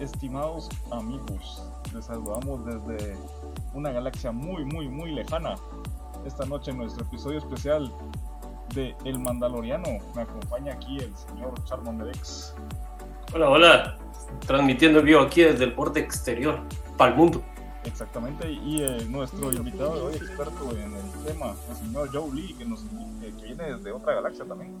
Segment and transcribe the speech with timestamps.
[0.00, 1.62] estimados amigos?
[1.94, 3.16] Les saludamos desde
[3.72, 5.54] una galaxia muy, muy, muy lejana.
[6.24, 7.92] Esta noche en nuestro episodio especial
[8.74, 12.54] de El Mandaloriano me acompaña aquí el señor Charmon Medex.
[13.34, 13.98] Hola, hola.
[14.46, 16.60] Transmitiendo vivo aquí desde el borde exterior,
[16.96, 17.42] para el mundo.
[17.84, 22.54] Exactamente, y eh, nuestro invitado de hoy, experto en el tema, el señor Joe Lee,
[22.54, 22.82] que, nos,
[23.20, 24.74] que viene desde otra galaxia también.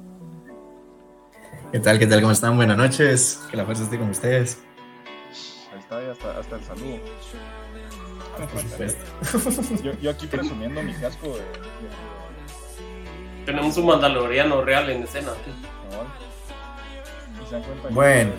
[1.70, 1.98] ¿Qué tal?
[1.98, 2.20] ¿Qué tal?
[2.20, 2.56] ¿Cómo están?
[2.56, 3.42] Buenas noches.
[3.50, 4.62] Que la fuerza esté con ustedes.
[5.90, 6.98] Hasta, hasta el saludo.
[9.82, 11.34] Yo, yo aquí presumiendo mi casco de.
[11.34, 11.44] de-
[13.46, 15.30] Tenemos un mandaloriano real en escena.
[15.32, 15.36] de-
[15.90, 16.06] cabal.
[17.42, 18.32] Y se dan cuenta que Bueno.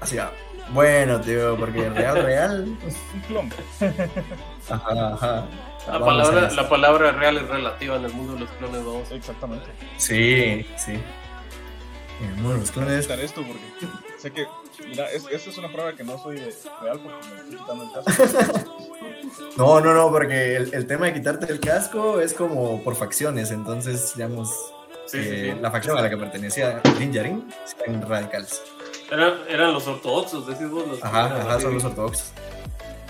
[0.00, 0.32] Así va.
[0.70, 2.64] Bueno, tío, porque real, real.
[2.64, 3.52] Un clon.
[4.70, 5.46] Ajá, ajá.
[5.86, 9.10] La palabra, la palabra real es relativa en el mundo de los clones, vamos.
[9.12, 9.66] Exactamente.
[9.98, 10.92] Sí, sí.
[12.22, 13.02] En el mundo de los clones.
[13.02, 13.62] quitar esto porque
[14.18, 14.46] sé que,
[14.88, 16.36] mira, es, esta es una prueba que no soy
[16.82, 18.76] real porque me estoy quitando el casco.
[19.56, 23.50] No, no, no, porque el, el tema de quitarte el casco es como por facciones.
[23.52, 24.50] Entonces, digamos,
[25.06, 25.60] Sí, sí, eh, sí.
[25.60, 27.46] la facción a la que pertenecía Dinjarin
[27.86, 28.62] eran radicales.
[29.10, 30.88] Eran, eran los ortodoxos, decís vos.
[30.88, 32.32] Los Ajá, ajá, son los ortodoxos.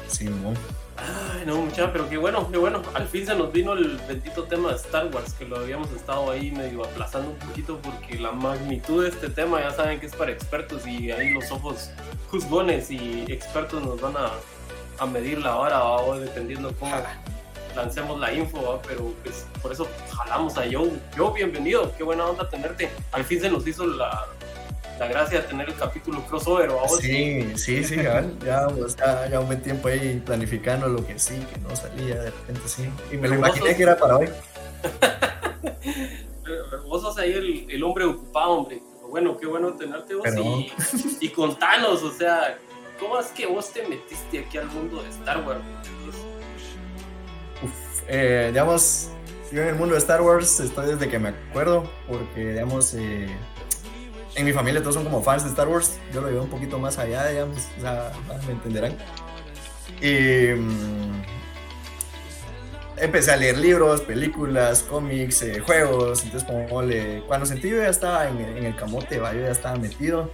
[0.09, 0.53] Sí, mo.
[0.97, 2.83] Ay, no, muchacha, pero qué bueno, qué bueno.
[2.95, 6.31] Al fin se nos vino el bendito tema de Star Wars, que lo habíamos estado
[6.31, 10.15] ahí medio aplazando un poquito porque la magnitud de este tema ya saben que es
[10.15, 11.91] para expertos y ahí los ojos
[12.31, 14.31] juzgones y expertos nos van a,
[14.99, 16.97] a medir la vara o dependiendo cómo
[17.75, 20.93] lancemos la info, pero pues por eso jalamos a Joe.
[21.17, 22.89] Joe, bienvenido, qué buena onda tenerte.
[23.11, 24.27] Al fin se nos hizo la,
[24.99, 26.83] la gracia de tener el capítulo crossover, ¿va?
[26.83, 26.99] vos?
[26.99, 28.37] Sí, sí, sí, cabal.
[28.45, 32.17] Ya, pues, ya, ya un buen tiempo ahí planificando lo que sí, que no salía,
[32.21, 32.89] de repente sí.
[33.13, 34.29] Y me lo imaginé sos- que era para hoy.
[36.87, 38.81] Vos sos ahí el, el hombre ocupado, hombre.
[38.97, 40.23] Pero bueno, qué bueno tenerte vos.
[40.25, 40.73] Pero- Y,
[41.21, 42.59] y contanos, o sea,
[43.01, 45.61] ¿cómo es que vos te metiste aquí al mundo de Star Wars?
[47.63, 49.09] Uf, eh, digamos,
[49.53, 53.27] yo en el mundo de Star Wars estoy desde que me acuerdo, porque, digamos, eh,
[54.35, 55.99] en mi familia todos son como fans de Star Wars.
[56.13, 58.13] Yo lo llevo un poquito más allá, digamos, o sea,
[58.47, 58.97] me entenderán.
[60.01, 61.23] Y mm,
[62.97, 66.25] empecé a leer libros, películas, cómics, eh, juegos.
[66.25, 69.33] Entonces, como le, cuando sentí yo ya estaba en, en el camote, ¿va?
[69.33, 70.31] yo ya estaba metido.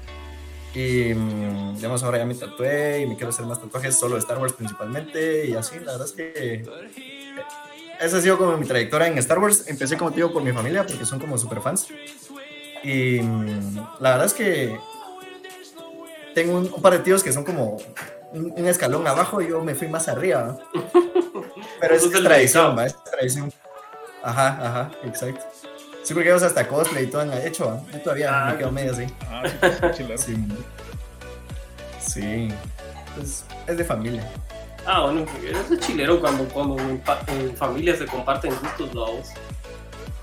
[0.75, 4.21] Y mm, digamos, ahora ya me tatué y me quiero hacer más tatuajes solo de
[4.21, 5.47] Star Wars principalmente.
[5.47, 6.65] Y así, la verdad es que
[8.01, 9.65] esa ha sido como mi trayectoria en Star Wars.
[9.67, 11.89] Empecé, como te digo, por mi familia, porque son como super fans.
[12.83, 14.79] Y mm, la verdad es que
[16.35, 17.77] tengo un, un par de tíos que son como
[18.33, 20.59] un, un escalón abajo y yo me fui más arriba.
[20.75, 20.83] ¿no?
[21.81, 22.77] Pero es, el tradición.
[22.77, 22.87] ¿va?
[22.87, 23.53] Es tradición.
[24.23, 25.45] Ajá, ajá, exacto.
[26.03, 27.67] Sí, porque ellos hasta cosplay y todo han hecho.
[27.67, 27.81] ¿va?
[27.93, 29.07] Yo todavía Ah, me quedo medio así.
[29.29, 29.43] Ah,
[29.97, 30.21] sí, pues.
[30.23, 30.37] Sí.
[32.01, 32.49] Sí.
[33.21, 34.31] Es, es de familia.
[34.87, 39.29] Ah, bueno, eso es chilero cuando, cuando en, en familia se comparten gustos, vamos.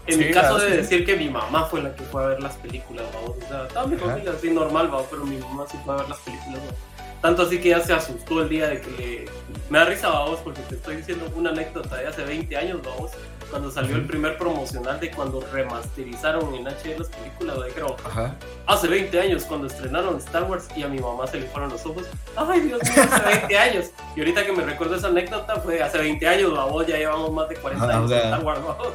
[0.07, 2.28] En Sí, mi caso claro, de decir que mi mamá fue la que fue a
[2.28, 3.38] ver las películas, vamos.
[3.44, 6.09] O sea, toda mi familia así normal, vamos, pero mi mamá sí fue a ver
[6.09, 6.75] las películas, vamos.
[7.22, 9.25] Tanto así que ya se asustó el día de que le...
[9.69, 13.12] Me da risa, vamos, porque te estoy diciendo una anécdota de hace 20 años, vamos.
[13.50, 18.35] Cuando salió el primer promocional de cuando remasterizaron en HD las películas, dijeron, Ajá.
[18.66, 21.86] hace 20 años cuando estrenaron Star Wars y a mi mamá se le fueron los
[21.86, 22.03] ojos.
[22.36, 23.86] Ay, Dios mío, hace 20 años.
[24.16, 27.47] Y ahorita que me recuerdo esa anécdota fue hace 20 años, vamos, ya llevamos más
[27.47, 28.88] de 40 Ah, años o sea- Star Wars, vamos.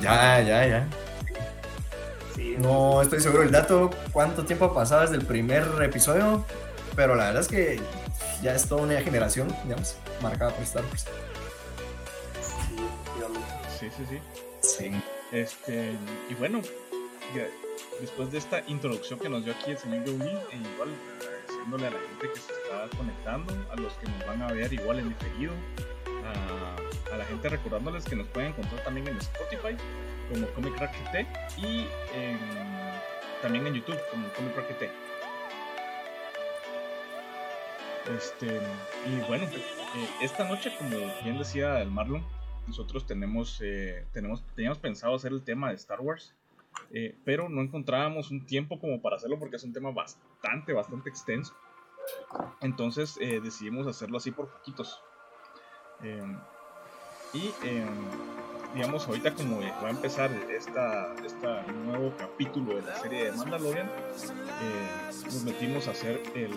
[0.00, 0.86] Ya, ya, ya.
[2.36, 6.44] Sí, No estoy seguro del dato, cuánto tiempo ha pasado desde el primer episodio,
[6.94, 7.80] pero la verdad es que
[8.42, 11.06] ya es toda una generación, digamos, marcada por Star Wars.
[13.78, 13.90] Sí.
[13.90, 14.20] Sí, sí,
[14.60, 15.02] sí.
[15.32, 15.92] Este,
[16.30, 16.60] y bueno,
[18.00, 20.88] después de esta introducción que nos dio aquí el señor Lee, e igual
[21.20, 24.72] agradeciéndole a la gente que se está conectando, a los que nos van a ver
[24.72, 25.52] igual en diferido,
[26.24, 29.76] a, a la gente recordándoles que nos pueden encontrar también en Spotify
[30.32, 31.26] como Comic Crack GT
[31.58, 32.38] y en-
[33.42, 34.90] también en YouTube como Comic Crack GT.
[38.16, 38.46] Este,
[39.06, 42.24] y bueno, eh, esta noche, como bien decía el Marlon,
[42.68, 43.04] nosotros
[43.62, 46.34] eh, tenemos, teníamos pensado hacer el tema de Star Wars,
[46.92, 51.08] eh, pero no encontrábamos un tiempo como para hacerlo porque es un tema bastante, bastante
[51.10, 51.54] extenso.
[52.60, 55.00] Entonces eh, decidimos hacerlo así por poquitos.
[56.02, 56.22] Eh,
[57.34, 57.84] y eh,
[58.74, 63.90] digamos, ahorita como va a empezar esta, esta nuevo capítulo de la serie de Mandalorian,
[65.24, 66.52] nos metimos a hacer el,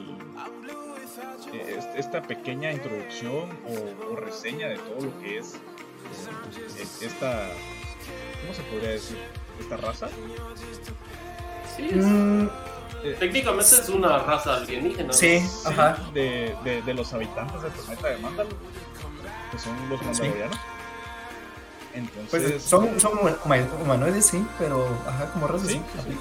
[1.53, 5.59] eh, est- esta pequeña introducción o, reseña de todo lo que es-
[7.01, 7.49] esta,
[8.41, 9.17] ¿cómo se podría decir?
[9.59, 10.07] Esta raza.
[11.75, 12.47] Sí, es- Mm,
[13.03, 15.11] Eh, Técnicamente es una raza alienígena.
[15.11, 15.97] Sí, ajá.
[16.13, 18.53] De, de, de, los habitantes del planeta de Mandalor,
[19.51, 20.57] que son los mandalorianos.
[21.95, 23.13] Entonces, pues son, son
[23.81, 25.73] humanoides, sí, pero ajá, como raza sí.
[26.05, 26.17] sí.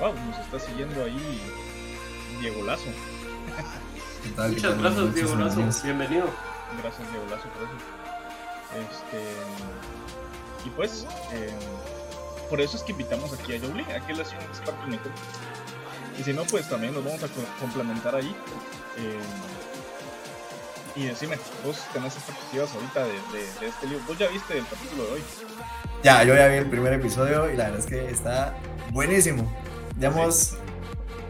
[0.00, 1.42] Wow, nos está siguiendo ahí
[2.40, 2.88] Diego Lazo.
[4.24, 5.84] Muchas gracias, Diego Lazo.
[5.84, 6.26] Bienvenido.
[6.80, 7.82] Gracias, Diego Lazo, gracias.
[8.72, 9.20] Este,
[10.64, 11.50] y pues, eh,
[12.48, 14.98] por eso es que invitamos aquí a Jolie, aquí un experto en
[16.18, 17.28] Y si no, pues también nos vamos a
[17.60, 18.34] complementar ahí.
[18.98, 19.20] Eh,
[20.94, 23.12] y decime, vos tenés expectativas ahorita de,
[23.60, 24.04] de, este libro.
[24.06, 25.22] ¿Vos ya viste el capítulo de hoy?
[26.02, 28.54] Ya, yo ya vi el primer episodio y la verdad es que está
[28.90, 29.50] buenísimo.
[29.96, 30.56] Digamos,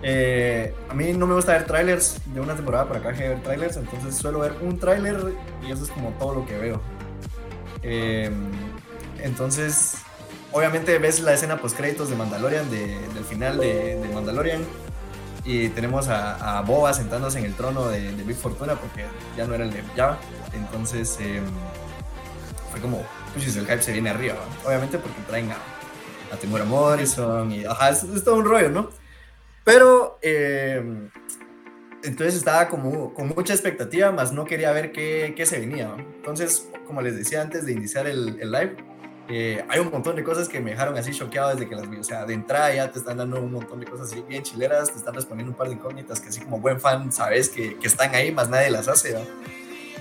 [0.02, 3.42] eh, a mí no me gusta ver trailers de una temporada para acá que ver
[3.42, 5.32] trailers, entonces suelo ver un trailer
[5.66, 6.80] y eso es como todo lo que veo.
[7.82, 8.50] Em,
[9.18, 9.94] entonces,
[10.50, 14.62] obviamente ves la escena post créditos de Mandalorian, del final de, Mandalorian,
[15.44, 19.04] y tenemos a, Boba sentándose en el trono de, Big Fortuna porque
[19.36, 20.18] ya no era el de Java.
[20.52, 21.44] Entonces, em,
[22.72, 23.02] fue como,
[23.34, 24.34] pues el hype se viene arriba,
[24.64, 25.56] obviamente porque traen a,
[26.32, 29.01] a Timura Morrison y ajá, es, todo un rollo, ¿no?
[29.64, 31.10] Pero em,
[32.02, 35.94] entonces estaba como con mucha expectativa, más no quería ver qué, qué se venía.
[36.16, 38.76] Entonces, como les decía antes de iniciar el, live,
[39.28, 41.98] eh, hay un montón de cosas que me dejaron así choqueado desde que las vi.
[41.98, 44.90] O sea, de entrada ya te están dando un montón de cosas así bien chileras,
[44.90, 47.86] te están respondiendo un par de incógnitas que así como buen fan sabes que, que
[47.86, 49.14] están ahí, más nadie las hace.
[49.14, 49.20] ¿no?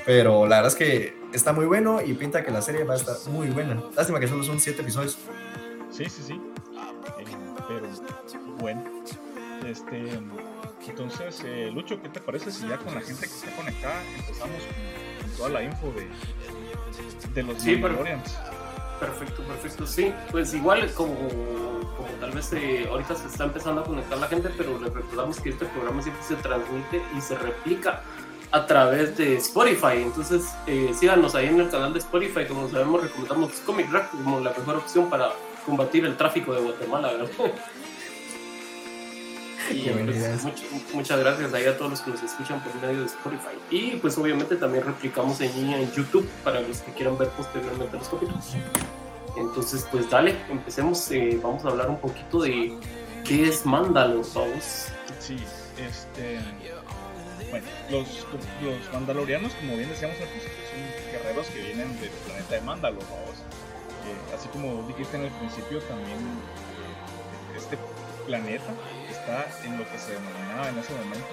[0.05, 2.97] Pero la verdad es que está muy bueno y pinta que la serie va a
[2.97, 3.81] estar muy buena.
[3.95, 5.17] Lástima que solo son siete episodios.
[5.91, 6.41] Sí, sí, sí.
[7.19, 7.25] Eh,
[7.67, 7.87] pero
[8.57, 8.83] bueno.
[9.65, 10.19] Este,
[10.87, 14.61] entonces, eh, Lucho, ¿qué te parece si ya con la gente que está conectada empezamos
[14.63, 16.07] con, toda la info de,
[17.33, 17.75] de los sí,
[18.99, 19.87] Perfecto, perfecto.
[19.87, 21.15] Sí, pues igual como,
[21.97, 25.39] como tal vez eh, ahorita se está empezando a conectar la gente, pero les recordamos
[25.39, 28.03] que este programa siempre se transmite y se replica
[28.51, 30.03] a través de Spotify.
[30.03, 32.45] Entonces, eh, síganos ahí en el canal de Spotify.
[32.47, 35.31] Como sabemos, recomendamos Comic Rack como la mejor opción para
[35.65, 37.29] combatir el tráfico de Guatemala, ¿verdad?
[39.69, 40.43] Y pues,
[40.93, 43.55] muchas gracias ahí a todos los que nos escuchan por medio de Spotify.
[43.69, 47.97] Y pues obviamente también replicamos en línea en YouTube para los que quieran ver posteriormente
[47.97, 48.55] los capítulos.
[49.37, 51.09] Entonces pues dale, empecemos.
[51.11, 52.73] Eh, vamos a hablar un poquito de
[53.23, 54.87] qué es Mandalor, vamos.
[55.19, 55.37] Sí,
[55.77, 56.39] este...
[57.49, 58.07] Bueno, los,
[58.63, 63.03] los mandalorianos, como bien decíamos al principio, son guerreros que vienen del planeta de Mandalor,
[63.03, 63.39] vamos.
[64.07, 67.77] Eh, así como dijiste en el principio, también eh, este
[68.25, 68.73] planeta
[69.21, 71.27] está en lo que se denominaba en ese momento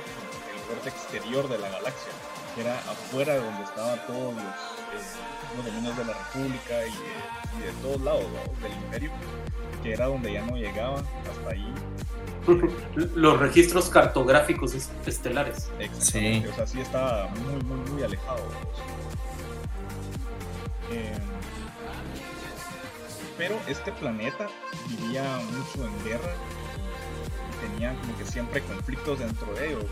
[0.53, 2.13] el borde exterior de la galaxia,
[2.55, 7.73] que era afuera de donde estaban todos los, eh, dominios de la República y de,
[7.83, 8.25] todos lados
[8.63, 9.11] del imperio,
[9.83, 11.75] que era donde ya no llegaban hasta ahí.
[13.15, 15.71] los registros cartográficos estelares.
[15.79, 16.53] Exactamente, sí.
[16.53, 18.43] o sea, sí estaba muy, muy, muy alejado.
[20.91, 21.19] Eh,
[23.37, 24.49] pero este planeta
[24.89, 26.33] vivía mucho en guerra
[27.61, 29.85] tenían como que siempre conflictos dentro de ellos,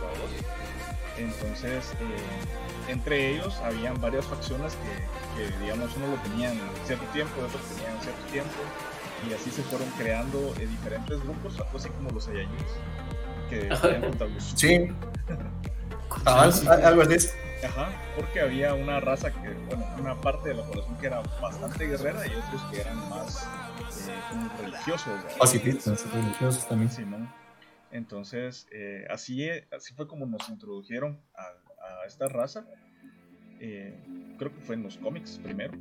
[1.19, 4.77] Entonces, eh, entre ellos habían varias facciones
[5.37, 8.55] que, digamos, uno lo tenían cierto tiempo, otros tenían cierto tiempo,
[9.29, 12.73] y así se fueron creando eh, diferentes grupos, algo así como los Saiyajins,
[13.49, 13.69] que
[14.57, 14.89] Sí.
[16.27, 17.29] algo así.
[17.65, 21.87] Ajá, porque había una raza que, bueno, una parte de la población que era bastante
[21.87, 23.45] guerrera y otros que eran más
[24.09, 25.13] eh, religiosos.
[25.39, 26.91] Pacifistas, religiosos también.
[26.91, 27.27] Sí, ¿no?
[27.91, 32.65] Entonces, eh, así, así fue como nos introdujeron a, esta raza.
[33.61, 33.99] Eh,
[34.39, 35.73] creo que fue en los cómics primero,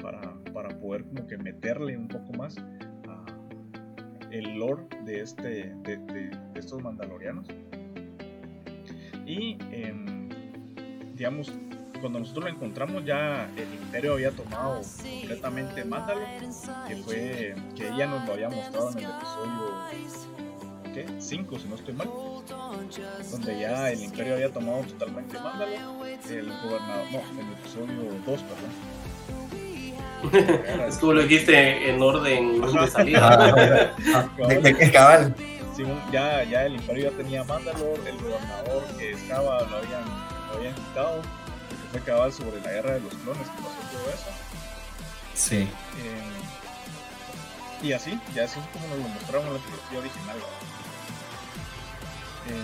[0.00, 3.24] para, para, poder como que meterle un poco más a
[4.30, 7.46] el lore de, este, de, estos mandalorianos.
[9.24, 10.28] Y, em,
[11.14, 11.52] digamos,
[12.00, 16.24] cuando nosotros lo encontramos ya el imperio había tomado completamente Mandalor,
[16.88, 20.51] que fue que ella nos lo había mostrado en el episodio
[21.18, 22.08] 5 si no estoy mal,
[23.30, 28.42] donde ya el imperio había tomado totalmente Mándalo, el gobernador, no, en el episodio 2,
[28.42, 28.70] perdón.
[30.88, 33.94] es como lo dijiste en orden de salida.
[34.14, 34.28] Ah,
[34.92, 35.34] cabal.
[36.12, 40.04] ya, ya el imperio ya tenía Mandalor, el gobernador que estaba lo habían,
[40.48, 44.08] lo habían quitado, que fue cabal sobre la guerra de los clones, que pasó todo
[44.14, 44.30] eso.
[45.34, 45.56] Sí.
[45.56, 46.42] Eh,
[47.82, 50.36] y así, ya así es como nos lo mostraron en la trilogía original.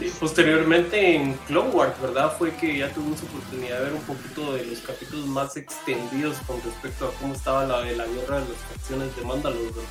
[0.00, 2.36] Sí, posteriormente en Clone Wars, ¿verdad?
[2.36, 6.60] Fue que ya tuvimos oportunidad de ver un poquito de los capítulos más extendidos con
[6.62, 9.82] respecto a cómo estaba la de la guerra de las facciones de Mandalore, ¿verdad?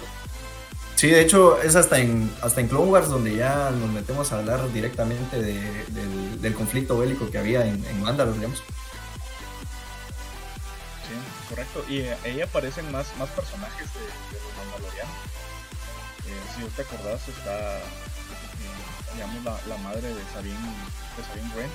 [0.95, 4.39] Sí, de hecho es hasta en, hasta en Clone Wars donde ya nos metemos a
[4.39, 8.59] hablar directamente de, del, del, conflicto bélico que había en, en Mandalore, digamos.
[11.07, 11.13] Sí,
[11.49, 11.85] correcto.
[11.87, 15.15] Y eh, ahí aparecen más, más personajes de, de los Mandalorianos.
[16.25, 17.83] Eh, si vos te acordás, está, eh,
[19.17, 20.55] digamos, la, la, madre de Sabine,
[21.17, 21.69] de Sabine Wren.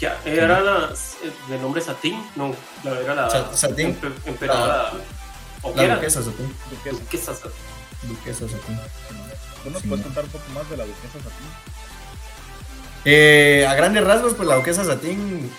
[0.00, 1.18] Ya, era sí.
[1.26, 2.54] la de nombre Satín, no,
[2.84, 4.92] la era la Satín, emperadora.
[5.62, 6.54] ¿O la duquesa Satín.
[6.70, 8.08] Duquesa, duquesa Satín.
[8.08, 8.80] Duquesa Satín.
[9.62, 11.48] ¿Tú nos sí, puedes contar un poco más de la duquesa Satín?
[13.04, 15.50] Eh, a grandes rasgos, pues la duquesa Satín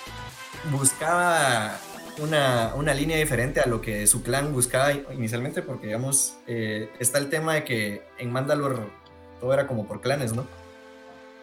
[0.72, 1.78] buscaba
[2.18, 7.20] una, una, línea diferente a lo que su clan buscaba inicialmente, porque digamos, eh, está
[7.20, 8.88] el tema de que en Mandalore
[9.42, 10.46] todo era como por clanes, ¿no?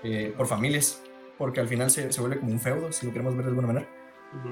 [0.02, 1.02] Eh, por familias,
[1.36, 3.66] porque al final se, se, vuelve como un feudo, si lo queremos ver de alguna
[3.66, 3.88] manera.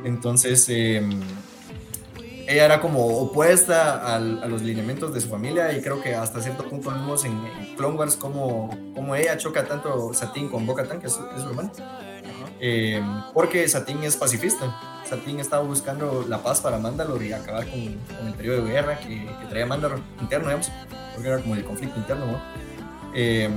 [0.05, 1.00] Entonces, eh,
[2.49, 6.41] ella era como opuesta al, a los lineamientos de su familia y creo que hasta
[6.41, 11.00] cierto punto vemos en, en Clone Wars como, como ella choca tanto Satín con Bo-Katan,
[11.00, 11.73] que es, es su hermano.
[12.61, 13.03] Eh,
[13.35, 14.75] porque Satín es pacifista.
[15.09, 17.81] Satín estaba buscando la paz para Mandalore y acabar con,
[18.17, 20.71] con el periodo de guerra que, que, traía Mandalore interno, digamos,
[21.15, 22.65] porque era como el conflicto interno, ¿no?
[23.16, 23.49] Eh,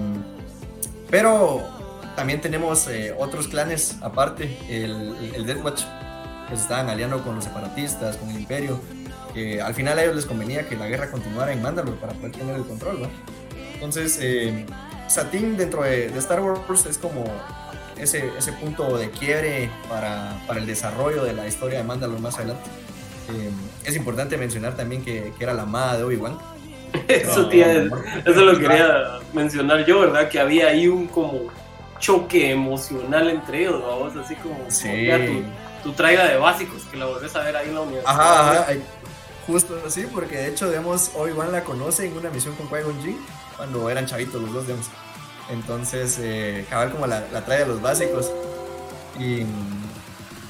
[1.10, 1.68] pero
[2.16, 5.84] también tenemos eh, otros clanes aparte, el, el Death Watch,
[6.50, 8.80] que se estaban aliando con los separatistas, con el Imperio,
[9.34, 12.32] que al final a ellos les convenía que la guerra continuara en Mandalore para poder
[12.32, 13.08] tener el control.
[13.74, 14.66] Entonces, eh,
[15.08, 17.26] Satín dentro de, de Star Wars es como
[17.98, 22.38] ese, ese punto de quiebre para, para, el desarrollo de la historia de Mandalore más
[22.38, 22.70] adelante.
[23.30, 23.50] Eh,
[23.86, 26.38] es importante mencionar también que, que era la amada de Obi-Wan.
[27.08, 27.88] Eso, tía,
[28.26, 30.30] eso lo quería mencionar yo, ¿verdad?
[30.30, 31.48] Que había ahí un como
[32.00, 34.88] choque emocional entre ellos, vamos, así como, sí.
[34.88, 35.26] como
[35.84, 38.14] tu, tu, traiga de básicos, que la volvés a ver ahí en la universidad.
[38.14, 38.74] Ajá, ajá,
[39.46, 43.18] justo así, porque de hecho, digamos, Obi-Wan la conoce en una misión con Qui-Gon Jinn,
[43.58, 44.88] cuando eran chavitos los dos, digamos.
[45.50, 48.32] Entonces, eh, cabal como la, la, trae a los básicos.
[49.20, 49.46] Y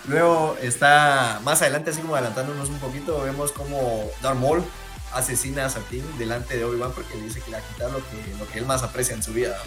[0.08, 4.64] luego está más adelante, así como adelantándonos un poquito, vemos como Darth Maul
[5.14, 7.98] asesina a Satín delante de Obi-Wan porque le dice que le va a quitar lo
[7.98, 9.58] que, lo que él más aprecia en su vida.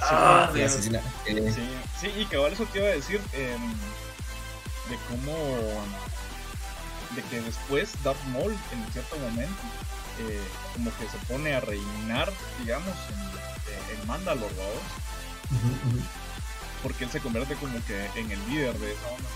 [0.00, 1.00] Ah, sí, asesina.
[1.26, 1.68] Eh, sí,
[2.00, 3.56] sí, y cabal eso te iba a decir eh,
[4.88, 5.34] de cómo
[7.14, 9.62] de que después Darth Maul en cierto momento
[10.20, 10.40] eh,
[10.74, 14.66] como que se pone a reinar, digamos, en, en Mandalore, ¿vos?
[15.50, 16.02] Uh -huh.
[16.82, 19.28] Porque él se convierte como que en el líder de esa onda.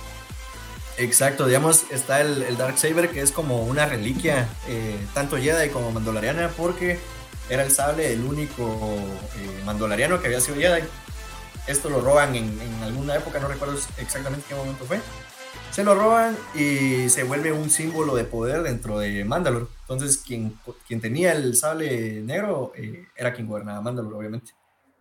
[0.98, 5.68] Exacto, digamos, está el, el Dark Saber que es como una reliquia, eh, tanto Jedi
[5.68, 6.98] como Mandaloriana, porque
[7.48, 10.82] era el sable el único eh, Mandaloriano que había sido Jedi.
[11.68, 14.98] Esto lo roban en, alguna época, no recuerdo exactamente qué momento fue.
[15.70, 19.66] Se lo roban y se vuelve un símbolo de poder dentro de Mandalore.
[19.82, 24.50] Entonces, quien, quien tenía el sable negro eh, era quien gobernaba Mandalore, obviamente.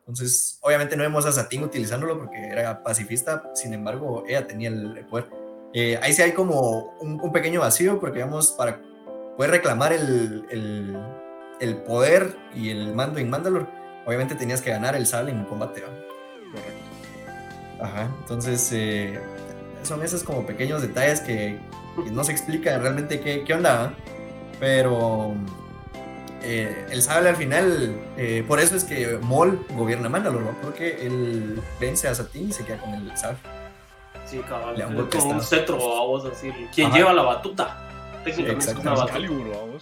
[0.02, 5.04] Entonces, obviamente no vemos a Satín utilizándolo porque era pacifista, sin embargo, ella tenía el
[5.10, 5.37] poder.
[5.74, 8.82] Eh, ahí sí hay como un, un, pequeño vacío porque, digamos, para
[9.36, 10.98] poder reclamar el, el,
[11.60, 13.68] el, poder y el mando en Mandalore,
[14.06, 15.82] obviamente tenías que ganar el sable en combate.
[15.82, 15.88] ¿no?
[16.52, 16.88] Correcto.
[17.80, 19.20] Ajá, entonces eh,
[19.84, 21.60] son esos como pequeños detalles que,
[22.04, 23.94] que no se explica realmente qué, qué onda,
[24.60, 25.36] pero
[26.42, 30.62] eh, el sable al final, eh, por eso es que Maul gobierna Mandalore, ¿no?
[30.62, 33.38] porque él vence a Satín y se queda con el sable.
[34.28, 34.80] Sí, cabal.
[34.80, 36.52] Es como un cetro a vos, así.
[36.74, 37.78] ¿Quién lleva la batuta?
[38.24, 39.14] Técnicamente sí, es una batuta.
[39.14, 39.80] Calibur,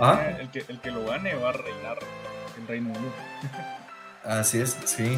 [0.00, 0.20] ¿Ah?
[0.40, 1.98] el, que, el que lo gane va a reinar
[2.58, 3.12] el Reino Unido.
[4.24, 5.16] Así es, sí.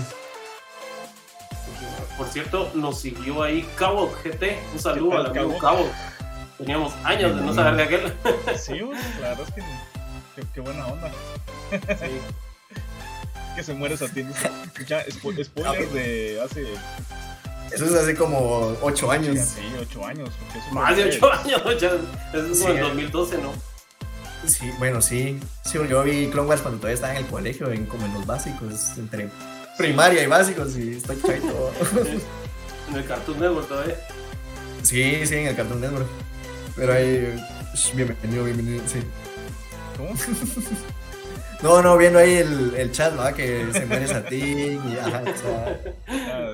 [2.18, 4.58] Por cierto, nos siguió ahí Cabo GT.
[4.74, 5.88] Un saludo al amigo Cabo.
[6.58, 8.12] Teníamos años de no saber de aquel.
[8.58, 8.78] Sí,
[9.22, 9.62] la verdad es que
[10.36, 11.10] qué, qué buena onda.
[11.70, 12.20] Sí.
[13.56, 14.30] que se muere Satín.
[14.86, 16.66] Ya, spo spoilers de hace
[17.72, 19.38] eso es hace como 8 años.
[19.38, 20.30] Sí, 8 años.
[20.72, 21.90] Más de 8 años, ya,
[22.32, 23.52] eso es como en 2012, ¿no?
[24.46, 25.38] Sí, bueno, sí.
[25.64, 28.26] Sí, yo vi Clone Wars cuando todavía estaba en el colegio, en, como en los
[28.26, 29.28] básicos, entre
[29.76, 31.72] primaria y básicos, y estoy chaito.
[32.88, 33.96] en el Cartoon Network todavía.
[34.82, 36.06] Sí, sí, en el Cartoon Network.
[36.76, 37.36] Pero ahí,
[37.94, 39.00] bienvenido, bienvenido, sí.
[39.96, 40.14] ¿Cómo?
[41.62, 43.34] No, no, viendo ahí el, el chat, ¿no?
[43.34, 45.78] Que se muere a ti y ajá, o sea,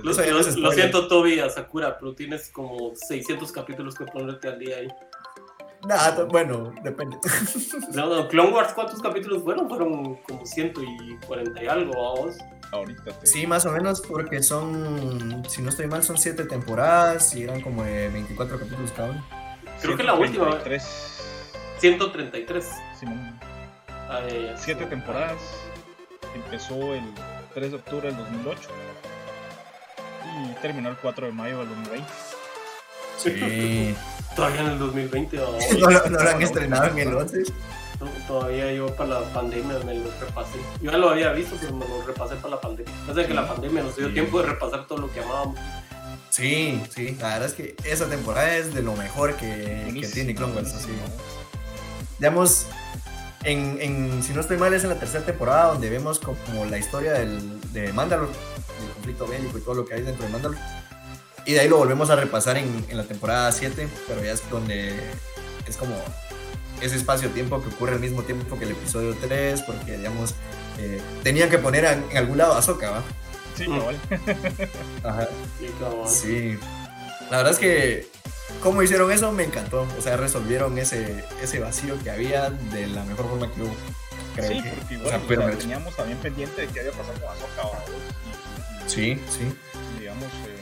[0.03, 4.59] lo, lo, lo, siento, Toby, a Sakura, pero tienes como 600 capítulos que ponerte al
[4.59, 4.89] día ahí.
[5.87, 7.19] Nah, bueno, depende.
[7.93, 9.69] No, no, Clone Wars, ¿cuántos capítulos fueron?
[9.69, 12.37] Fueron como 140 y algo, vamos.
[12.73, 13.27] Ahorita te...
[13.27, 17.61] Sí, más o menos, porque son, si no estoy mal, son 7 temporadas y eran
[17.61, 19.25] como de 24 capítulos cada uno.
[19.83, 20.59] Creo que la última.
[21.79, 22.65] 133.
[22.99, 23.07] Sí,
[24.57, 25.39] Siete temporadas.
[26.35, 27.05] Empezó el
[27.55, 28.61] 3 de octubre del 2008
[30.37, 32.09] y terminó el 4 de mayo del 2020.
[33.19, 33.95] Sí.
[34.37, 35.37] Todavía en el 2020.
[35.39, 35.43] ¿no?
[35.79, 37.43] no, lo- no lo han estrenado en el 11.
[38.27, 40.59] Todavía yo para la pandemia me lo repasé.
[40.83, 42.93] Yo ya lo había visto, pero me lo repasé para la pandemia.
[43.09, 44.15] O sea que la pandemia nos dio Sí.
[44.15, 45.57] tiempo de repasar todo lo que amábamos.
[46.31, 47.17] Sí, sí.
[47.21, 50.75] La verdad es que esa temporada es de lo mejor que, que tiene Clone Wars.
[52.19, 52.67] Digamos,
[53.45, 56.79] en, en- si no estoy mal, es en la tercera temporada donde vemos como la
[56.79, 58.33] historia del, de Mandalore,
[58.81, 60.61] del conflicto bélico y todo lo que hay dentro de Mandalore.
[61.47, 64.43] Y de ahí lo volvemos a repasar en, en la temporada 7, pero ya es
[64.51, 64.95] donde
[65.69, 65.95] es como
[66.81, 70.35] ese espacio-tiempo que ocurre al mismo tiempo que el episodio 3, porque, digamos,
[70.79, 72.61] eh, tenían que poner en, en algún lado a
[72.91, 73.03] ¿va?
[73.57, 73.79] Sí, Mm.
[73.79, 73.97] cabal.
[75.05, 75.29] Ajá.
[75.61, 76.09] Sí, cabrón.
[76.09, 76.59] Sí.
[77.31, 78.09] La verdad es que
[78.63, 79.87] cómo hicieron eso me encantó.
[79.99, 83.75] O sea, resolvieron ese, ese vacío que había de la mejor forma que hubo.
[84.35, 86.93] Creo Sí, que- porque o igual o pero sea, teníamos también pendiente de qué había
[86.93, 87.29] pasado con
[87.95, 89.57] y- Sí, sí.
[89.99, 90.57] digamos, eh,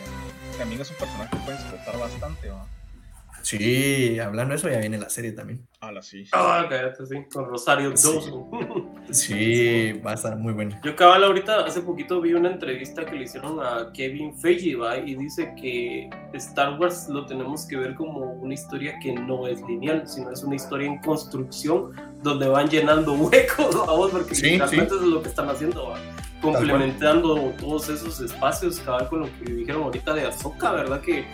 [0.58, 2.66] también es un personaje que puede explotar bastante, ¿va?
[3.42, 5.66] Sí, hablando de eso, ya viene la serie también.
[5.80, 6.24] Ala, sí.
[6.32, 8.08] Ah, cállate, sí, con Rosario Sí.
[8.30, 8.32] 2.
[9.10, 10.80] Sí, va a estar muy buena.
[10.82, 14.96] Yo cabal ahorita, hace poquito vi una entrevista que le hicieron a Kevin Feige, ¿va?
[14.96, 19.60] y dice que Star Wars lo tenemos que ver como una historia que no es
[19.62, 21.90] lineal, sino es una historia en construcción
[22.22, 25.98] donde van llenando huecos, vamos, porque Sí, eso es lo que están haciendo, ¿va?
[26.40, 31.00] complementando todos esos espacios, cabal, con lo que dijeron ahorita de Ahsoka, ¿verdad?
[31.00, 31.24] Que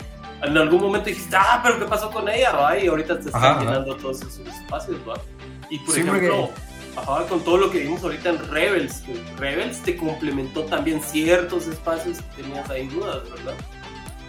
[0.43, 2.53] en algún momento dijiste, ah, pero ¿qué pasó con ella?
[2.53, 2.79] ¿va?
[2.79, 5.15] Y ahorita te están llenando todos esos espacios, ¿va?
[5.71, 6.51] Y por Sí, ejemplo,
[6.97, 11.67] ajá, con todo lo que vimos ahorita en Rebels, que Rebels te complementó también ciertos
[11.67, 13.55] espacios que tenías ahí dudas, ¿verdad?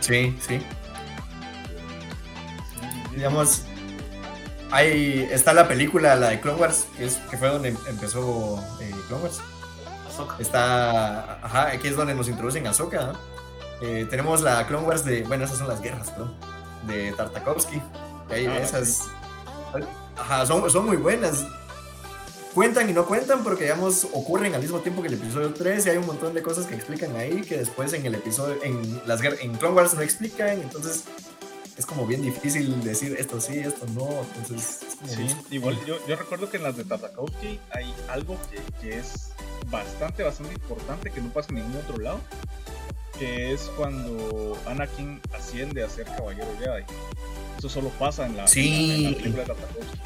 [0.01, 0.59] Sí, sí.
[3.15, 3.63] Digamos,
[4.71, 8.91] ahí está la película, la de Clone Wars, que, es, que fue donde empezó eh,
[9.07, 9.41] Clone Wars.
[10.07, 10.35] Ahsoka.
[10.39, 13.07] Está, ajá, aquí es donde nos introducen a Ahsoka.
[13.07, 13.28] ¿no?
[13.81, 16.35] Eh, tenemos la Clone Wars de, bueno, esas son las guerras, perdón,
[16.87, 17.81] de Tartakovsky.
[18.29, 19.03] Ahí Ah, esas,
[20.17, 21.45] ajá, son, son muy buenas.
[22.53, 25.89] Cuentan y no cuentan porque, digamos, ocurren al mismo tiempo que el episodio 3 y
[25.91, 29.21] hay un montón de cosas que explican ahí que después en el episodio, en las
[29.23, 31.03] en Clone Wars no explican, entonces
[31.77, 36.15] es como bien difícil decir esto sí, esto no, entonces Sí, bien- igual yo, yo
[36.17, 39.29] recuerdo que en las de Tartakovsky hay algo que, que es
[39.69, 42.19] bastante, bastante importante que no pasa en ningún otro lado,
[43.19, 46.83] que es cuando Anakin asciende a ser caballero Jedi.
[47.57, 49.03] Eso solo pasa en la, Sí.
[49.05, 49.97] en la película de Tartakovsky.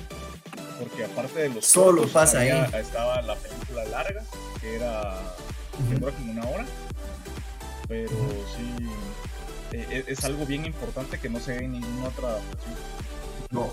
[0.80, 2.82] Porque aparte de los Solo cortos, pasa había- ahí.
[2.82, 4.24] Estaba la película larga,
[4.60, 5.14] que era
[5.78, 6.00] que Ujú.
[6.00, 6.66] dura como una hora.
[7.88, 8.88] Pero sí,
[9.74, 12.76] eh, es, es algo bien importante que no se ve en ninguna otra adaptación.
[13.52, 13.72] No.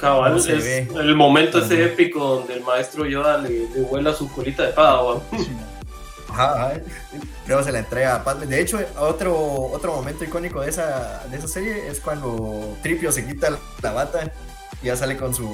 [0.00, 0.88] Cabal, No se es ve.
[1.00, 5.20] el momento ese épico donde el maestro Yoda le, le vuela su colita de Padawan.
[6.32, 6.72] Ajá, ajá.
[7.46, 8.46] Luego se la entrega a Padme.
[8.46, 9.36] De hecho, otro,
[9.72, 13.50] otro momento icónico de esa, de esa serie es cuando Tripio se quita
[13.82, 14.30] la, bata
[14.82, 15.48] y ya sale con su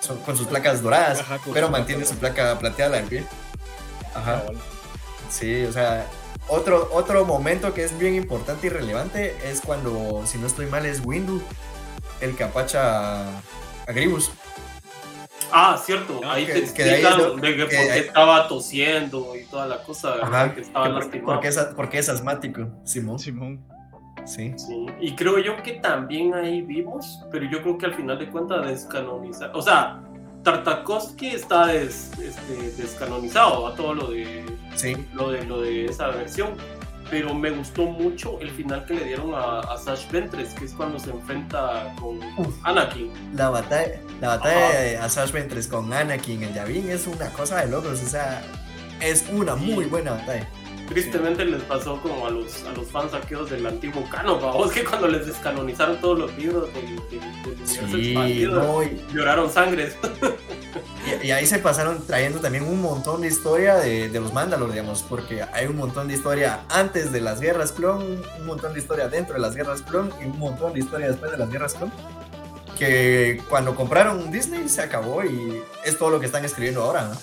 [0.00, 3.24] su- con sus placas doradas, Ajá, pero mantiene su placa plateada en pie.
[4.14, 4.40] Ajá.
[4.42, 4.56] Cabal.
[5.30, 6.06] Sí, o sea,
[6.48, 10.86] otro, otro momento que es bien importante y relevante es cuando, si no estoy mal,
[10.86, 11.42] es Windu,
[12.20, 14.30] el que apacha a Gribus.
[15.52, 17.70] Ah, cierto, Ah, ahí que- te que de ahí es explican de que que por
[17.70, 20.34] qué estaba tosiendo y toda la cosa, ¿verdad?
[20.44, 21.32] Ajá, que estaba que por- lastimado.
[21.34, 23.18] porque, es, porque es asmático, Simón.
[23.18, 23.64] Simón.
[24.26, 24.52] Sí.
[24.58, 28.28] Sí, y creo yo que también ahí vimos, pero yo creo que al final de
[28.28, 30.00] cuentas descanonizar, o sea,
[30.44, 36.08] Tartakovsky está des- este, descanonizado a todo lo de, Sí, lo de lo de esa
[36.08, 36.54] versión,
[37.10, 40.72] pero me gustó mucho el final que le dieron a, a Sash Ventress, que es
[40.72, 42.54] cuando se enfrenta con Uf.
[42.64, 43.10] Anakin.
[43.34, 44.78] La batalla, la batalla Ajá.
[44.78, 48.42] de Asajj Ventress con Anakin en Yavin es una cosa de locos, o sea,
[49.00, 50.48] es una muy buena batalla.
[50.88, 54.84] Tristemente les pasó como a los, a los fans aquellos del antiguo canon, vamos, que
[54.84, 59.50] cuando les descanonizaron todos los libros del, del, del universo Sí, expandido, no, y, lloraron
[59.52, 59.94] sangres.
[61.22, 64.70] y- y ahí se pasaron trayendo también un montón de historia de, de los Mandalor,
[64.70, 68.80] digamos, porque hay un montón de historia antes de las guerras clon, un montón de
[68.80, 71.74] historia dentro de las guerras clon y un montón de historia después de las guerras
[71.74, 71.92] clon.
[72.78, 77.16] Que cuando compraron Disney se acabó y es todo lo que están escribiendo ahora, ¿no?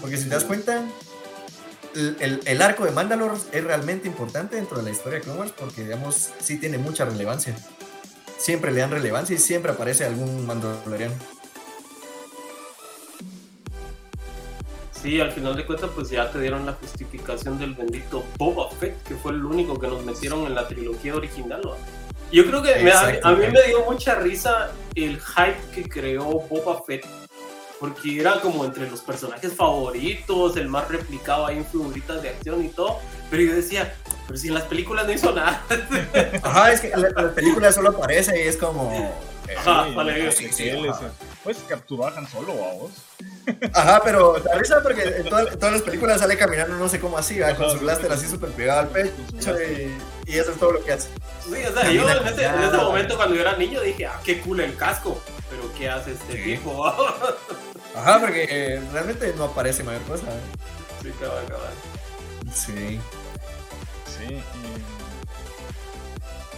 [0.00, 0.84] Porque si te das cuenta,
[1.94, 5.52] el, el- arco de Mandalore es realmente importante dentro de la historia de Clone Wars
[5.56, 7.56] porque, digamos, sí tiene mucha relevancia.
[8.38, 11.14] Siempre le dan relevancia y siempre aparece algún mandaloriano.
[14.92, 19.00] Sí, al final de cuentas, pues ya te dieron la justificación del bendito Boba Fett,
[19.04, 21.60] que fue el único que nos metieron en la trilogía original.
[21.64, 21.76] ¿va?
[22.32, 26.24] Yo creo que me- a, a mí me dio mucha risa el hype que creó
[26.24, 27.06] Boba Fett
[27.80, 32.64] porque era como entre los personajes favoritos, el más replicado ahí en figuritas de acción
[32.64, 32.98] y todo,
[33.30, 33.94] pero yo decía,
[34.26, 35.62] pero si en las películas no hizo nada.
[36.42, 38.92] Ajá, es que en las películas solo aparece y es como...
[38.92, 40.70] Eh, Ajá, vale, sí, sí,
[41.42, 42.90] pues capturó a Han Solo a vos.
[43.72, 47.38] Ajá, pero la risa porque en, todas las películas sale caminando no sé cómo así,
[47.56, 49.12] con su blaster así súper pegado al pecho
[50.26, 51.08] y, eso es todo lo que hace.
[51.42, 54.20] Sí, o sea, yo en ese, en ese, momento cuando yo era niño dije, ah,
[54.22, 56.92] qué cool el casco, pero ¿qué hace este tipo?
[57.94, 60.26] Ajá, porque eh, realmente no aparece mayor cosa.
[61.02, 61.72] Sí, cabal, cabal.
[62.52, 63.00] Sí.
[64.06, 64.42] Sí,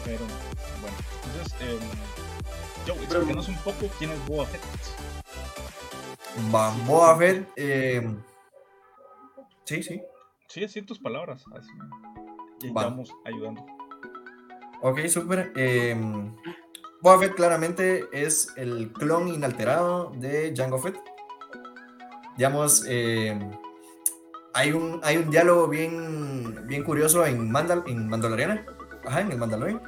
[0.05, 0.25] pero
[0.81, 1.79] bueno, entonces, eh,
[2.87, 4.63] yo, explícanos un poco quién es Boa Fett.
[6.55, 8.09] Va, Boa Fett, eh,
[9.65, 10.03] sí, sí.
[10.49, 11.71] Sí, tus palabras, así.
[12.63, 13.65] Y vamos ayudando.
[14.83, 15.53] Ok, súper.
[15.57, 15.97] Eh,
[17.03, 20.99] Boa Fett claramente es el clon inalterado de Jango Fett.
[22.41, 23.39] Digamos, eh,
[24.55, 28.65] hay, un, hay un diálogo bien, bien curioso en, Mandal, en Mandaloriana,
[29.05, 29.83] ajá, en el Mandalorian,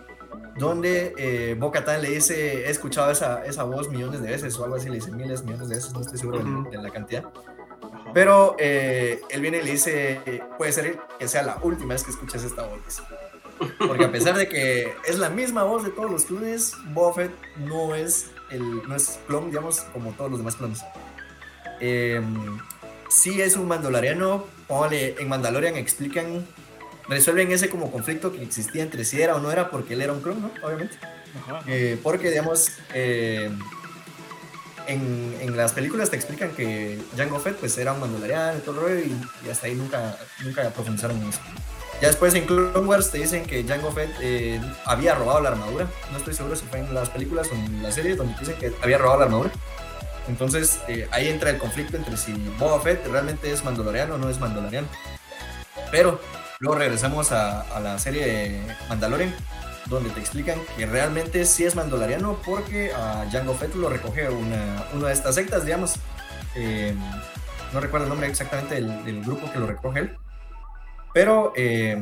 [0.59, 4.77] donde eh, Bo le dice, he escuchado esa, esa voz millones de veces o algo
[4.77, 7.25] así, le dice miles, millones de veces, no estoy seguro de, la cantidad.
[8.13, 10.21] Pero eh, él viene y le dice,
[10.59, 13.03] puede ser que sea la última vez que escuches esta voz.
[13.79, 17.95] Porque a pesar de que es la misma voz de todos los clones, Buffett no
[17.95, 20.85] es, el, no es clon, digamos, como todos los demás clones.
[21.85, 22.23] Eh,
[23.11, 24.47] sí es un mandaloriano,
[24.91, 26.47] en Mandalorian explican,
[27.09, 30.13] resuelven ese como conflicto que existía entre si era o no era, porque él era
[30.13, 30.51] un clon, ¿no?
[30.63, 30.97] Obviamente.
[31.67, 33.51] Eh, porque, digamos, eh,
[34.87, 38.75] en, en, las películas te explican que Jango Fett pues era un mandaloriano y todo
[38.77, 41.41] el rollo y, hasta ahí nunca, nunca profundizaron en eso.
[42.01, 45.89] Ya después en Clone Wars te dicen que Jango Fett eh, había robado la armadura.
[46.11, 48.73] No estoy seguro si fue en las películas o en la serie donde dicen que
[48.83, 49.51] había robado la armadura.
[50.29, 54.29] Entonces eh, ahí entra el conflicto entre si Boba Fett realmente es mandaloriano o no
[54.29, 54.89] es mandaloriano.
[55.91, 56.21] Pero
[56.61, 59.35] luego regresamos a, la serie de Mandalorian,
[59.87, 64.85] donde te explican que realmente sí es mandaloriano porque a Jango Fett lo recoge una,
[64.95, 65.95] una de estas sectas, digamos.
[66.55, 66.95] Eh,
[67.73, 70.17] no recuerdo el nombre exactamente del, grupo que lo recoge él
[71.13, 72.01] pero eh,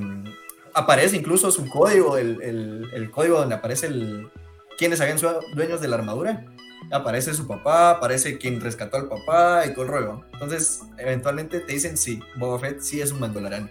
[0.75, 4.31] aparece incluso su código, el, código donde aparece el,
[4.79, 5.19] quiénes habían
[5.55, 6.47] dueños de la armadura.
[6.91, 10.25] Aparece su papá, aparece quien rescató al papá y todo el rollo.
[10.33, 13.69] Entonces, eventualmente te dicen sí, Boba Fett sí es un mandaloriano.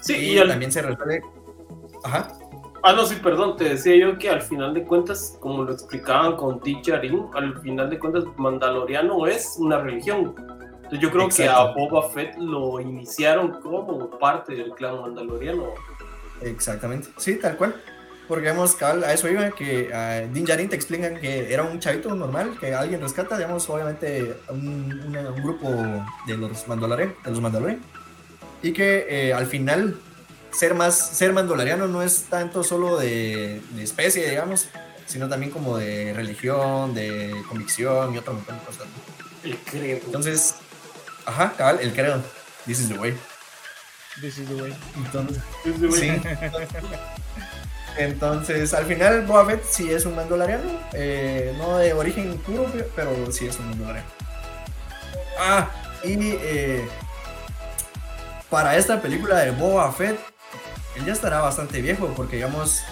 [0.00, 1.22] Sí, y, también se resuelve.
[2.04, 2.28] Ajá.
[2.82, 6.36] Ah, no, sí, perdón, te decía yo que al final de cuentas, como lo explicaban
[6.36, 10.34] con Ticharin, al final de cuentas, Mandaloriano es una religión
[11.00, 15.74] yo creo que a Boba Fett lo iniciaron como parte del clan mandaloriano.
[16.40, 17.74] Exactamente, sí, tal cual.
[18.28, 22.14] Porque vemos, a eso iba, que a Din Djarin te explican que era un chavito
[22.14, 25.70] normal, que alguien rescata, digamos, obviamente un, un, grupo
[26.26, 27.80] de los Mandalorian, de los Mandalorian,
[28.62, 29.96] y que eh, al final
[30.50, 34.68] ser más, ser mandaloriano no es tanto solo de, de, especie, digamos,
[35.04, 38.86] sino también como de religión, de convicción y otro montón de cosas.
[39.42, 40.00] El credo.
[40.06, 40.54] Entonces,
[41.26, 42.22] Ajá, cabal, el credo.
[42.66, 43.14] This is the way.
[44.20, 44.74] This is the way.
[44.96, 45.42] Entonces,
[45.98, 46.10] Sí.
[47.96, 50.70] Entonces, al final, Boba Fett sí es un mandaloriano.
[50.92, 54.08] Eh, no de origen puro, pero sí es un mandaloriano.
[55.38, 55.68] Ah,
[56.02, 56.86] y eh,
[58.50, 60.18] para esta película de Boba Fett,
[60.96, 62.82] él ya estará bastante viejo, porque digamos,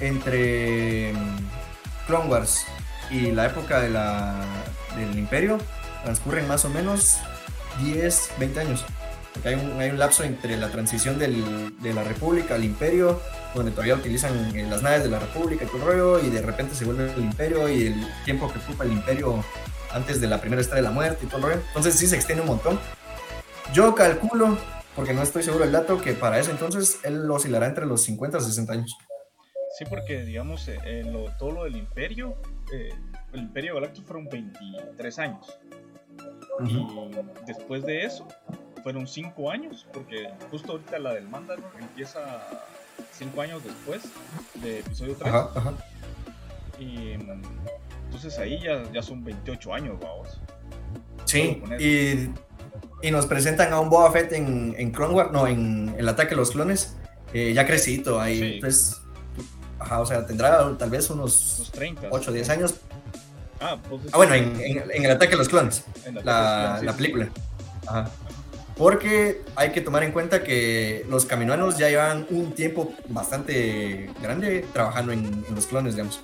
[0.00, 1.38] entre mm,
[2.06, 2.66] Clone Wars
[3.10, 5.58] y la época del Imperio,
[6.04, 7.18] transcurren más o menos
[7.82, 8.84] 10, 20 años.
[9.44, 13.20] Hay un, hay un lapso entre la transición del, de la República al Imperio,
[13.54, 16.40] donde todavía utilizan eh, las naves de la República y todo el rollo, y de
[16.40, 19.44] repente se vuelve el Imperio y el tiempo que ocupa el Imperio
[19.92, 21.62] antes de la primera estrella de la muerte y todo el rollo.
[21.68, 22.78] Entonces sí se extiende un montón.
[23.72, 24.56] Yo calculo,
[24.96, 28.38] porque no estoy seguro del dato, que para ese entonces él oscilará entre los 50
[28.38, 28.96] y 60 años.
[29.78, 32.36] Sí, porque digamos, eh, en lo, todo lo del Imperio,
[32.72, 32.94] eh,
[33.32, 35.58] el Imperio Galáctico fueron 23 años.
[36.64, 36.86] Y
[37.46, 38.28] después de eso,
[38.84, 42.20] fueron cinco años, porque justo ahorita la del Mandalor empieza
[43.10, 44.02] cinco años después
[44.62, 45.34] de episodio 3.
[46.78, 50.40] Y entonces ahí ya, ya son 28 años, vamos.
[51.24, 52.30] Sí, y,
[53.06, 56.36] y, nos presentan a un Boba Fett en, en Clone no, en El Ataque de
[56.36, 56.96] los Clones,
[57.32, 58.60] eh, ya crecito ahí.
[58.60, 59.00] Pues,
[59.78, 62.74] ajá, o sea, tendrá tal vez unos, 30, 8 o 10 años,
[63.60, 65.84] Ah, pues ah, bueno, en, el ataque a los clones,
[66.22, 67.30] la, película.
[68.76, 74.64] Porque hay que tomar en cuenta que los caminoanos ya llevan un tiempo bastante grande
[74.72, 76.20] trabajando en, los clones, digamos.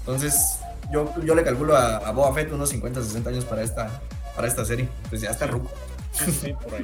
[0.00, 4.00] Entonces, yo, yo le calculo a, a Boba Fett unos 50, 60 años para esta,
[4.34, 4.88] para esta serie.
[5.10, 5.70] Pues ya está ruco.
[6.12, 6.82] Sí, sí, por ahí.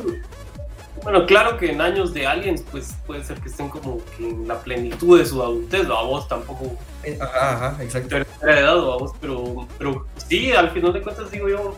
[1.03, 4.46] Bueno, claro que en años de Aliens, pues puede ser que estén como que en
[4.46, 5.96] la plenitud de su adultez, ¿no?
[5.96, 8.09] a vos tampoco Eh, Ajá, ajá, exacto.
[8.11, 8.92] tercera edad, ¿no?
[8.92, 11.77] a vos, pero, pero sí, al final de cuentas digo yo,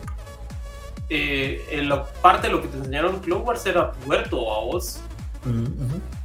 [1.09, 4.63] eh, en la parte de lo que te enseñaron en Clone Wars era puerto a
[4.65, 4.99] vos.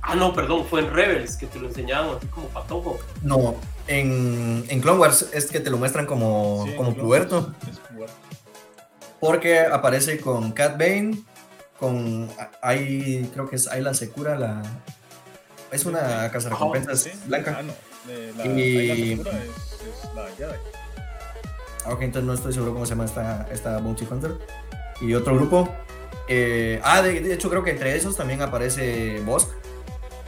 [0.03, 2.99] Ah, no, perdón, fue en Rebels que te lo enseñaban así como patojo.
[3.23, 3.55] No,
[3.87, 7.55] en, en Clone Wars es que te lo muestran como, Sí, como claro, puberto.
[7.71, 8.14] Es puberto.
[9.21, 11.23] Porque aparece con Cat Bane,
[11.79, 12.29] con.
[12.62, 14.62] Hay, creo que es Ayla Secura, la.
[15.71, 17.57] Es una cazarrecompensas Sí, blanca.
[17.59, 17.73] Ah, no.
[18.11, 19.47] de la, Y- ahí la figura es,
[19.83, 20.59] es la Jedi.
[21.85, 24.38] Ah, Ok, entonces no estoy seguro cómo se llama esta, esta Bounty Hunter.
[25.00, 25.68] Y otro grupo.
[26.28, 29.48] eh, ah, de, de hecho, creo que entre esos también aparece Bosk.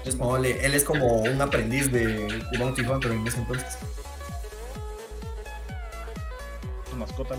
[0.04, 3.78] Es como, le- él es como un aprendiz de, Bounty Hunter en ese entonces.
[6.90, 7.36] Su mascota.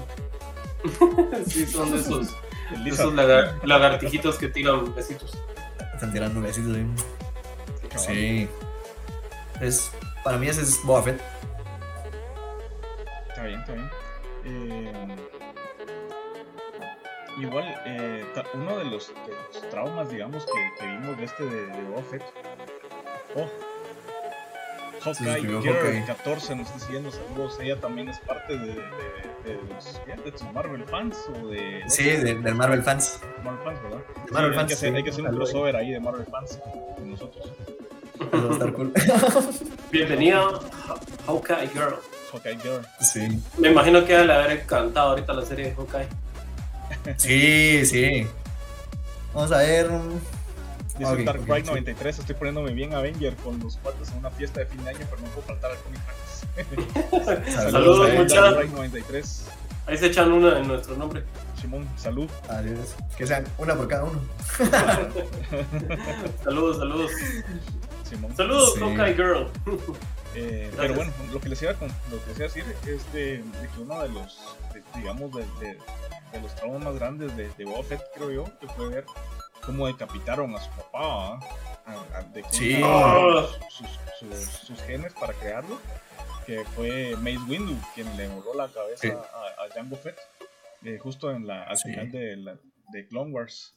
[1.47, 2.29] sí, son de esos,
[2.85, 5.37] esos lagar- lagartijitos que tiran besitos.
[5.93, 6.85] Están tirando besitos ahí.
[7.89, 8.05] Cabal.
[8.07, 8.47] Sí.
[9.61, 9.91] Es,
[10.23, 11.21] para mí ese es Boba Fett.
[13.29, 13.89] Está bien, está bien.
[14.45, 15.15] Eh,
[17.39, 21.65] igual, eh, uno de los, de los traumas, digamos, que, que vimos de este de,
[21.67, 22.23] de Boba Fett.
[23.35, 23.47] Oh,
[25.03, 26.05] Hawkeye escribió Girl Hawkeye.
[26.05, 27.59] 14 nos está siguiendo saludos.
[27.59, 28.73] Ella también es parte de, de,
[29.43, 31.83] de los, de sus Marvel fans o de.
[31.87, 33.19] Sí, de, del Marvel Fans.
[33.43, 33.97] Marvel fans, ¿verdad?
[34.25, 34.95] De Marvel Sí, hay, fans, que hacer, sí.
[34.95, 36.59] hay que hacer un crossover ahí de Marvel fans
[36.95, 37.51] con nosotros.
[38.31, 38.93] Eso va a estar cool.
[39.91, 40.95] Bienvenida, Ha-
[41.27, 41.95] Hawkeye Girl.
[42.31, 42.81] Hawkeye Girl.
[43.01, 43.27] Sí.
[43.57, 46.07] Me imagino que le haber encantado ahorita la serie de Hawkeye.
[47.17, 48.27] Sí, sí.
[49.33, 49.89] Vamos a ver.
[50.97, 51.69] Dice Ok, Dark sí.
[51.69, 54.99] 93, estoy poniéndome bien Avenger con los cuates en una fiesta de fin de año,
[55.09, 56.01] pero no puedo faltar al Comic.
[57.71, 58.43] Saludos, él, muchachos.
[58.43, 59.45] Dark Bright 93.
[59.87, 61.23] Ahí se echan una en nuestro nombre.
[61.59, 62.29] Simón, salud.
[62.47, 62.95] Adiós.
[63.17, 64.21] Que sean una por cada uno.
[66.43, 67.11] Saludos, saludos.
[68.09, 68.35] Simón.
[68.35, 68.79] Saludos, Sí.
[68.81, 69.47] Hawkeye Girl.
[70.35, 72.75] Eh, pero bueno, lo que les iba a, con- lo que les iba a decir
[72.87, 74.39] es de, de que uno de los,
[74.73, 75.77] de- digamos, de, de-
[76.31, 79.05] de los traumas más grandes de, de Boba Fett, creo yo, que fue ver
[79.65, 81.39] cómo decapitaron a su papá.
[81.85, 82.81] A- a- de cómo Sí.
[83.69, 83.87] sus,
[84.19, 85.77] sus- sus genes para crearlo,
[86.47, 89.09] que fue Mace Windu quien le voló la cabeza Sí.
[89.11, 90.17] a, a Jango Fett,
[90.85, 91.89] eh, justo en la, al Sí.
[91.89, 92.57] final de, la,
[92.89, 93.75] de Clone Wars,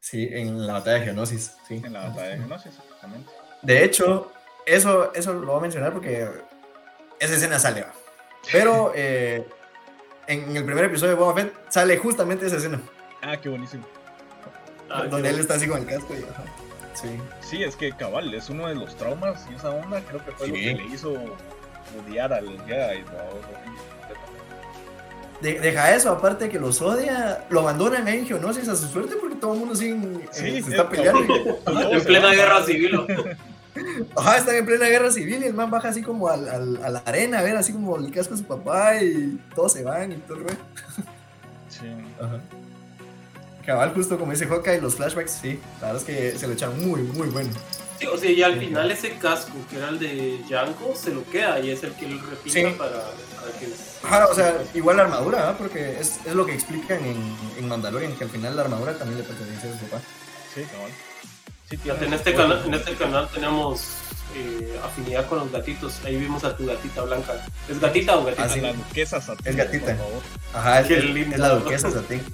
[0.00, 1.56] Sí, en la batalla de Geonosis.
[1.68, 1.74] Sí.
[1.84, 3.30] en la batalla de Geonosis, exactamente.
[3.62, 4.32] De hecho,
[4.66, 6.28] eso, eso lo voy a mencionar porque
[7.18, 7.84] esa escena sale.
[8.50, 9.46] Pero eh,
[10.26, 12.80] en el primer episodio de Boba Fett sale justamente esa escena.
[13.22, 13.84] Ah, qué buenísimo.
[14.90, 16.44] Ah, donde qué él está así con el casco y ajá.
[16.94, 17.08] Sí.
[17.40, 20.48] Sí, es que cabal, es uno de los traumas y esa onda creo que fue
[20.48, 20.60] lo Sí.
[20.60, 21.14] que le hizo
[22.06, 23.04] odiar al Jedi.
[25.40, 29.36] deja eso, aparte que los odia, lo abandonan ahí en Geonosis a su suerte porque
[29.36, 31.22] todo el mundo sí, eh, se es está peleando.
[31.90, 33.06] En plena guerra civil.
[34.16, 36.88] Ajá, están en plena guerra civil y el man baja así como al, al- a
[36.90, 40.12] la arena a ver así como el casco de su papá y todos se van
[40.12, 40.46] y todo el.
[41.68, 41.86] Sí.
[42.20, 42.38] Ajá.
[43.64, 46.84] Cabal, justo como dice Hawkeye, los flashbacks, sí, la verdad es que se lo echaron
[46.86, 47.50] muy, muy bueno.
[47.98, 51.24] Sí, o sea, y al final ese casco, que era el de Jango, se lo
[51.30, 52.74] queda y es el que él repita Sí.
[52.76, 53.68] para, para que...
[54.02, 55.54] Ajá, o sea, igual la armadura, ¿ah?
[55.56, 57.16] porque es, es lo que explican en,
[57.56, 60.02] en Mandalorian, que al final la armadura también le pertenece a su papá.
[60.52, 60.90] Sí, cabal.
[61.82, 63.80] Sí, en, este canal, en este canal tenemos
[64.36, 66.00] eh, afinidad con los gatitos.
[66.04, 67.32] Ahí vimos a tu gatita blanca.
[67.68, 68.44] ¿Es gatita o gatita?
[68.44, 68.60] Ah, sí.
[68.60, 69.86] La duquesa Satín, Es gatita.
[69.86, 70.22] por favor.
[70.54, 71.36] Ajá, es, es lindo.
[71.38, 72.22] la duquesa Satín.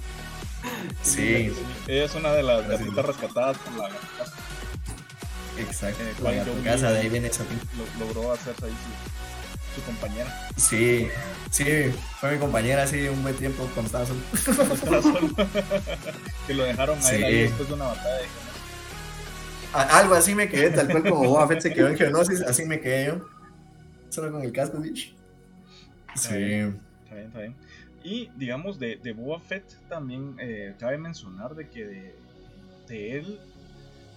[1.01, 1.53] Sí,
[1.87, 2.81] Ella es una de las Gracias.
[2.81, 4.33] gatitas rescatadas por la gatita.
[5.57, 6.03] exacto.
[6.03, 6.13] Eh,
[6.63, 7.59] La casa, de ahí viene Satín.
[7.77, 10.49] lo- logró hacerse ahí su, su compañera.
[10.57, 11.07] Sí,
[11.49, 11.63] sí,
[12.19, 14.19] fue mi compañera así un buen tiempo cuando estaba solo.
[14.33, 15.29] Estaba solo.
[16.47, 17.23] que lo dejaron a él Sí.
[17.23, 18.27] ahí después de una batalla.
[19.73, 22.79] Algo así me quedé, tal cual como Boba Fett se quedó en Geonosis, así me
[22.79, 23.27] quedé yo.
[24.09, 25.13] Solo con el casco, bitch.
[26.15, 26.33] Sí.
[26.33, 26.81] Está bien,
[27.27, 27.55] está bien.
[28.03, 32.15] Y digamos, de, de Boba Fett también eh, cabe mencionar de que de,
[32.87, 33.39] de él,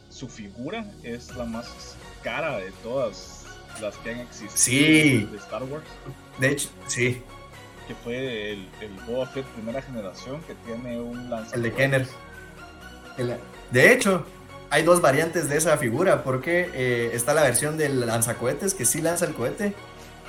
[0.09, 3.45] su figura es la más cara de todas
[3.81, 5.25] las que han existido Sí.
[5.31, 5.85] de Star Wars.
[6.39, 7.21] De hecho, sí,
[7.89, 11.57] Que fue el, el Boba Fett primera generación que tiene un lanzador.
[11.57, 12.07] el de Kenner.
[13.19, 13.37] El-
[13.71, 14.25] De hecho,
[14.73, 19.01] hay dos variantes de esa figura, porque eh, está la versión del lanzacohetes, que sí
[19.01, 19.75] lanza el cohete,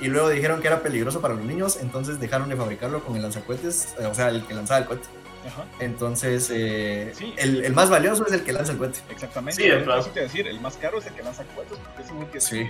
[0.00, 3.22] y luego dijeron que era peligroso para los niños, entonces dejaron de fabricarlo con el
[3.22, 5.08] lanzacohetes, eh, o sea, el que lanzaba el cohete.
[5.46, 7.34] Ajá, Entonces, eh, Sí.
[7.36, 9.00] el, el más valioso es el que lanza el cohete.
[9.10, 9.62] exactamente.
[9.62, 10.02] Sí, claro.
[10.04, 12.66] te decir, el más caro es el que lanza cohetes porque es el que Sí.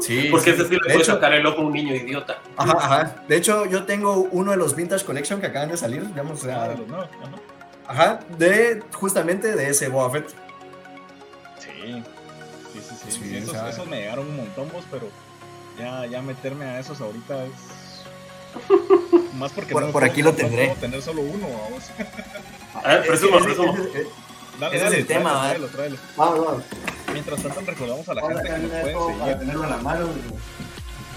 [0.00, 0.60] Sí, Porque sí.
[0.60, 2.38] ese sí le De puede hecho- sacar el ojo a un niño idiota.
[2.56, 3.16] Ajá, ajá.
[3.28, 6.44] De hecho, yo tengo uno de los Vintage Collection que acaban de salir, digamos, o
[6.44, 6.74] sea, Ah,
[7.88, 8.20] ajá.
[8.38, 10.28] de justamente de ese Boba Fett.
[11.58, 12.02] Sí,
[12.72, 13.18] sí, sí, sí.
[13.22, 15.08] Sí, esos, esos me llegaron un montón, vos, pero
[15.78, 17.52] ya, ya meterme a esos ahorita es.
[19.34, 20.68] Más porque Por- no por puedo- aquí lo tendré.
[20.80, 21.84] tener solo uno, vamos.
[22.84, 23.38] A ver, presuma.
[23.38, 24.06] ese- ese-
[24.58, 25.96] Dale, dale, el tema, tráelo, tráelo, tráelo.
[26.16, 26.62] Vamos, vamos.
[27.12, 30.08] Mientras tanto, recordamos a la a gente que nos pueden seguir, tenerlo en la mano.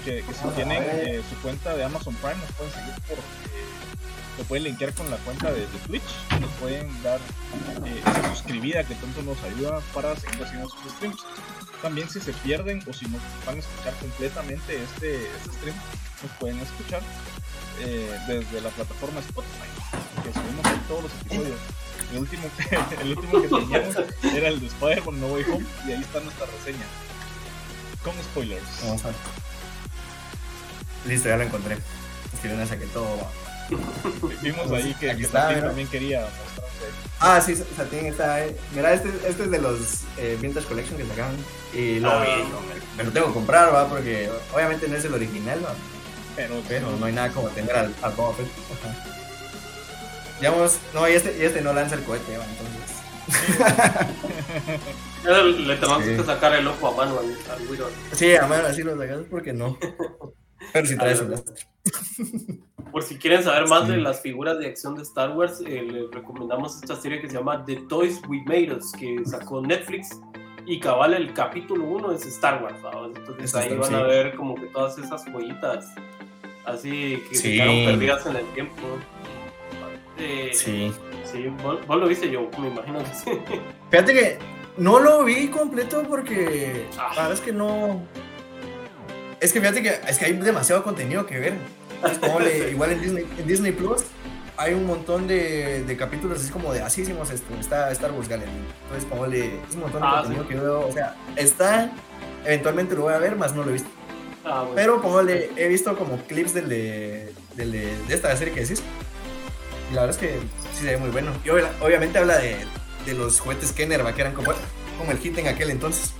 [0.04, 3.16] que, que si a tienen eh, su cuenta de Amazon Prime, nos pueden seguir por.
[4.38, 6.02] Lo pueden linkear con la cuenta de, de Twitch,
[6.40, 7.20] nos pueden dar
[7.84, 11.20] eh, esa suscribida que tanto nos ayuda para seguir haciendo sus streams.
[11.82, 15.76] También si se pierden o si no van a escuchar completamente este, este stream,
[16.22, 17.02] nos pueden escuchar
[17.80, 21.58] eh, desde la plataforma Spotify, que subimos ahí todos los episodios.
[22.12, 22.50] El último,
[23.02, 23.96] el último que teníamos
[24.34, 26.84] era el de Spider-Man No Way Home y ahí está nuestra reseña.
[28.02, 28.64] Con spoilers.
[28.84, 29.16] Vamos a ver.
[31.06, 31.74] Listo, ya lo encontré.
[31.74, 33.30] Es que yo no saqué todo.
[34.42, 35.66] Vimos ahí que, Aquí que está, Satín mira.
[35.68, 36.86] también quería mostrarse.
[37.20, 38.44] Ah, sí, Satín está.
[38.44, 38.56] eh.
[38.74, 39.78] Mira, este, este es de los
[40.16, 41.36] eh, Vintage Collection que sacaron.
[41.74, 42.24] Y lo Ah.
[42.24, 45.64] vi, no, me, me lo tengo que comprar, va, porque obviamente no es el original,
[45.64, 45.74] va.
[46.36, 48.46] Pero, Pero no hay nada como tener al, al Boba Fett.
[48.72, 49.04] Ajá.
[50.40, 52.96] Digamos, no, y este, y este no lanza el cohete, va, entonces.
[55.24, 56.16] Ya Le tenemos Sí.
[56.16, 57.88] que sacar el ojo a mano al, al Widow.
[58.12, 59.76] Sí, a mano así lo sacas porque no.
[60.72, 61.34] Pero si traes un.
[62.92, 63.92] Por si quieren saber más Sí.
[63.92, 67.36] de las figuras de acción de Star Wars, eh, les recomendamos esta serie que se
[67.36, 70.20] llama The Toys We Made Us, que sacó Netflix.
[70.66, 73.16] Y cabal, el capítulo 1 es Star Wars, ¿sabes?
[73.16, 74.04] Entonces Es ahí Star- van a sí.
[74.08, 75.86] ver como que todas esas joyitas
[76.66, 77.52] así que se Sí.
[77.56, 78.74] quedaron perdidas en el tiempo.
[80.18, 80.92] Eh, Sí.
[81.24, 83.30] Sí, vos, vos lo viste yo, me imagino que sí.
[83.90, 84.38] Fíjate que
[84.76, 87.08] no lo vi completo porque Ah.
[87.14, 88.02] la verdad es que no.
[89.40, 91.54] Es que fíjate que es que hay demasiado contenido que ver.
[92.20, 94.02] Como le- igual en Disney, en Disney Plus
[94.56, 98.28] hay un montón de, de capítulos así como de así hicimos esto, está Star Wars
[98.28, 98.50] Gallery.
[98.84, 101.90] Entonces como le es un montón de Ah, contenido que veo, o sea, está
[102.44, 103.88] eventualmente lo voy a ver, más no lo he visto.
[104.44, 104.74] Ah, bueno.
[104.74, 108.60] Pero como le he visto como clips del de, del de, de esta serie que
[108.60, 108.82] decís.
[109.90, 110.38] Y la verdad es que
[110.74, 111.32] sí se ve muy bueno.
[111.44, 112.56] Y obvia- obviamente habla de,
[113.06, 114.52] de los juguetes Kenner, que eran como,
[114.98, 116.12] como el hit en aquel entonces.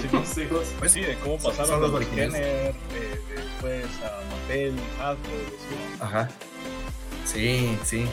[0.00, 0.66] Sí, vos.
[0.78, 2.32] pues sí, de cómo pasaron Son los originales.
[2.34, 5.30] Kenner, eh, después a Mattel, Hasbro,
[5.68, 5.98] sí.
[6.00, 6.28] Ajá.
[7.24, 8.04] Sí, sí.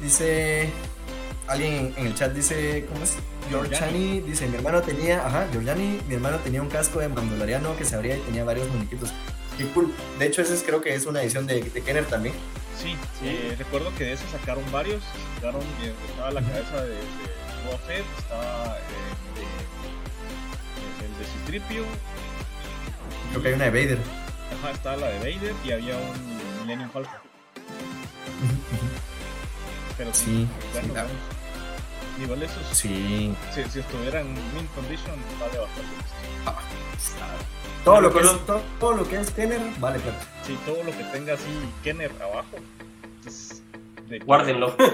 [0.00, 0.70] Dice.
[1.48, 2.86] Alguien en el chat dice.
[2.88, 3.14] ¿Cómo es?
[3.50, 5.26] Giorgiani dice: Mi hermano tenía.
[5.26, 6.00] Ajá, Giorgiani.
[6.08, 9.12] Mi hermano tenía un casco de mandaloriano que se abría y tenía varios muñequitos.
[9.58, 9.92] Qué cool.
[10.18, 12.34] De hecho, ese es- creo que es una edición de, de Kenner también.
[12.80, 13.26] Sí, Sí.
[13.28, 15.02] eh, recuerdo que de eso sacaron varios.
[15.34, 19.11] Sacaron, eh, estaba la cabeza de, de Boba Fett, estaba eh,
[21.60, 23.98] Creo que hay una de Vader.
[24.58, 27.14] ajá, estaba la de Vader y había un Millennium Falcon.
[29.96, 30.48] Pero sí, Sí,
[30.82, 31.08] sí, bueno.
[32.22, 33.34] Igual esos, sí.
[33.54, 35.92] si, si estuvieran en mint condition, vale bastante.
[37.84, 40.18] Todo Me lo, que es, recuerdo- todo, todo lo que es Kenner, vale, claro.
[40.46, 41.48] Sí, todo lo que tenga así
[41.82, 42.56] Kenner abajo,
[43.26, 43.62] es
[44.08, 44.74] de Guárdenlo.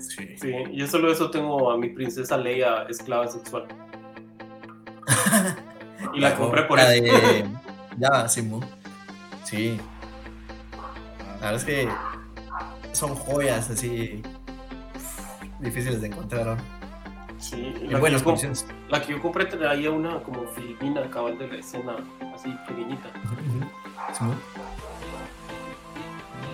[0.00, 0.36] Sí.
[0.40, 3.66] Sí, yo solo eso tengo a mi princesa Leia esclava sexual.
[6.14, 7.02] Y la compré por la eso.
[7.04, 7.46] de.
[7.98, 8.64] Ya, Simón.
[9.44, 9.80] Sí.
[11.40, 11.88] La verdad es que
[12.92, 14.22] son joyas así
[15.58, 16.46] difíciles de encontrar.
[16.46, 16.56] ¿no?
[17.40, 18.66] Sí, En la, que buenas yo, com- condiciones.
[18.88, 21.96] la que yo compré traía una como filipina cabal de la escena
[22.34, 23.08] así pequeñita.
[24.16, 24.36] Simón.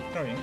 [0.07, 0.37] Está bien.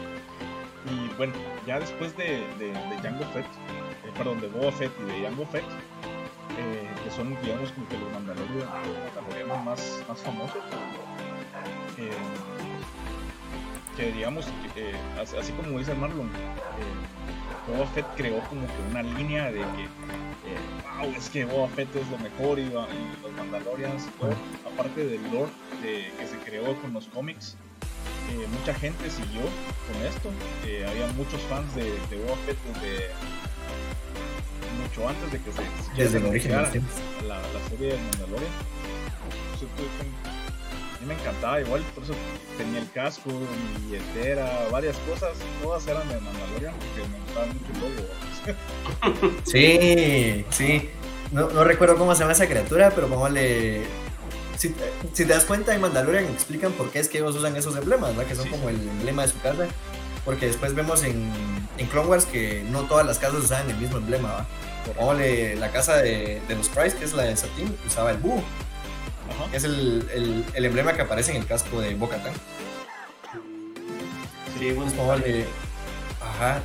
[0.86, 1.32] Y bueno,
[1.66, 5.46] ya después de, de, de Jango Fett, eh, perdón, de Boba Fett y de Jango
[5.46, 5.64] Fett,
[6.58, 10.62] eh, que son, digamos, como que los mandalorianos, más, más famosos,
[11.98, 12.10] eh,
[13.96, 19.52] que digamos, eh, así, como dice Marlon, eh, Boba Fett creó como que una línea
[19.52, 19.88] de que,
[20.98, 24.08] wow, es que Boba Fett es lo mejor y, los Mandalorians,
[24.72, 25.50] aparte del lore
[25.82, 27.56] que se creó con los cómics,
[28.58, 30.30] mucha gente siguió con esto.
[30.88, 33.10] había muchos fans de, de Boba Fett desde
[34.96, 38.52] mucho antes de que se Desde el origen la, la serie de Mandalorian.
[40.96, 42.14] A mí me encantaba igual, por eso
[42.56, 45.30] tenía el casco, mi billetera, varias cosas,
[45.62, 48.08] todas eran de Mandalorian porque me gustaba mucho el logo.
[49.44, 50.90] Sí, sí.
[51.32, 53.82] No, no recuerdo cómo se llama esa criatura, pero como le.
[54.58, 57.56] Si, te- si te das cuenta, en Mandalorian explican por qué es que ellos usan
[57.56, 58.26] esos emblemas, ¿verdad?
[58.28, 59.66] Que son Sí, como el emblema de su casa.
[60.24, 61.30] Porque después vemos en,
[61.78, 64.46] en Clone Wars que no todas las casas usaban el mismo emblema, ¿va?
[65.58, 68.42] La casa de, de los Price, que es la de Satín, usaba el búho.
[69.30, 69.56] Ajá.
[69.56, 72.32] Es el, el- el emblema que aparece en el casco de Bo-Katan.
[74.58, 75.46] Sí, bueno, Es como le-
[76.20, 76.60] Ajá.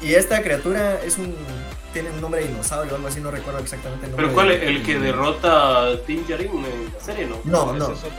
[0.00, 1.34] Y esta criatura es un.
[1.92, 4.26] Tiene un nombre de dinosaurio o algo así, no recuerdo exactamente el nombre.
[4.26, 7.40] Pero ¿cuál es de- el que derrota a Din Djarin en la serie, no?
[7.44, 7.92] No, Ese no.
[7.92, 8.10] es otro.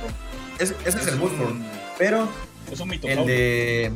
[0.60, 1.66] Es- ese es el un- Moonborn.
[1.98, 2.28] Pero
[2.72, 3.26] Es un el mitosaurio.
[3.26, 3.92] de.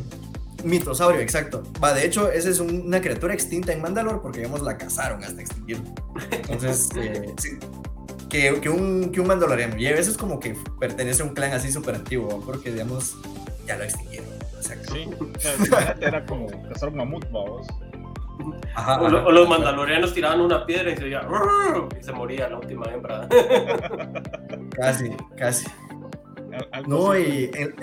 [0.67, 1.63] Mitosaurio, exacto.
[1.83, 5.23] Va, de hecho, esa es un- una criatura extinta en Mandalore porque, digamos, la cazaron
[5.23, 5.85] hasta extinguirla.
[6.31, 7.57] Entonces, eh, sí,
[8.29, 9.77] que, que un, que un mandaloriano.
[9.77, 13.15] Y a veces como que pertenece a un clan así súper antiguo, porque, digamos,
[13.65, 14.27] ya lo extinguieron.
[14.57, 15.09] O sea, Sí,
[16.01, 17.67] era como cazar un mamut, vamos.
[18.75, 19.27] ajá, O, lo- ajá.
[19.27, 21.21] o los mandalorianos tiraban una piedra y se oía
[21.99, 23.27] y se moría la última hembra.
[24.75, 25.67] Casi, casi.
[26.71, 27.75] Al- No, y en,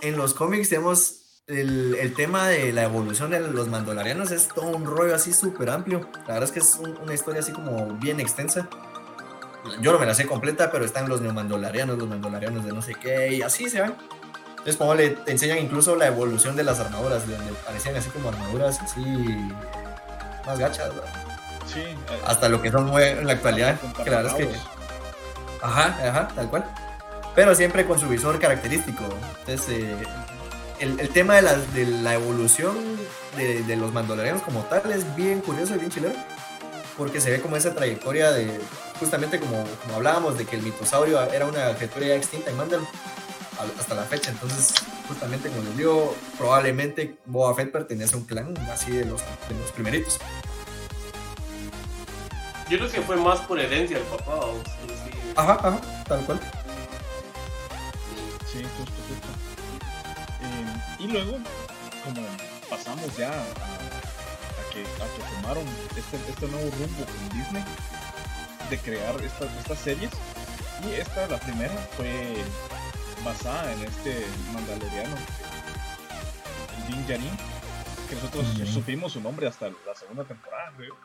[0.00, 1.21] en los cómics tenemos
[1.52, 5.70] el, el tema de la evolución de los mandalorianos, es todo un rollo así súper
[5.70, 6.08] amplio.
[6.26, 8.68] La verdad es que es un- una historia así como bien extensa.
[9.80, 12.94] Yo no me la sé completa, pero están los neomandalorianos, los mandalorianos de no sé
[12.94, 13.94] qué, y así se van.
[14.50, 18.10] Entonces, como le te enseñan incluso la evolución de las armaduras, de donde parecían así
[18.10, 19.00] como armaduras así
[20.46, 21.12] más gachas, ¿verdad?
[21.66, 21.96] Sí, eh,
[22.26, 23.78] hasta lo que son muy en la actualidad.
[24.04, 24.54] Que la verdad es que.
[25.62, 26.64] Ajá, ajá, tal cual.
[27.34, 29.04] Pero siempre con su visor característico.
[29.40, 29.96] Entonces, eh,
[30.82, 32.74] el, el tema de la, de la evolución
[33.36, 36.14] de, de los mandalorianos como tal es bien curioso y bien chileno.
[36.98, 38.60] Porque se ve como esa trayectoria de,
[39.00, 42.88] justamente como, como hablábamos, de que el mitosaurio era una criatura ya extinta en Mandalore
[43.58, 44.30] al- hasta la fecha.
[44.30, 44.74] Entonces,
[45.08, 49.54] justamente como les digo, probablemente Boba Fett pertenece a un clan así de los, de
[49.58, 50.18] los primeritos.
[52.68, 54.34] Yo creo que fue más por herencia del papá.
[54.36, 55.18] o sí, sí.
[55.36, 56.40] Ajá, ajá, tal cual.
[58.52, 59.28] Sí, justo, justo.
[60.42, 61.38] Eh, y luego,
[62.04, 62.26] como
[62.68, 65.64] pasamos ya a, a que, a que tomaron
[65.96, 67.64] este, este nuevo rumbo con Disney
[68.70, 70.10] de crear estas, estas series,
[70.84, 72.34] y esta, la primera, fue
[73.24, 75.14] basada en este mandaloriano,
[76.76, 77.36] el Din Djarin,
[78.08, 80.96] que nosotros supimos su nombre hasta la segunda temporada, creo.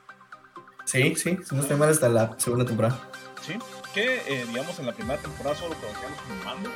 [0.86, 3.00] Sí, sí, no estoy mal hasta la segunda temporada.
[3.46, 3.60] Sí,
[3.94, 6.70] que eh, digamos en la primera temporada solo conocíamos como Mando,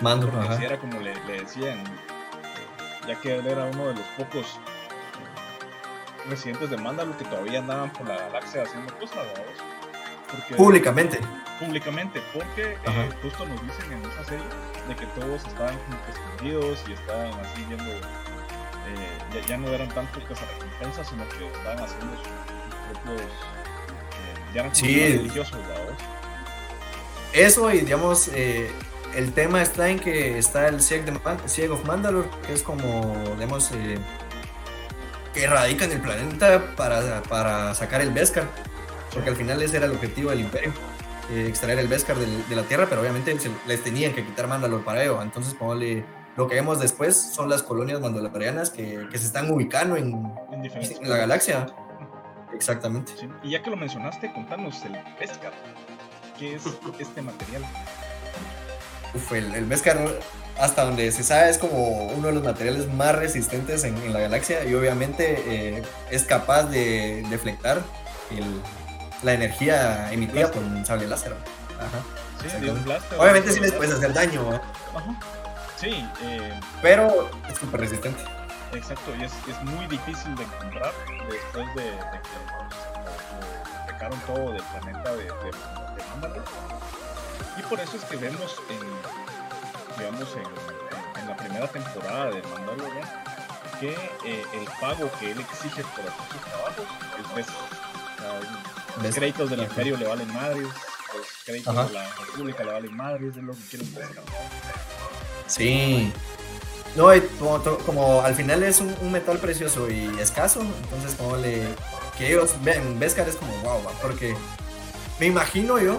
[0.00, 0.64] Mando, porque ajá.
[0.64, 6.28] era como le, le decían, eh, ya que él era uno de los pocos eh,
[6.28, 10.56] residentes de Mandalore que todavía andaban por la galaxia haciendo cosas, ¿verdad?
[10.56, 11.20] Públicamente.
[11.60, 14.44] Públicamente, porque eh, justo nos dicen en esa serie
[14.88, 19.68] de que todos estaban como que escondidos y estaban así viendo, eh, ya, ya no
[19.68, 22.28] eran tanto recompensas, sino que estaban haciendo sus,
[23.02, 23.24] propios, eh,
[24.52, 25.16] ya eran como Sí.
[25.16, 25.96] religiosos, ¿verdad?
[27.32, 28.70] Eso y digamos, eh,
[29.16, 33.70] el tema está en que está el Sieg, de of Mandalore, que es como, digamos,
[33.72, 33.98] eh,
[35.34, 38.44] que radica en el planeta para, para sacar el Beskar,
[39.12, 40.72] porque al final ese era el objetivo del imperio,
[41.30, 44.46] eh, extraer el Beskar del- de, la Tierra, pero obviamente se- les tenían que quitar
[44.46, 46.04] Mandalore para ello, entonces como le-
[46.36, 50.12] lo que vemos después son las colonias mandalorianas que, que se están ubicando en,
[50.52, 51.66] En en la galaxia.
[52.54, 53.12] Exactamente.
[53.18, 55.52] Sí, Y ya que lo mencionaste, contanos el Beskar.
[56.38, 56.62] ¿Qué es
[56.98, 57.64] este material?
[59.16, 59.98] Uf, el, el Beskar,
[60.58, 64.20] hasta donde se sabe, es como uno de los materiales más resistentes en, en la
[64.20, 65.42] galaxia y obviamente
[65.78, 67.80] eh, es capaz de deflectar
[68.30, 68.60] el-
[69.22, 71.34] la energía emitida por un sable láser.
[71.78, 72.02] Ajá.
[72.42, 73.18] Sí, de un blaster.
[73.18, 74.56] Obviamente sí les puedes hacer daño, ¿no?
[74.98, 75.20] Ajá.
[75.80, 78.22] Sí, eh, pero es súper resistente.
[78.74, 79.12] exacto.
[79.18, 80.92] Y es, es muy difícil de encontrar
[81.30, 86.40] después de, de que eh, sacaron todo del planeta de, de, de.
[87.58, 90.40] Y por eso es que vemos en, digamos, en,
[91.20, 93.00] en- la primera temporada de Mandalore
[93.80, 93.90] que
[94.24, 96.84] eh, el pago que él exige por hacer sus trabajos
[97.18, 97.56] es Beskar.
[97.56, 101.86] O sea, Los créditos del imperio le valen madres, los créditos Ajá.
[101.88, 103.88] de la república le valen madres, es lo que quieren.
[105.48, 106.12] Sí.
[106.94, 107.08] No,
[107.38, 111.66] como, como al final es un, un metal precioso y escaso, entonces como le...
[112.16, 114.34] Que ellos ven, Beskar es como wow, porque
[115.20, 115.98] me imagino yo,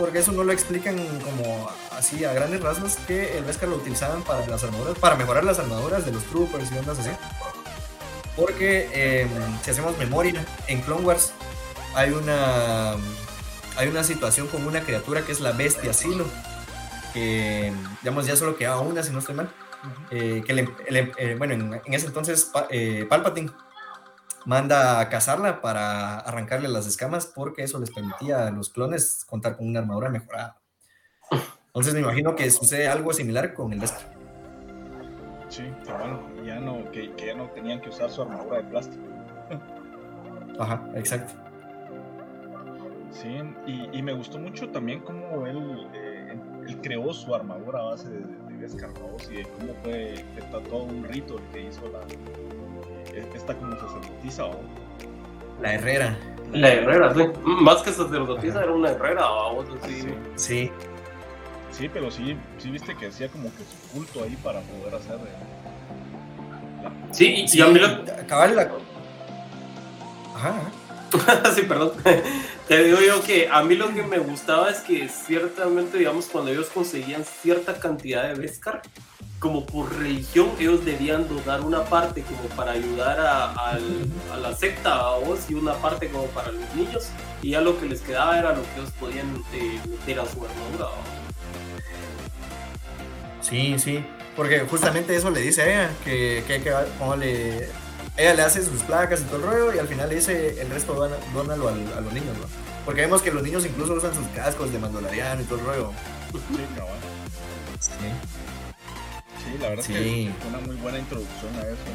[0.00, 4.22] porque eso no lo explican como así a grandes rasgos, que el Beskar lo utilizaban
[4.22, 7.10] para las armaduras, para mejorar las armaduras de los troopers y ondas así.
[8.36, 9.26] Porque eh,
[9.62, 11.32] si hacemos memoria, en Clone Wars
[11.94, 12.92] hay una,
[13.76, 16.24] hay una situación con una criatura que es la bestia Silo
[17.12, 17.72] que
[18.02, 19.52] digamos ya solo quedaba una si no estoy mal
[20.12, 22.68] eh, que le- le- eh, bueno en, en ese entonces Pa-
[23.08, 23.50] Palpatine
[24.46, 29.56] manda a cazarla para arrancarle las escamas porque eso les permitía a los clones contar
[29.56, 30.60] con una armadura mejorada
[31.66, 34.20] entonces me imagino que sucede algo similar con el Beskar
[35.50, 39.02] Sí, bueno, ya no, que, que ya no tenían que usar su armadura de plástico.
[40.60, 41.34] Ajá, exacto.
[43.10, 43.28] Sí,
[43.66, 46.38] y, y me gustó mucho también cómo él, eh,
[46.68, 48.90] él creó su armadura a base de, de Beskar,
[49.28, 51.98] y de cómo fue está todo un rito el que hizo la,
[53.34, 54.60] esta como sacerdotisa, ¿o?
[55.60, 56.16] La herrera.
[56.52, 57.22] La herrera, sí.
[57.44, 59.64] Más que sacerdotisa, era una herrera, ¿o?
[59.86, 60.00] Sí.
[60.02, 60.06] Sí.
[60.36, 60.70] sí.
[61.72, 65.14] Sí, pero sí, sí viste que hacía como que su culto ahí para poder hacer.
[65.14, 68.70] eh, la- Sí, y, a mí lo, cabal, la-
[70.34, 70.54] Ajá.
[71.54, 71.92] sí, perdón.
[72.68, 76.50] Te digo yo que a mí lo que me gustaba es que ciertamente, digamos, cuando
[76.50, 78.82] ellos conseguían cierta cantidad de Beskar,
[79.40, 84.54] como por religión, ellos debían donar una parte como para ayudar a, al- a la
[84.54, 87.08] secta, a vos, y una parte como para los niños,
[87.42, 90.44] y ya lo que les quedaba era lo que ellos podían eh, meter a su
[90.44, 90.88] armadura.
[93.40, 94.04] Sí, sí.
[94.36, 97.68] Porque justamente eso le dice a ella, que, que, que como le,
[98.16, 100.68] ella le hace sus placas y todo el rollo, y al final le dice el
[100.70, 102.44] resto dona- dónalo al- a, los niños, ¿no?
[102.84, 105.92] Porque vemos que los niños incluso usan sus cascos de mandaloriano y todo el rollo.
[106.32, 106.94] Sí, cabal.
[107.80, 107.90] Sí.
[109.50, 109.92] Sí, la verdad Sí.
[109.94, 111.90] es que fue una muy buena introducción a eso,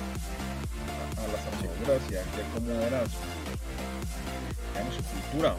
[1.17, 3.17] a, a las armaduras y a, a cómo era su,
[4.73, 5.55] digamos, su cultura,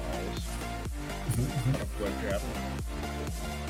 [1.72, 2.49] para poder crearlo.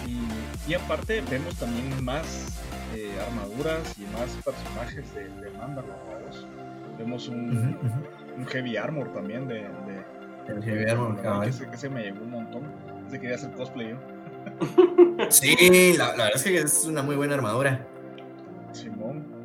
[0.06, 2.48] Y, y aparte vemos también más
[2.94, 5.50] eh, armaduras y más personajes de, de.
[6.98, 7.76] Vemos un,
[8.48, 10.04] heavy armor también de, de,
[10.48, 12.62] El heavy armor, que ese me llegó un montón.
[13.08, 13.96] Ese quería hacer cosplay yo.
[15.30, 17.86] Sí, la, la verdad es que es una muy buena armadura.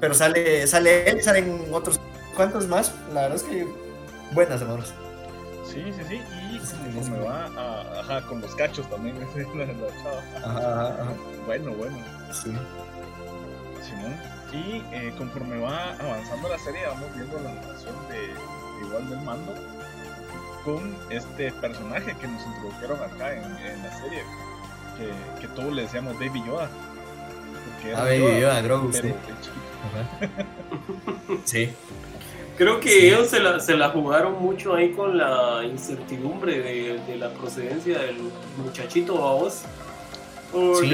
[0.01, 1.99] Pero sale, sale él y salen otros
[2.35, 2.91] cuantos más.
[3.13, 3.65] La verdad es que
[4.33, 4.93] buenas armaduras.
[5.65, 6.15] Sí, sí, sí.
[6.15, 7.23] Y Sí, conforme sí.
[7.23, 9.15] va a, ajá, con los cachos también.
[9.19, 9.73] la, la
[10.03, 10.23] chava.
[10.43, 11.13] Ajá.
[11.45, 11.97] Bueno, bueno.
[12.33, 12.51] Sí.
[13.81, 14.17] Simón.
[14.51, 19.53] Y eh, conforme va avanzando la serie, vamos viendo la relación de igual del mando
[20.65, 24.23] con este personaje que nos introdujeron acá en, en la serie,
[24.97, 26.69] que, que todos le decíamos Baby Yoda.
[27.79, 28.99] Porque Ah, Baby Yoda, Grogu, sí.
[29.01, 29.70] chiquito.
[29.87, 30.29] Ajá.
[31.45, 31.69] Sí.
[32.57, 37.15] Creo que ellos se la, se la jugaron mucho ahí con la incertidumbre de, de
[37.17, 38.17] la procedencia del
[38.57, 39.15] muchachito.
[39.15, 39.49] Oh,
[40.75, 40.89] Sí.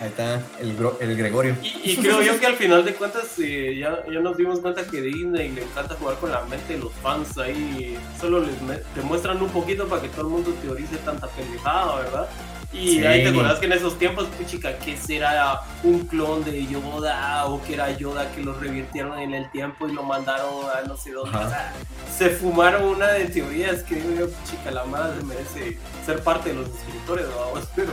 [0.00, 1.56] Ahí está el, el Gregorio.
[1.62, 4.84] Y, y creo yo que al final de cuentas eh, ya, ya nos dimos cuenta
[4.86, 7.96] que Disney le encanta jugar con la mente de los fans ahí.
[8.20, 12.28] Solo les me- demuestran un poquito para que todo el mundo teorice tanta pendejada, ¿verdad?
[12.72, 13.04] Y Sí.
[13.06, 17.60] ahí te acordás que en esos tiempos, puchica, que será un clon de Yoda o
[17.64, 21.10] que era Yoda que lo revirtieron en el tiempo y lo mandaron a no sé
[21.10, 21.36] dónde.
[21.36, 21.46] Ajá.
[21.46, 21.72] O sea,
[22.16, 26.56] se fumaron una de teorías que digo yo, chica, la madre merece ser parte de
[26.56, 27.92] los escritores, vamos, pero,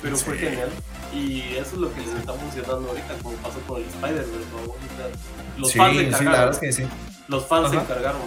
[0.00, 0.70] pero fue genial.
[1.14, 4.40] Y eso es lo que les está funcionando ahorita, como pasó con el Spider-Man,
[5.58, 6.32] Los sí, fans se la encargaron.
[6.32, 6.88] verdad es que sí.
[7.28, 8.20] Los fans se encargaron.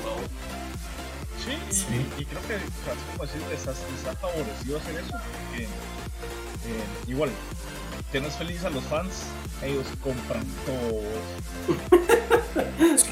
[1.46, 2.08] Sí, y, Sí.
[2.18, 5.68] y creo que, decir, les ha, les ha favorecido hacer eso, porque eh,
[7.08, 7.30] igual,
[8.12, 9.24] tienes feliz a los fans,
[9.62, 11.02] ellos compran todo.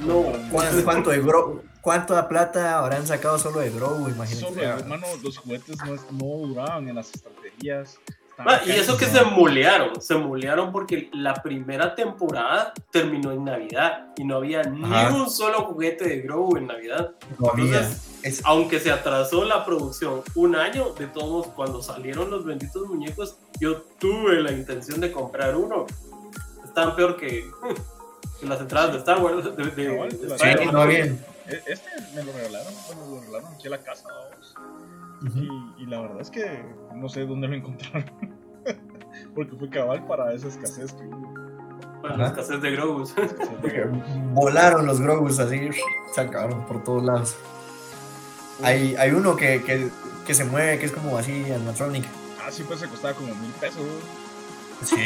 [0.00, 1.62] No, ¿Cuánto, cuánto de Grogu?
[1.82, 4.08] ¿Cuánta plata habrán sacado solo de Grogu?
[4.08, 4.40] Imagínate.
[4.46, 7.98] Solo, hermano, los juguetes no, es- no duraban en las estrategias.
[8.46, 14.08] Ah, y eso que se molearon, se molearon porque la primera temporada terminó en Navidad
[14.16, 15.10] y no había Ajá.
[15.10, 17.12] ni un solo juguete de Grogu en Navidad.
[17.38, 17.50] No.
[17.56, 22.86] Entonces, Es- aunque se atrasó la producción un año, de todos cuando salieron los benditos
[22.86, 25.86] muñecos, yo tuve la intención de comprar uno.
[26.64, 27.50] Estaban peor que,
[28.40, 29.44] que las entradas de Star Wars.
[29.44, 30.74] De, de- de Cabal, la- Sí, Spider-Man.
[30.74, 31.04] no había.
[31.06, 34.04] E- Este me lo regalaron, bueno, lo regalaron aquí a la casa.
[35.34, 36.64] Y, y la verdad es que
[36.94, 38.10] no sé dónde lo encontraron.
[39.34, 41.34] Porque fue cabal para esa escasez que hubo.
[42.02, 43.02] Para la escasez de Grogu.
[43.02, 43.84] escasez de- Porque
[44.32, 45.70] volaron los Grogus así,
[46.14, 47.36] se acabaron por todos lados.
[48.62, 49.88] Hay, hay uno que, que,
[50.26, 52.04] que se mueve, que es como así, animatronic.
[52.42, 53.82] Ah, sí, pues se costaba como mil pesos.
[54.84, 54.96] Sí.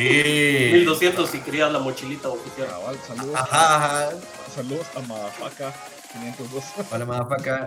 [0.73, 2.69] 1200 si querías la mochilita oficial.
[2.69, 3.35] Cabal, saludos.
[3.35, 4.11] Ajá, ajá.
[4.55, 5.73] Saludos a Madafaka
[6.15, 6.65] 502.
[6.93, 7.05] Hola.
[7.05, 7.67] ¡Madafaca!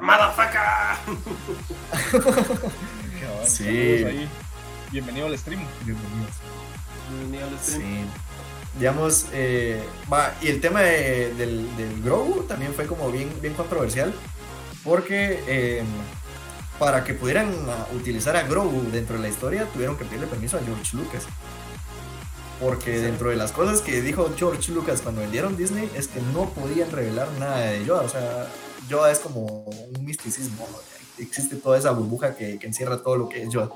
[2.11, 3.67] Cabal, Sí.
[3.67, 4.29] Ahí.
[4.91, 5.61] Bienvenido al stream.
[5.83, 6.31] Bienvenidos.
[7.29, 7.81] Ni al stream.
[7.81, 8.05] Sí.
[8.79, 13.53] Digamos, eh, va, y el tema de- del, del Grogu también fue como bien, bien
[13.55, 14.13] controversial,
[14.83, 15.83] porque eh,
[16.77, 20.57] para que pudieran ah, utilizar a Grogu dentro de la historia tuvieron que pedirle permiso
[20.57, 21.23] a George Lucas.
[22.59, 26.45] Porque dentro de las cosas que dijo George Lucas cuando vendieron Disney es que no
[26.49, 28.01] podían revelar nada de Yoda.
[28.01, 28.47] O sea,
[28.89, 30.67] Yoda es como un misticismo.
[31.19, 33.69] Existe toda esa burbuja que, que encierra todo lo que es Yoda.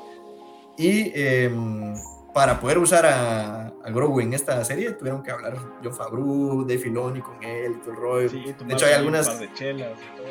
[0.78, 1.94] Y em,
[2.34, 6.80] para poder usar a, a Grogu en esta serie, tuvieron que hablar John Favreau, Dave
[6.80, 8.30] Filoni con él, todo el rollo.
[8.30, 9.28] Sí, de hecho, hay un algunas.
[9.28, 10.28] par de chelas y todo.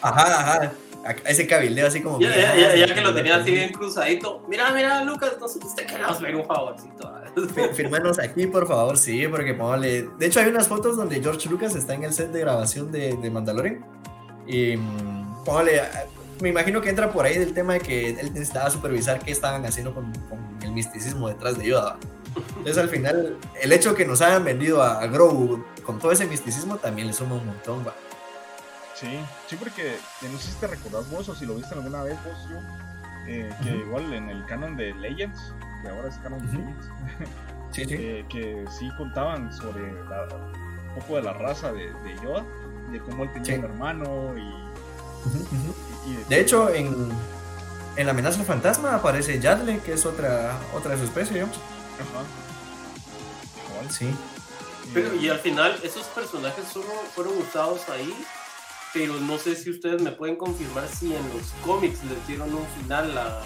[0.00, 0.72] Ajá, ajá.
[1.04, 2.18] a- Ese cabildeo así como.
[2.20, 4.42] Ya, ya, ya, ya que lo tenía así bien cruzadito.
[4.48, 7.10] Mira, mira, Lucas, nosotros te queremos ver un favorcito.
[7.10, 7.23] Fir-
[7.74, 10.08] Firmanos aquí, por favor, sí, porque póngale.
[10.18, 13.16] De hecho, hay unas fotos donde George Lucas está en el set de grabación de,
[13.16, 13.84] de Mandalorian.
[14.46, 15.80] Y mm, póngale.
[15.80, 16.04] ah,
[16.40, 19.64] Me imagino que entra por ahí del tema de que él necesitaba supervisar qué estaban
[19.66, 21.96] haciendo con, con el misticismo detrás de Yoda.
[22.48, 26.26] Entonces, al final, el hecho que nos hayan vendido a, a Grogu con todo ese
[26.26, 27.94] misticismo también le suma un montón, va.
[28.94, 29.08] Sí,
[29.48, 32.16] sí, porque eh, no sé si te recordás vos o si lo viste alguna vez
[32.24, 32.56] vos, yo,
[33.28, 35.52] eh, que igual en el canon de Legends,
[35.84, 36.14] que ahora es
[37.72, 37.94] Sí, sí.
[37.94, 40.26] eh, que sí contaban sobre la-
[40.94, 42.44] un poco de la raza de, de Yoda,
[42.90, 43.58] de cómo él tenía Sí.
[43.58, 46.94] un hermano y, De hecho, en,
[47.96, 51.56] en la amenaza fantasma aparece Yadle, que es otra, otra de su especie, digamos.
[51.56, 52.24] Ajá.
[53.70, 54.14] Igual, Sí.
[54.92, 58.14] Pero, y al final, esos personajes solo fueron usados ahí,
[58.92, 62.66] pero no sé si ustedes me pueden confirmar si en los cómics les dieron un
[62.80, 63.40] final a.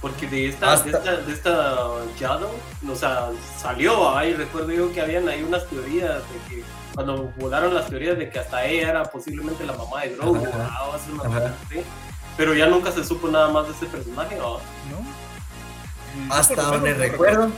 [0.00, 1.76] Porque de esta, de Hasta- esta, de esta
[2.18, 2.50] Shadow,
[2.90, 3.28] o sea,
[3.60, 4.32] salió ahí.
[4.32, 8.38] Recuerdo yo que habían ahí unas teorías de que cuando volaron las teorías de que
[8.38, 10.88] hasta ella era posiblemente la mamá de Grogu, Ajá.
[11.24, 11.50] ah.
[12.36, 14.58] Pero ya nunca se supo nada más de ese personaje, ¿no?
[16.30, 17.50] Hasta donde no recuerdo.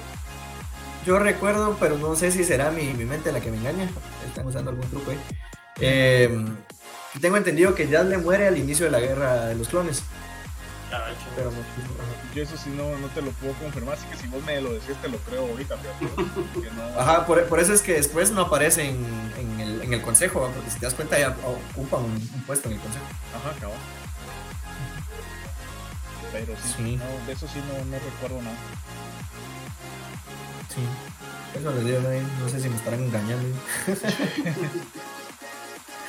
[1.07, 3.89] Yo recuerdo, pero no sé si será mi, mi mente la que me engaña.
[4.27, 5.19] Están usando algún truco ahí.
[5.81, 6.45] Eh,
[7.21, 10.03] tengo entendido que Yadle muere al inicio de la guerra de los clones.
[10.93, 11.27] Cacho.
[11.35, 11.57] Pero no.
[12.35, 14.75] Yo eso sí no, no te lo puedo confirmar, así que si vos me lo
[14.75, 15.95] decís te lo creo ahorita, pero
[16.63, 16.83] que no.
[17.01, 20.43] Ajá, por, por eso es que después no aparece en, en el, en el consejo,
[20.43, 20.51] ¿va?
[20.51, 21.35] porque si te das cuenta ya
[21.73, 23.07] ocupa un, un puesto en el consejo.
[23.35, 23.79] Ajá, cabrón.
[26.31, 26.97] Pero sí, Sí.
[26.97, 28.57] No, de eso sí no, no recuerdo nada.
[30.75, 30.83] Sí.
[31.59, 32.11] Eso les digo, no,
[32.45, 33.59] no sé si me estarán engañando.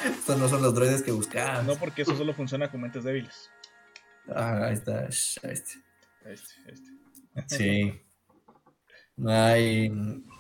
[0.19, 1.61] Estos no son los droides que buscaba.
[1.63, 3.49] No, porque eso solo funciona con mentes débiles.
[4.33, 5.05] Ah, ahí está.
[5.05, 5.51] está.
[5.51, 5.73] Este,
[6.25, 6.91] este.
[7.47, 8.01] Sí.
[9.27, 9.89] Hay,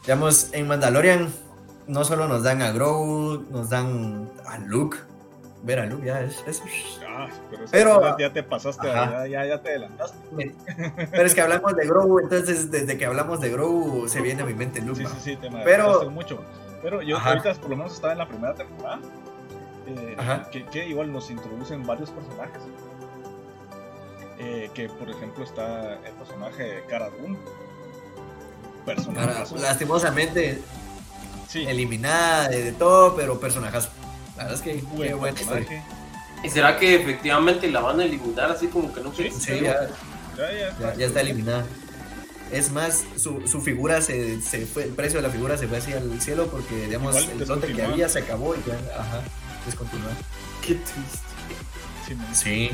[0.01, 1.31] digamos, en Mandalorian
[1.87, 4.97] no solo nos dan a Grogu, nos dan a Luke.
[5.63, 6.63] Ver a Luke ya es eso.
[7.07, 7.29] Ah,
[7.71, 10.17] pero, ya, te pasaste, ya, ya, ya te adelantaste.
[11.11, 14.45] Pero es que hablamos de Grogu, entonces desde que hablamos de Grogu se viene a
[14.45, 15.05] mi mente Luke.
[15.05, 16.43] Sí, sí, sí, te Pero- mucho.
[16.81, 17.29] Pero yo Ajá.
[17.29, 18.99] ahorita por lo menos estaba en la primera temporada.
[19.87, 20.49] eh, Ajá.
[20.49, 22.61] que, que igual nos introducen varios personajes.
[24.39, 27.37] Eh, que por ejemplo está el personaje de Cara Dune.
[28.85, 29.55] Personaje.
[29.55, 30.61] lastimosamente
[31.47, 33.89] sí, eliminada de, de todo, pero personajazo.
[34.35, 35.83] La verdad es que buen qué buena historia.
[36.43, 39.87] ¿Y será que efectivamente la van a eliminar así como que no Sí, Sí, ya,
[40.37, 41.65] Ya, ya, ya, ya está eliminada.
[42.51, 45.77] Es más, su, su figura se, se fue, el precio de la figura se fue
[45.77, 49.21] hacia el cielo porque, digamos, Igual el lote que había se acabó y ya, ajá,
[49.65, 50.15] descontinuado.
[50.61, 51.19] Qué triste.
[52.05, 52.35] Sí, man.
[52.35, 52.71] Sí.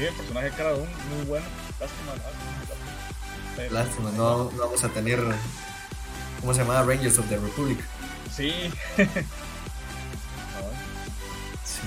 [0.00, 1.44] Sí, el personaje de Cara Dune, muy bueno.
[1.78, 3.68] Lástima, lástima.
[3.70, 5.20] Lástima, no, no vamos a tener,
[6.40, 6.82] ¿cómo se llama?
[6.82, 7.78] Rangers of the Republic.
[8.34, 8.70] Sí.
[10.56, 10.62] Ah,
[11.64, 11.82] Sí.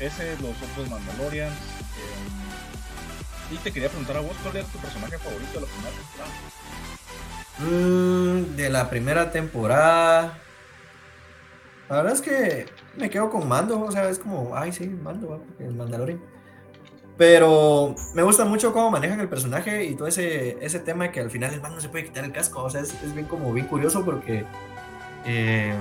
[0.00, 1.54] eh, ese, los otros Mandalorians.
[1.54, 1.58] eh,
[3.54, 6.32] y te quería preguntar a vos, ¿cuál era tu personaje favorito de la primera temporada?
[7.60, 10.36] Mm, de la primera temporada.
[11.88, 15.44] La verdad es que me quedo con Mando, o sea, es como, ay, sí, Mando,
[15.60, 16.20] el Mandalorian.
[17.18, 21.18] Pero me gusta mucho cómo manejan el personaje y todo ese, ese tema de que
[21.20, 22.62] al final el man no se puede quitar el casco.
[22.62, 24.44] O sea, es, es bien como bien curioso porque,
[25.24, 25.74] eh,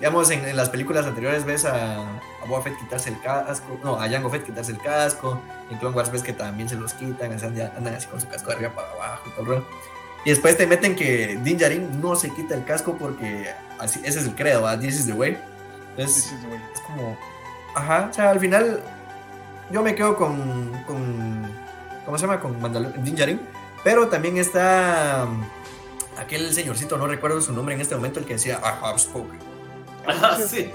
[0.00, 3.94] digamos, en, en las películas anteriores ves a, a Boba Fett quitarse el casco, no,
[3.94, 5.40] a Jango Fett quitarse el casco.
[5.70, 8.56] En Clone Wars ves que también se los quitan, andan así con su casco de
[8.56, 9.64] arriba para abajo y todo el rollo.
[10.24, 14.18] Y después te meten que Din Djarin no se quita el casco porque así, ese
[14.18, 14.76] es el credo, ¿va?
[14.78, 15.38] This is the way.
[15.90, 16.60] Entonces, sí, sí, güey.
[16.74, 17.16] es como.
[17.76, 18.82] Ajá, o sea, al final
[19.70, 20.72] yo me quedo con.
[20.86, 21.52] con
[22.04, 22.40] ¿Cómo se llama?
[22.40, 23.40] Con Djarin.
[23.82, 25.26] Pero también está.
[25.28, 25.42] um,
[26.18, 29.38] aquel señorcito, no recuerdo su nombre en este momento, el que decía I have spoken.
[30.06, 30.70] Ah, sí.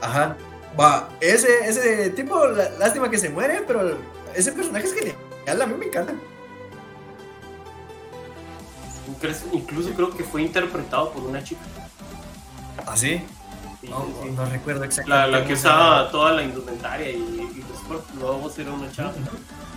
[0.00, 0.36] Ajá.
[0.78, 3.98] Va, ese, ese tipo, lá- lástima que se muere, pero
[4.34, 5.16] ese personaje es genial.
[5.62, 6.12] A mí me encanta.
[9.52, 11.60] Incluso- creo que fue interpretado por una chica.
[12.86, 13.20] ¿Ah, sí?
[13.80, 14.30] Sí, No, sí, sí.
[14.30, 15.30] no recuerdo exactamente.
[15.40, 17.47] la que usaba toda la indumentaria y,
[17.88, 18.14] y los cuerpos.
[18.16, 19.12] Luego era una chava.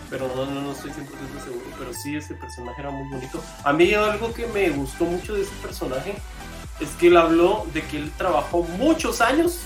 [0.10, 0.96] Pero no, no, no estoy 100%
[1.44, 1.66] seguro.
[1.80, 3.42] Pero sí, ese personaje era muy bonito.
[3.64, 6.16] A mí algo que me gustó mucho de ese personaje
[6.80, 9.60] es que él habló de que él trabajó muchos años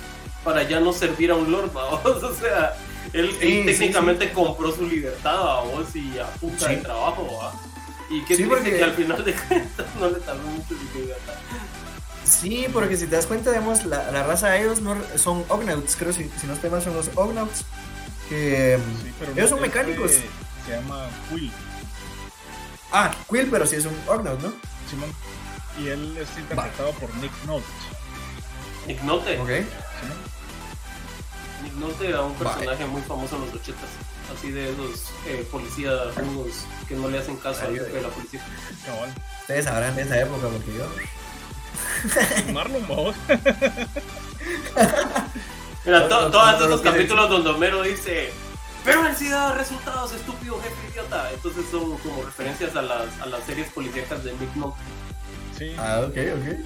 [0.43, 2.01] para ya no servir a un lord, vamos.
[2.23, 2.75] O sea,
[3.13, 6.81] él, Sí, sí, técnicamente compró su libertad a vos y a punta de Sí.
[6.83, 7.53] trabajo, ¿va?
[8.09, 11.33] Y que Sí, porque- que al final de cuentas no le tardó mucho su libertad.
[12.23, 15.95] Sí, porque si te das cuenta, digamos, la, la raza de ellos no, son Ognauts,
[15.95, 17.63] creo, si, si no estoy mal, son los Ognauts.
[18.29, 18.79] Que.
[19.03, 20.11] Sí, pero ellos son este mecánicos.
[20.11, 21.51] Se llama Quill,
[22.91, 24.53] Ah, Quill, pero sí es un Ognaut, ¿no?
[24.89, 25.13] Simón.
[25.79, 27.67] Y él es interpretado por Nick Nolte.
[28.87, 29.39] Nick Nolte.
[29.39, 29.49] Ok.
[29.49, 30.17] Simón.
[31.63, 33.89] Nick Nolte era un personaje muy famoso en los ochentas.
[34.35, 38.09] Así de esos eh, policías rudos que no le hacen caso al Ay, de la
[38.09, 38.41] policía.
[38.85, 39.13] Cabal.
[39.41, 42.53] Ustedes sabrán de esa época, porque yo.
[42.53, 43.15] Marlon, vos.
[45.85, 48.31] Mira, to- todos esos capítulos donde Homero dice
[48.83, 51.31] pero sí da resultados, estúpido jefe idiota.
[51.33, 54.77] Entonces son como referencias a las, a las series policíacas de Nick Nolte.
[55.57, 56.59] Sí, Ah, ok, ok.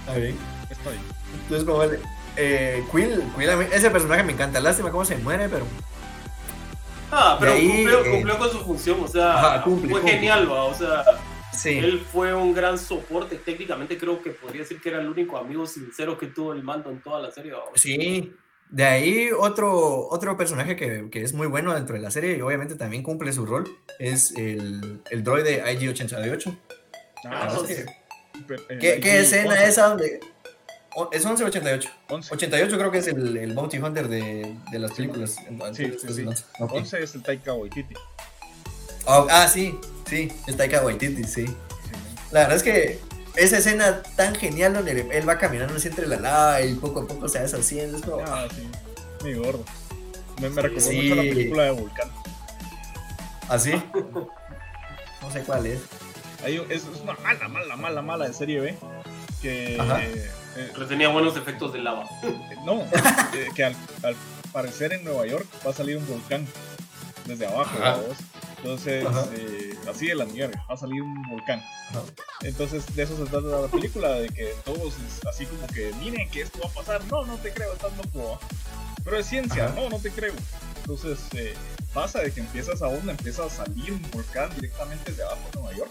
[0.00, 0.38] Está bien.
[0.70, 0.94] estoy.
[1.42, 2.00] Entonces, como el,
[2.36, 4.60] eh, Quill, Quill a mí- ese personaje me encanta.
[4.60, 5.66] Lástima cómo se muere, pero.
[7.10, 10.00] Ah, pero De ahí, cumplió, eh, cumplió con su función, o sea, Ajá, cumple, fue
[10.00, 10.16] cumple.
[10.16, 10.62] genial, ¿va?
[10.62, 11.04] o sea,
[11.52, 11.78] Sí.
[11.78, 13.36] él fue un gran soporte.
[13.36, 16.90] Técnicamente creo que podría decir que era el único amigo sincero que tuvo el mando
[16.90, 17.52] en toda la serie.
[17.74, 18.32] Sí.
[18.68, 22.40] De ahí otro, otro personaje que, que es muy bueno dentro de la serie y
[22.40, 26.56] obviamente también cumple su rol es el, el droide IG-88.
[27.24, 27.72] Ah, verdad sí.
[27.74, 30.20] eh, ¿Qué, qué escena 11, es esa donde.?
[31.12, 31.90] ¿Es 11 o 88?
[32.10, 32.34] 11.
[32.34, 35.32] 88 creo que es el, el Bounty Hunter de, de las películas.
[35.34, 36.22] Sí, Entonces, sí, sí.
[36.22, 36.44] no sé.
[36.60, 36.72] Ok.
[36.74, 37.94] 11 es el Taika Waititi.
[39.06, 39.78] Oh, ah, sí,
[40.10, 41.46] sí, el Taika Waititi, sí.
[41.46, 41.54] Sí,
[42.32, 42.98] La verdad es que
[43.36, 47.06] esa escena tan genial donde él va caminando así entre la lava y poco a
[47.06, 47.96] poco se va deshaciendo.
[47.96, 48.68] Es como, Ah, sí.
[49.24, 49.64] Mi gordo.
[50.40, 50.96] Me, me recordó Sí.
[51.02, 52.10] mucho la película de Volcán.
[53.48, 53.72] ¿Así?
[55.22, 55.80] No sé cuál es.
[56.42, 58.74] Hay un- es, es una mala, mala, mala, mala de serie B.
[59.42, 59.76] Que.
[59.78, 60.02] Ajá.
[60.02, 60.30] eh,
[60.72, 62.04] Pero tenía buenos efectos de lava.
[62.64, 62.80] no,
[63.34, 64.16] eh, que al, al
[64.50, 66.46] parecer en Nueva York va a salir un volcán
[67.26, 67.70] desde abajo.
[68.62, 71.60] Entonces, eh, así de la mierda, va a salir un volcán.
[71.90, 72.02] Ajá.
[72.42, 76.28] Entonces, de eso se trata la película, de que todos es así como que, miren
[76.30, 78.38] que esto va a pasar, no, no te creo, estás loco.
[79.04, 79.74] Pero es ciencia, Ajá.
[79.74, 80.34] no, no te creo.
[80.80, 81.54] Entonces, eh,
[81.94, 85.60] pasa de que empiezas a onda, empieza a salir un volcán directamente desde abajo de
[85.60, 85.90] Nueva York.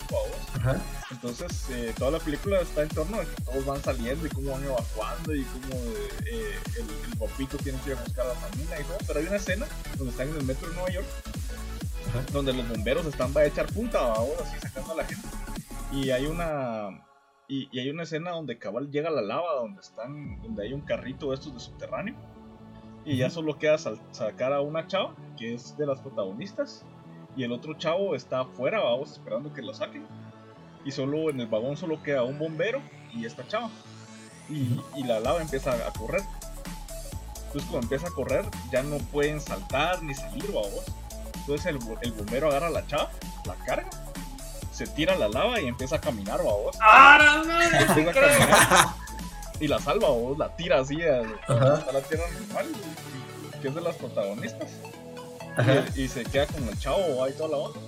[0.56, 0.82] Ajá.
[1.12, 4.52] Entonces, eh, toda la película está en torno a que todos van saliendo y cómo
[4.52, 5.76] van evacuando y cómo
[6.26, 8.98] eh, el, el guapito tiene que ir a buscar a la familia y todo.
[9.08, 9.66] Pero hay una escena
[9.98, 11.08] donde están en el metro de Nueva York.
[12.32, 15.28] Donde los bomberos están para echar punta ahora, así sacando a la gente.
[15.92, 17.06] Y hay una.
[17.48, 20.82] Y, y hay una escena donde cabal llega la lava, donde están, donde hay un
[20.82, 22.16] carrito de estos de subterráneo.
[23.06, 26.86] Y ya solo queda sal- sacar a una chava, que es de las protagonistas.
[27.36, 30.06] Y el otro chavo está afuera, vamos, esperando que lo saquen.
[30.86, 32.82] Y solo en el vagón solo queda un bombero
[33.14, 33.70] y esta chava.
[34.50, 36.22] Y, y la lava empieza a correr.
[37.48, 40.86] Entonces cuando empieza a correr ya no pueden saltar ni salir, vamos.
[41.40, 43.12] Entonces el, el bombero agarra a la chava,
[43.46, 43.90] la carga,
[44.72, 46.78] se tira a la lava y empieza a caminar, vamos.
[46.82, 47.44] ¡Ah,
[48.14, 48.96] caminar
[49.60, 51.22] y la salva, vos, la tira así a,
[51.52, 52.68] la tierra normal,
[53.62, 54.70] que es de las protagonistas.
[55.96, 57.80] Y, y se queda con el chavo ahí toda la onda.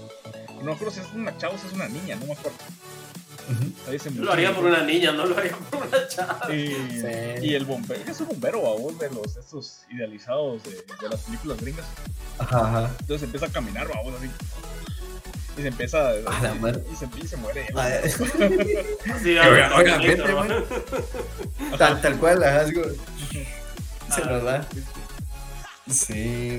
[0.58, 2.58] No me acuerdo si es una chava o si es una niña, no me acuerdo.
[4.16, 6.54] Lo haría por una niña, no lo haría por una chava.
[6.54, 7.08] Y, Sí.
[7.48, 11.58] y el bombero, es un bombero, babos, de los estos idealizados de, de las películas
[11.62, 11.86] gringas.
[12.40, 12.92] Ajá, ajá.
[13.02, 14.30] Entonces empieza a caminar, babos, así.
[15.58, 16.12] Y se empieza a.
[16.12, 16.82] A la madre.
[16.92, 17.66] y, se, y se muere.
[17.68, 17.76] él.
[17.78, 17.90] Ah,
[19.22, 21.78] Sí, Oiga, a- oiga, a- vete, a-.
[21.78, 22.86] Tal, tal cual, es como-
[24.16, 24.66] Se Ah, nos va.
[25.90, 26.58] Sí.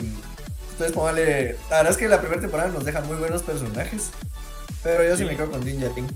[0.73, 1.57] Entonces, póngale.
[1.71, 4.11] La verdad es que la primera temporada nos deja muy buenos personajes.
[4.83, 5.29] Pero yo sí, Sí.
[5.29, 5.63] me quedo con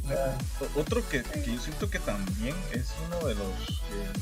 [0.09, 3.49] sea, O- Otro que, que yo siento que también es uno de los.
[3.93, 4.12] eh,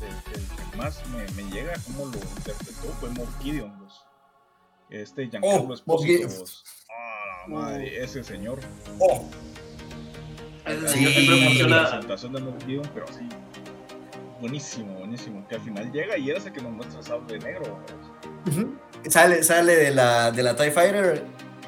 [0.00, 3.78] de- del que más me, me llega como lo interpretó fue Moff Gideon.
[3.82, 4.02] Los,
[4.90, 5.58] este Giancarlo.
[6.04, 6.30] Gideon.
[6.38, 6.64] vos.
[6.90, 8.60] Ah, la madre, ese señor.
[8.98, 9.24] Oh,
[10.64, 10.94] Ese Sí.
[10.94, 11.82] señor siempre La funciona.
[11.82, 13.28] presentación de Moff Gideon, pero así.
[14.40, 15.46] Buenísimo, buenísimo.
[15.48, 17.62] Que al final llega y eres el que nos muestra el sable negro.
[18.46, 18.56] vos.
[18.56, 18.76] ujú.
[19.08, 21.24] Sale, sale de la, de la TIE Fighter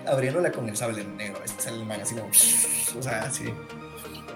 [0.06, 1.40] abriéndola con el sable negro.
[1.44, 2.28] Este sale el man así como.
[2.28, 3.52] O sea, sí.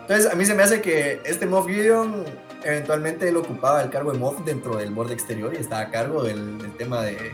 [0.03, 2.25] Entonces, a mí se me hace que este Moff Gideon
[2.65, 6.23] eventualmente él ocupaba el cargo de Moff dentro del borde exterior y estaba a cargo
[6.23, 7.33] del, del tema de,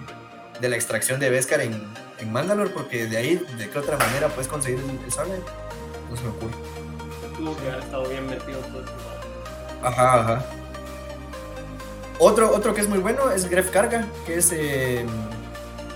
[0.61, 1.82] de la extracción de Beskar en,
[2.18, 5.35] en Mandalore, porque de ahí, de qué otra manera puedes conseguir el, el sable,
[6.11, 6.55] no se me ocurre.
[7.37, 8.85] Tuvo que haber estado bien metido todo.
[9.82, 10.45] Ajá, ajá.
[12.18, 15.05] Otro, otro que es muy bueno es Gref Carga, que es, eh,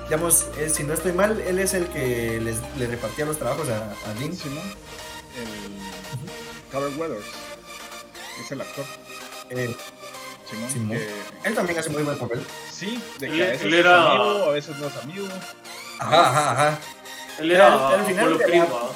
[0.08, 3.68] digamos, eh, si no estoy mal, él es el que les, le repartía los trabajos
[3.68, 4.32] a, a Link.
[4.34, 4.64] Simón,
[5.36, 7.26] el Carl Weathers.
[8.42, 8.84] Es el actor.
[9.50, 9.74] Eh,
[10.48, 10.96] Simón, Simón.
[10.98, 12.40] que- Él también hace muy buen papel.
[12.72, 15.28] sí, de Él- que a veces él es era- amigo, a veces no es amigo.
[15.98, 16.78] Ajá, ajá, ajá.
[17.38, 18.90] Él era final Creed, la- ¿va?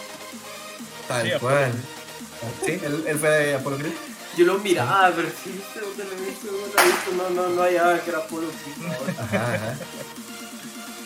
[1.08, 1.72] Tal Sí, cual.
[2.64, 3.92] Sí, él, él fue de Apolo Creed.
[4.36, 6.46] Yo lo miraba, pero sí, ¿viste dónde lo he visto?
[6.46, 7.12] ¿Dónde lo he visto?
[7.16, 9.18] No, no, no hallaba que era Apollo Creed.
[9.18, 9.74] Ajá, ajá.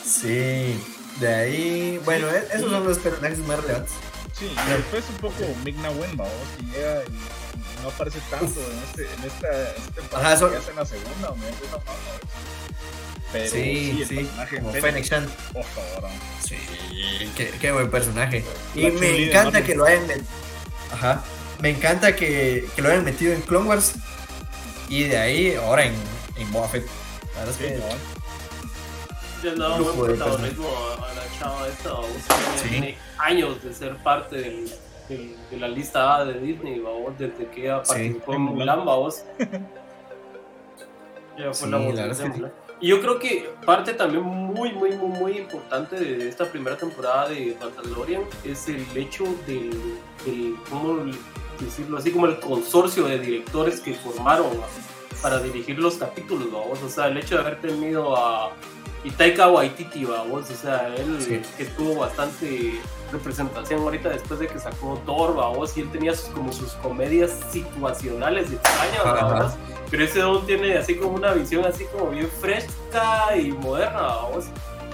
[0.07, 0.81] Sí.
[1.21, 3.93] De ahí, bueno, e- esos son los personajes más relevantes.
[4.39, 5.35] Sí, y después un poco
[5.65, 9.93] Migna Wen, vamos, que llega y, y no aparece tanto en, este, en esta, esta
[9.95, 11.83] temporada Ajá, son- que hace en la segunda, o me esa ¿ves?
[13.33, 15.29] Pero Sí, el sí, personaje como Fennec, Shan.
[15.55, 16.11] por favor,
[16.47, 16.57] Sí,
[17.35, 18.45] qué, qué buen personaje.
[18.75, 20.27] Y me encanta que lo hayan metido.
[20.93, 21.25] Ajá.
[21.61, 23.95] Me encanta que, que lo hayan metido en Clone Wars.
[24.91, 25.95] Y de ahí, ahora en,
[26.37, 26.87] en Boba Fett.
[27.35, 28.16] La verdad es sí, que.
[29.43, 31.91] Le han dado Lujo buen protagonismo a, a la chava esta,
[32.63, 32.69] Sí.
[32.69, 34.71] tiene años de ser parte del,
[35.09, 36.91] del- de la lista A de Disney, ¿va?
[37.19, 37.93] desde que ella Sí.
[37.93, 38.87] participó en En Mulan, Mulan.
[38.87, 39.09] ¿va?
[41.37, 42.67] Ella fue Sí, la la es que.
[42.79, 47.29] Y yo creo que parte también muy, muy, muy, muy importante de esta primera temporada
[47.31, 49.71] de Mandalorian es el hecho del,
[50.27, 50.99] del ¿cómo
[51.59, 52.11] decirlo así?
[52.11, 54.51] Como el consorcio de directores que formaron
[55.23, 56.83] para dirigir los capítulos, vamos.
[56.83, 58.53] O sea, el hecho de haber tenido a
[59.07, 60.51] y Taika Waititi, vamos.
[60.51, 61.41] O sea, él Sí.
[61.57, 62.81] que tuvo bastante
[63.13, 65.77] representación ahorita después de que sacó Thor, vamos.
[65.77, 69.13] Y él tenía sus, como sus comedias situacionales extrañas, Ajá.
[69.27, 69.53] vamos.
[69.91, 74.47] Pero ese don tiene así como una visión así como bien fresca y moderna, vamos.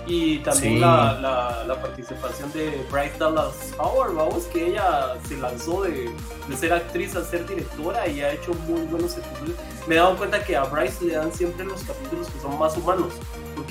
[0.04, 0.78] Y también Sí.
[0.80, 6.10] la, la, la participación de Bryce Dallas Howard, vamos, que ella se lanzó de,
[6.48, 9.56] de ser actriz a ser directora y ha hecho muy buenos episodios.
[9.86, 12.76] Me he dado cuenta que a Bryce le dan siempre los capítulos que son más
[12.76, 13.12] humanos,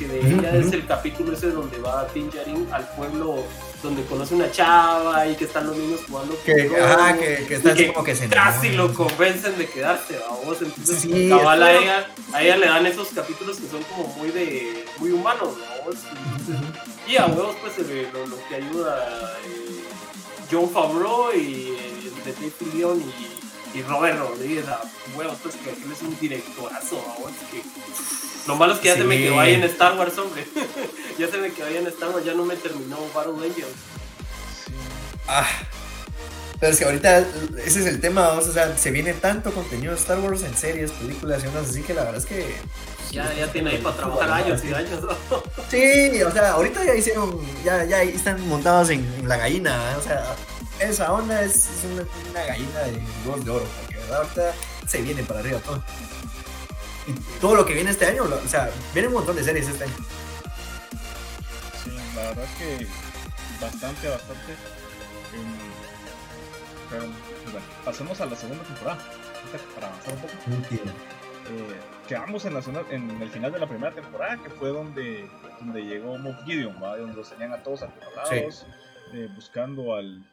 [0.01, 3.43] porque de ella es el capítulo ese donde va Din Djarin al pueblo
[3.83, 6.81] donde conoce una chava y que están los niños jugando Que, fútbol.
[6.81, 10.19] ajá, que, que está Y así que como que se casi lo convencen de quedarse,
[10.19, 10.61] vamos.
[10.61, 14.29] Entonces, Sí, cabal, a ella, a ella le dan esos capítulos que son como muy
[14.29, 15.95] de muy humanos, vamos.
[16.37, 16.69] Entonces,
[17.07, 19.83] y a huevos, pues eh, lo, lo que ayuda eh,
[20.51, 23.30] John Favreau y eh, de Dave Fillion y,
[23.73, 24.81] y Robert Rodríguez, a
[25.15, 27.31] huevos, pues que él es un directorazo, vamos.
[27.51, 27.61] Que,
[28.47, 30.45] lo malo es que ya se me quedó ahí en Star Wars, hombre.
[31.17, 33.67] ya se me quedó ahí en Star Wars, ya no me terminó Battle Angels.
[34.65, 34.73] Sí.
[35.27, 35.47] Ah.
[36.59, 37.19] Pero es que ahorita
[37.65, 40.91] ese es el tema, o sea, se viene tanto contenido de Star Wars en series,
[40.91, 42.55] películas y ondas, así que la verdad es que
[43.09, 45.01] Ya, ya tiene ahí para trabajar años y años.
[45.01, 45.43] ¿no?
[45.69, 50.03] Sí, o sea, ahorita ya hicieron, ya, ya están montados en, en la gallina, o
[50.03, 50.35] sea,
[50.81, 54.53] esa onda es, es una, una gallina de huevos de oro, porque de verdad ahorita
[54.87, 55.83] se viene para arriba todo.
[57.07, 59.83] Y todo lo que viene este año, o sea, viene un montón de series este
[59.85, 59.93] año.
[61.83, 62.87] Sí, la verdad es que
[63.59, 64.51] bastante, bastante.
[65.33, 65.81] em,
[66.89, 67.03] pero
[67.51, 68.99] bueno, pasemos a la segunda temporada.
[69.75, 70.33] Para avanzar un poco.
[71.49, 75.27] Eh, quedamos en, la zona, en el final de la primera temporada, que fue donde,
[75.59, 76.97] donde llegó Moff Gideon, ¿va?
[76.97, 78.65] donde los tenían a todos acorralados,
[79.13, 80.23] eh, buscando al,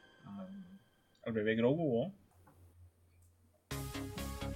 [1.28, 2.12] al bebé Grogu.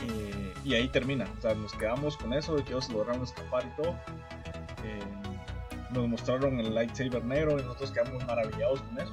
[0.00, 3.64] Eh, y ahí termina, o sea, nos quedamos con eso de que ellos lograron escapar
[3.66, 3.92] y todo.
[4.84, 5.00] Eh,
[5.92, 9.12] nos mostraron el lightsaber negro y nosotros quedamos maravillados con eso.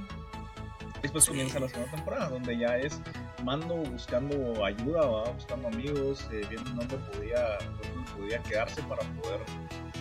[1.02, 3.00] Después comienza la segunda temporada, donde ya es
[3.44, 5.32] Mando buscando ayuda, ¿va?
[5.32, 9.40] buscando amigos, eh, viendo dónde podía, dónde podía quedarse para poder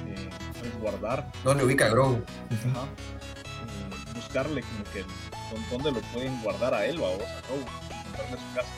[0.08, 0.28] eh,
[0.60, 2.20] resguardar, ¿Dónde ubica Grogu?
[2.50, 2.88] ajá,
[3.58, 7.26] eh, buscarle como que dó- dónde lo pueden guardar a él, o a Grogu,
[7.90, 8.68] encontrarle su casa.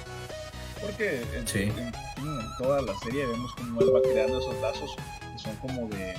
[0.80, 1.62] Porque en, Sí.
[1.62, 4.90] en- en toda la serie vemos cómo él va creando esos lazos
[5.32, 6.14] que son como de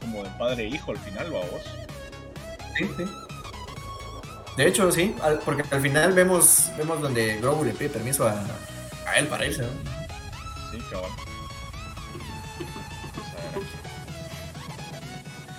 [0.00, 1.62] como de padre e hijo al final, ¿va vos?
[2.76, 3.04] Sí, sí.
[4.56, 8.42] De hecho, sí, al- porque al final vemos, vemos donde Grogu le pide permiso a,
[9.06, 9.68] a él para irse, ¿no?
[10.70, 11.10] Sí, cabal.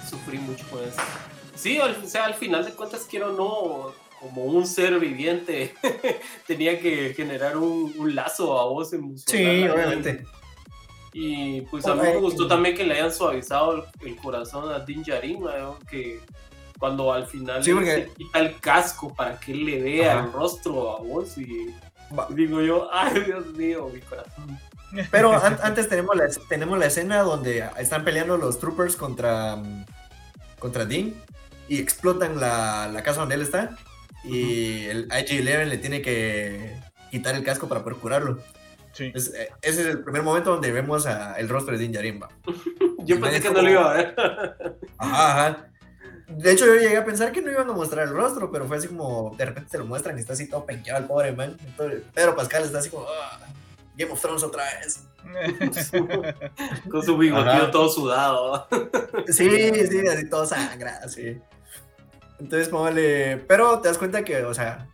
[0.09, 1.01] Sufrí mucho con eso.
[1.57, 5.73] Sí, o sea, al final de cuentas, quiero o no, como un ser viviente,
[6.47, 9.25] tenía que generar un, un lazo a vos emocional.
[9.25, 10.25] Sí, obviamente.
[11.13, 14.79] Y pues a mí me gustó también que le hayan suavizado el, el corazón a
[14.79, 15.79] Din Djarin, ¿no?
[15.89, 16.19] que
[16.77, 20.25] cuando al final Sí, porque- se quita el casco para que él le vea Ajá.
[20.27, 21.73] el rostro a vos y
[22.17, 24.59] Va- digo yo, ay Dios mío, mi corazón.
[25.09, 29.57] Pero an- antes tenemos la, tenemos la escena donde están peleando los troopers contra,
[30.59, 31.15] contra Dean
[31.68, 33.78] y explotan la, la casa donde él está.
[34.24, 36.76] Y el IG-11 le tiene que
[37.11, 38.39] quitar el casco para poder curarlo.
[38.93, 39.05] Sí.
[39.05, 42.20] Entonces, eh, ese es el primer momento donde vemos a- el rostro de Din Djarin.
[43.05, 44.15] Yo pensé que no lo iba a ver.
[44.97, 45.68] Ajá, ajá.
[46.28, 48.76] De hecho, yo llegué a pensar que no iban a mostrar el rostro, pero fue
[48.78, 51.55] así como de repente te lo muestran y está así todo penqueado el pobre man.
[51.65, 53.39] Entonces, Pedro Pascal está así como, "Ah,
[53.95, 55.03] Game of Thrones otra vez.
[56.91, 58.68] Con su bigotillo todo sudado.
[59.28, 59.49] Sí,
[59.89, 61.39] sí, así todo sangra, sí.
[62.39, 63.38] Entonces, póngale.
[63.47, 64.88] Pero te das cuenta que, o sea,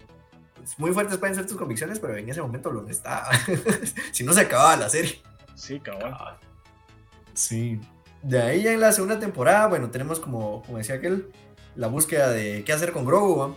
[0.78, 3.30] muy fuertes pueden ser tus convicciones, pero en ese momento lo está.
[4.12, 5.22] si no se acababa la serie.
[5.56, 6.38] Sí, cabal.
[7.34, 7.80] Sí.
[8.22, 11.30] De ahí en la segunda temporada, bueno, tenemos como, como decía aquel,
[11.76, 13.56] la búsqueda de qué hacer con Grogu.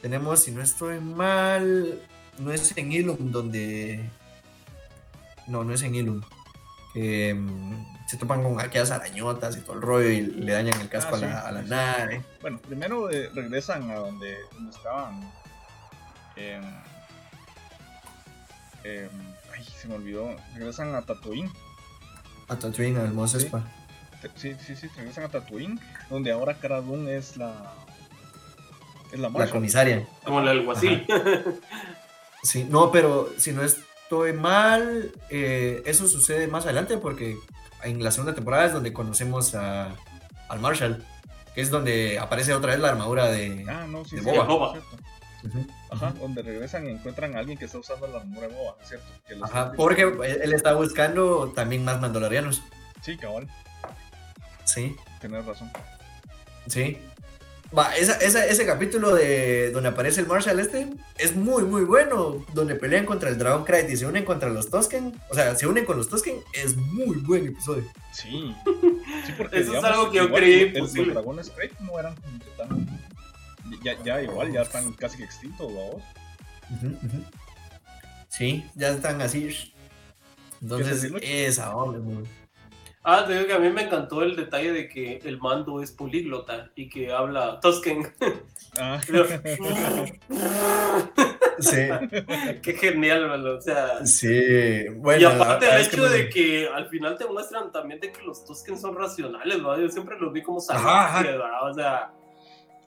[0.00, 2.00] Tenemos, si no estoy mal,
[2.38, 4.08] no es en Ilum donde.
[5.48, 6.22] No, no es en Ilum.
[7.34, 11.16] Mm, se topan con aquellas arañotas y todo el rollo y le dañan el casco
[11.16, 11.68] Ah, a, la, sí, a la sí.
[11.68, 12.24] nave.
[12.40, 15.20] Bueno, primero eh, regresan a donde, donde estaban.
[16.36, 16.62] em,
[18.84, 19.10] em,
[19.54, 20.34] ay, se me olvidó.
[20.54, 21.50] Regresan a Tatooine.
[22.48, 23.38] A Tatooine, al Mos Sí.
[23.38, 23.64] Espa.
[24.36, 25.78] Sí, sí, sí, regresan a Tatooine.
[26.10, 27.72] Donde ahora Cara Dune es la.
[29.12, 30.06] Es la La comisaria.
[30.24, 31.06] Como el alguacil.
[32.42, 33.62] Sí, no, pero si no
[34.06, 37.36] estoy mal, eh, eso sucede más adelante porque
[37.82, 39.96] en la segunda temporada es donde conocemos a,
[40.48, 41.04] al Marshall,
[41.54, 43.64] que es donde aparece otra vez la armadura de...
[43.68, 44.44] Ah, no, sí, De sí, Boba.
[44.44, 44.74] Boba.
[45.90, 49.06] Ajá, donde regresan y encuentran a alguien que está usando la armadura de Boba, ¿cierto?
[49.26, 52.62] Que Ajá, está- porque él está buscando también más mandalorianos.
[53.02, 53.48] Sí, cabal,
[54.64, 55.70] Sí, tenés razón.
[56.68, 56.98] sí.
[57.76, 60.88] Va, esa- esa- ese capítulo de donde aparece el Marshall este
[61.18, 62.44] es muy, muy bueno.
[62.54, 65.20] Donde pelean contra el Dragon Knight y se unen contra los Tosken.
[65.30, 66.36] O sea, se unen con los Tosken.
[66.52, 67.84] Es muy buen episodio.
[68.12, 68.54] Sí,
[69.26, 70.70] sí porque Eso es algo que yo creí.
[70.70, 72.14] Los dragones Krayt no eran
[72.56, 72.86] tan.
[73.82, 76.00] Ya, ya igual, ya están casi que extintos, ¿no?
[78.28, 79.72] Sí, ya están así.
[80.62, 82.24] Entonces, esa onda es muy.
[83.08, 85.92] Ah, te digo que a mí me encantó el detalle de que el mando es
[85.92, 88.02] políglota y que habla Tusken.
[88.80, 89.00] Ah,
[91.58, 91.76] Sí,
[92.62, 94.04] Qué genial, man, o sea.
[94.04, 94.84] sí.
[94.96, 98.12] Bueno, y aparte la el hecho me- de que al final te muestran también de
[98.12, 99.78] que los Tusken son racionales, ¿no?
[99.80, 101.26] Yo siempre los vi como salvajes.
[101.26, 101.70] ¿verdad?
[101.70, 102.12] O sea,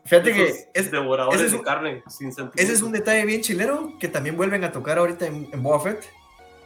[0.05, 2.63] Fíjate que es- devoradores ese es de un- carne sin sentido.
[2.63, 5.79] ese es un detalle bien chilero que también vuelven a tocar ahorita en, en Boba
[5.79, 6.03] Fett.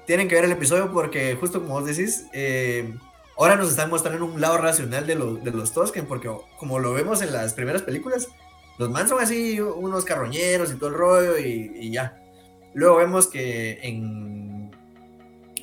[0.06, 2.93] Tienen que ver el episodio porque, justo como vos decís, eh,
[3.38, 6.93] ahora nos están mostrando un lado racional de, los de los Tosken, porque como lo
[6.93, 8.29] vemos en las primeras películas,
[8.77, 12.19] los man son así unos carroñeros y todo el rollo y, y ya.
[12.73, 14.71] Luego vemos que en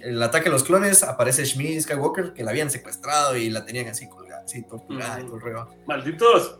[0.02, 3.88] el ataque a los clones aparece Shmi Skywalker, que la habían secuestrado y la tenían
[3.88, 5.68] así colgada, así torturada y todo el rollo.
[5.86, 6.56] Malditos.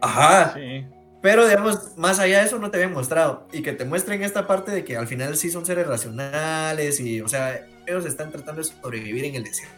[0.00, 0.54] Ajá.
[0.54, 0.86] sí,
[1.22, 3.46] Pero digamos, más allá de eso no te habían mostrado.
[3.52, 7.20] Y que te muestren esta parte de que al final sí son seres racionales y,
[7.20, 9.77] o sea, ellos están tratando de sobrevivir en el desierto.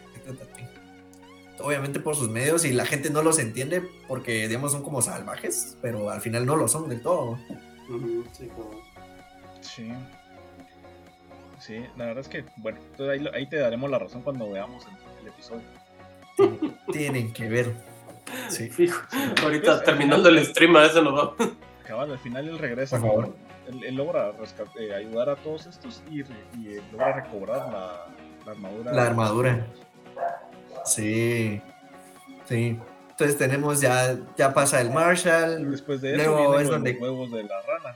[1.63, 5.77] Obviamente por sus medios y la gente no los entiende porque, digamos, son como salvajes,
[5.81, 7.37] pero al final no lo son del todo.
[8.33, 8.81] Sí, como-
[9.61, 9.91] sí.
[11.59, 14.83] Sí, la verdad es que, bueno, entonces ahí, ahí te daremos la razón cuando veamos
[14.87, 15.61] el, el episodio.
[16.35, 17.73] Tienen, tienen que ver.
[18.49, 18.69] Sí.
[18.69, 19.01] Fijo.
[19.43, 21.35] Ahorita terminando el stream, a eso nos va.
[21.85, 22.97] Cabal, al final él regresa.
[22.99, 23.35] Por favor.
[23.67, 24.31] Él, él logra
[24.79, 28.07] eh, ayudar a todos estos y, eh, logra recobrar la,
[28.45, 28.93] la armadura.
[28.93, 29.67] La armadura.
[30.85, 31.61] Sí.
[32.47, 32.77] Sí.
[33.11, 35.69] Entonces tenemos ya, ya pasa el Y Marshall.
[35.71, 37.95] después de eso Luego es los donde- huevos de la rana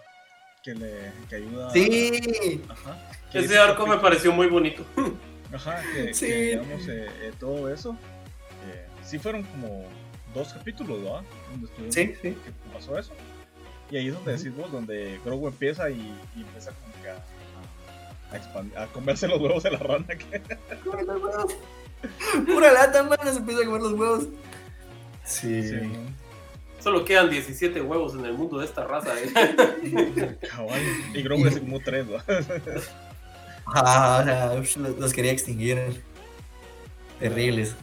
[0.64, 1.70] que le que ayuda.
[1.72, 2.62] Sí.
[2.70, 2.98] Ajá.
[3.32, 4.84] que Ese arco me pareció muy bonito.
[5.54, 6.26] Ajá, que, Sí.
[6.28, 7.96] que, digamos eh, eh, todo eso.
[8.72, 9.86] eh, sí fueron como
[10.34, 11.22] dos capítulos, ¿verdad?
[11.52, 12.32] Donde Sí, sí.
[12.32, 12.36] que
[12.74, 13.14] pasó eso.
[13.92, 15.94] Y ahí es donde decís vos, donde Grogu empieza y,
[16.36, 17.24] y empieza como que a,
[18.32, 20.06] a, expandir- a comerse los huevos de la rana.
[20.08, 20.42] Que,
[22.46, 24.28] Pura lata, mano, se empieza a comer los huevos.
[25.26, 25.64] Sí.
[25.64, 25.80] sí,
[26.80, 29.14] Solo quedan 17 huevos en el mundo de esta raza.
[29.20, 29.32] ¿eh?
[31.14, 32.82] Y Grogu es como tres, ¿verdad?
[33.68, 35.80] Ah, o sea, ush, los, los quería extinguir.
[37.20, 37.76] Terribles.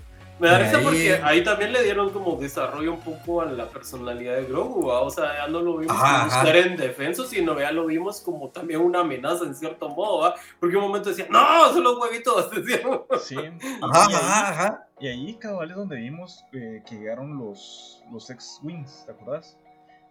[0.42, 3.68] Me da risa ahí- porque ahí también le dieron como desarrollo un poco a la
[3.68, 5.00] personalidad de Grogu, ¿va?
[5.00, 6.44] o sea, ya no lo vimos Ajá, como ajá.
[6.44, 10.34] ser indefenso, sino ya lo vimos como también una amenaza en cierto modo, ¿va?
[10.58, 12.80] porque un momento decía, no, son los huevitos, decía.
[13.22, 13.36] Sí.
[13.36, 14.88] Y, Ajá, y ahí, ajá, ajá.
[15.00, 19.56] y ahí, cabal, es donde vimos eh, que llegaron los, los X-Wings, ¿te acuerdas?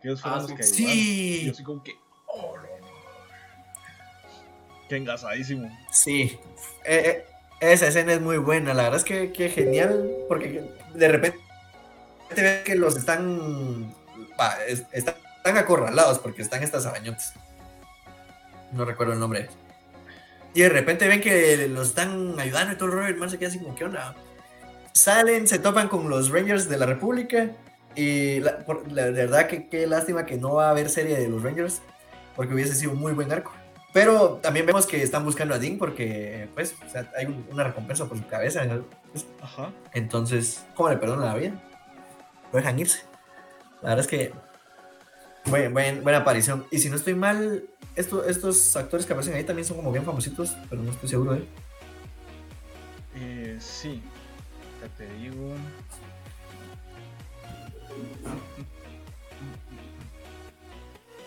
[0.02, 0.56] Que ellos fueron Ah, los sí.
[0.56, 0.98] que ayudaron.
[0.98, 1.04] Y
[1.40, 1.92] Sí, yo así como que.
[2.28, 2.88] Oh, no, no.
[4.90, 5.70] Qué engasadísimo.
[5.92, 6.38] sí.
[6.86, 7.26] Eh, eh,
[7.62, 11.40] esa escena es muy buena, la verdad es que, que genial, porque de repente
[12.34, 13.94] te ves que los están,
[14.92, 15.16] están,
[15.58, 17.34] acorralados porque están estas arañotas.
[18.72, 19.50] No recuerdo el nombre.
[20.54, 23.50] Y de repente ven que los están ayudando y todo el rollo, el se queda
[23.50, 24.16] así como, ¿qué onda?
[24.94, 27.52] Salen, se topan con los Rangers de la República
[27.96, 31.30] y la, por- la verdad que qué lástima que no va a haber serie de
[31.30, 31.82] los Rangers
[32.36, 33.54] porque hubiese sido un muy buen arco.
[33.94, 38.06] Pero también vemos que están buscando a Dean porque, pues, o sea, hay una recompensa
[38.08, 38.64] por su cabeza.
[39.12, 39.72] pues, Ajá.
[39.94, 41.62] entonces, ¿cómo le perdonan la vida?
[42.54, 43.02] Lo dejan irse.
[43.82, 44.32] La verdad es que,
[45.46, 46.66] buen- buen- buena aparición.
[46.72, 47.66] Y si no estoy mal,
[47.98, 51.34] esto- estos actores que aparecen ahí también son como bien famositos, pero no estoy seguro
[51.34, 51.46] de.
[53.16, 54.02] Eh, sí.
[54.82, 55.54] Ya te digo.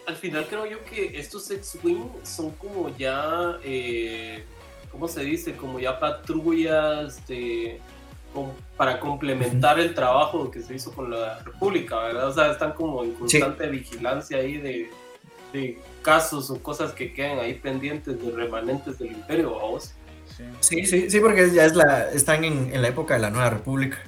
[0.06, 4.44] Al final creo yo que estos X-Wing son como ya, eh,
[4.90, 5.54] ¿cómo se dice?
[5.56, 7.80] Como ya patrullas de,
[8.76, 12.28] para complementar el trabajo que se hizo con la República, ¿verdad?
[12.28, 14.90] O sea, están como en constante vigilancia ahí de,
[15.54, 19.94] de casos o cosas que quedan ahí pendientes de remanentes del imperio, vamos.
[20.36, 20.44] Sí.
[20.60, 23.50] Sí, sí, sí, porque ya es la, están en, en la época de la Nueva
[23.50, 23.98] República.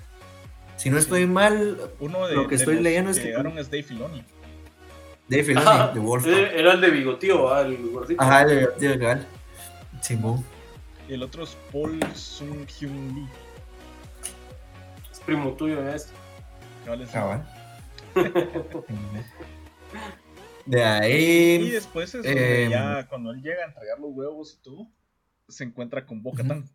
[0.76, 3.58] Si no estoy mal, Uno de, Lo que de estoy los leyendo es que- llegaron
[3.58, 4.22] es Dave Filoni.
[5.28, 6.26] Dave Filoni, Ajá, de Wolf.
[6.26, 8.22] eh, Era el de Bigotío, el gordito.
[8.22, 9.26] Ajá, de, de legal.
[10.00, 10.44] Simón.
[11.08, 13.28] Y el otro es Paul Sung Hyun Lee.
[15.10, 16.12] Es primo tuyo en esto.
[16.84, 17.48] cabal, es- Cabal.
[20.64, 21.70] De Y ahí.
[21.70, 24.88] después es donde Em, ya cuando él llega a entregar los huevos y todo,
[25.48, 26.68] se encuentra con Boca Tan.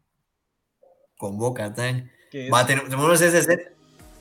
[1.18, 2.10] Con Boca Tan.
[2.54, 3.64] Va, tenemos tenemos esa escena.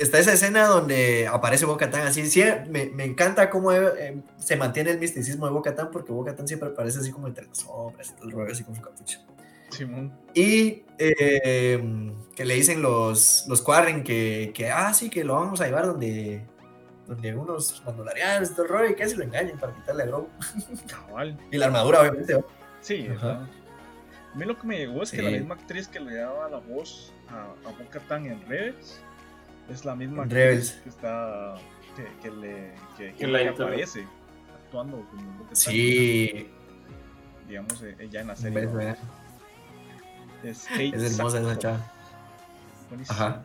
[0.01, 2.25] Está esa escena donde aparece Boca Tan así.
[2.25, 6.35] Sí, me, me encanta cómo eh, se mantiene el misticismo de Boca Tan, porque Boca
[6.35, 8.81] Tan siempre aparece así como entre las sombras y todo el rollo, así con su
[8.81, 9.21] capucha.
[9.69, 10.11] Simón.
[10.33, 15.61] Y eh, que le dicen los, los Quarren que, que, ah, sí, que lo vamos
[15.61, 16.47] a llevar donde,
[17.07, 20.07] donde unos mandalorianos y todo el rollo, y que se lo engañen para quitarle a
[20.07, 20.29] Grogu.
[20.89, 21.39] Cabal.
[21.51, 22.33] Y la armadura, obviamente.
[22.33, 22.47] ¿no?
[22.81, 23.47] Sí, Ajá.
[24.33, 26.59] A mí lo que me llegó es que la misma actriz que le daba la
[26.59, 29.03] voz a, a Boca Tan en Rebels
[29.71, 30.73] es la misma Rebels.
[30.83, 31.55] que está.
[31.97, 32.75] que, que le.
[32.97, 33.65] que, que Que la que interpreta.
[33.65, 34.07] aparece
[34.65, 35.57] actuando como Tan.
[35.57, 36.49] Sí,
[37.49, 38.69] Digamos, eh, ya en la serie.
[40.43, 41.93] Es, Kate Es hermosa esa chava.
[42.89, 43.19] Buenísimo.
[43.19, 43.43] Ajá.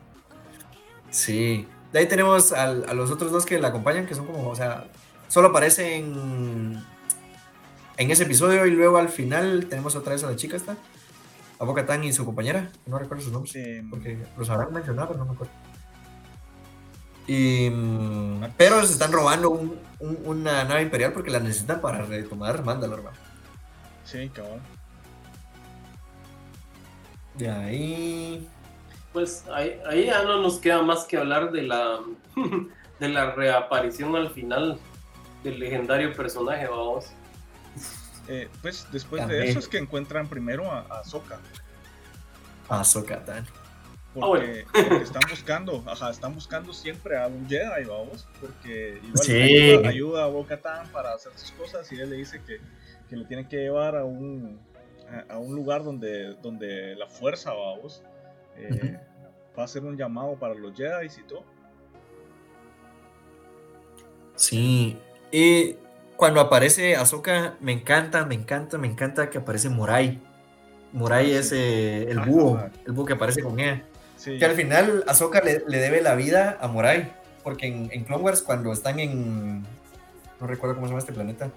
[1.10, 1.66] Sí.
[1.92, 4.54] De ahí tenemos al- a los otros dos que la acompañan, que son como, o
[4.54, 4.84] sea,
[5.28, 6.82] solo aparecen
[7.96, 10.76] en ese episodio y luego al final tenemos otra vez a la chica esta,
[11.58, 14.72] a Boca Tan y su compañera, que no recuerdo sus nombres, Em, porque los habrán
[14.72, 15.52] mencionado, pero no me acuerdo.
[17.26, 22.02] Y, mm, pero se están robando un- un- una nave imperial porque la necesitan para
[22.02, 23.02] retomar Mandalor.
[24.04, 24.60] sí, cabal.
[27.34, 28.48] De ahí.
[29.12, 32.00] Pues ahí, ahí ya no nos queda más que hablar de la,
[33.00, 34.78] de la reaparición al final
[35.42, 37.06] del legendario personaje, vamos.
[38.28, 39.42] Eh, pues después También.
[39.42, 41.38] de eso es que encuentran primero a, a Sokka.
[42.68, 43.46] A Ahsoka Tano.
[44.20, 49.32] Porque, porque están buscando, ajá, están buscando siempre a un Jedi, vamos, porque igual Sí.
[49.42, 52.60] ayuda, ayuda a Bo Katan para hacer sus cosas y él le dice que,
[53.08, 54.58] que le tiene que llevar a un,
[55.28, 58.02] a, a un lugar donde, donde la fuerza, vamos,
[58.56, 58.98] eh,
[59.58, 61.44] va a hacer un llamado para los Jedi y todo.
[64.34, 64.98] Sí.
[65.32, 65.76] Y
[66.16, 70.20] cuando aparece Ahsoka, me encanta, me encanta, me encanta que aparece Morai.
[70.92, 71.56] Morai Ah, es sí.
[71.58, 72.30] eh, el Ajá.
[72.30, 73.82] búho, el búho que aparece con ella.
[74.26, 77.12] Sí, Que al final Ahsoka le, le debe la vida a Morai.
[77.42, 79.62] Porque en, en Clone Wars, cuando están en.
[80.40, 81.52] No recuerdo cómo se llama este planeta.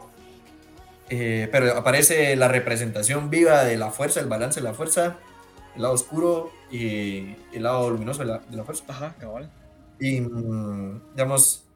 [1.10, 5.18] eh, pero aparece la representación viva de la fuerza, el balance de la fuerza,
[5.76, 8.84] el lado oscuro y el lado luminoso de la, de la fuerza.
[8.88, 9.52] ajá, cabal.
[10.00, 11.70] Y, mm, digamos,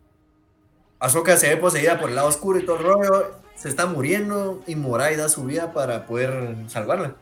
[1.00, 4.64] Ahsoka se ve poseída por el lado oscuro y todo el rollo, se está muriendo
[4.68, 7.18] y Morai da su vida para poder salvarla.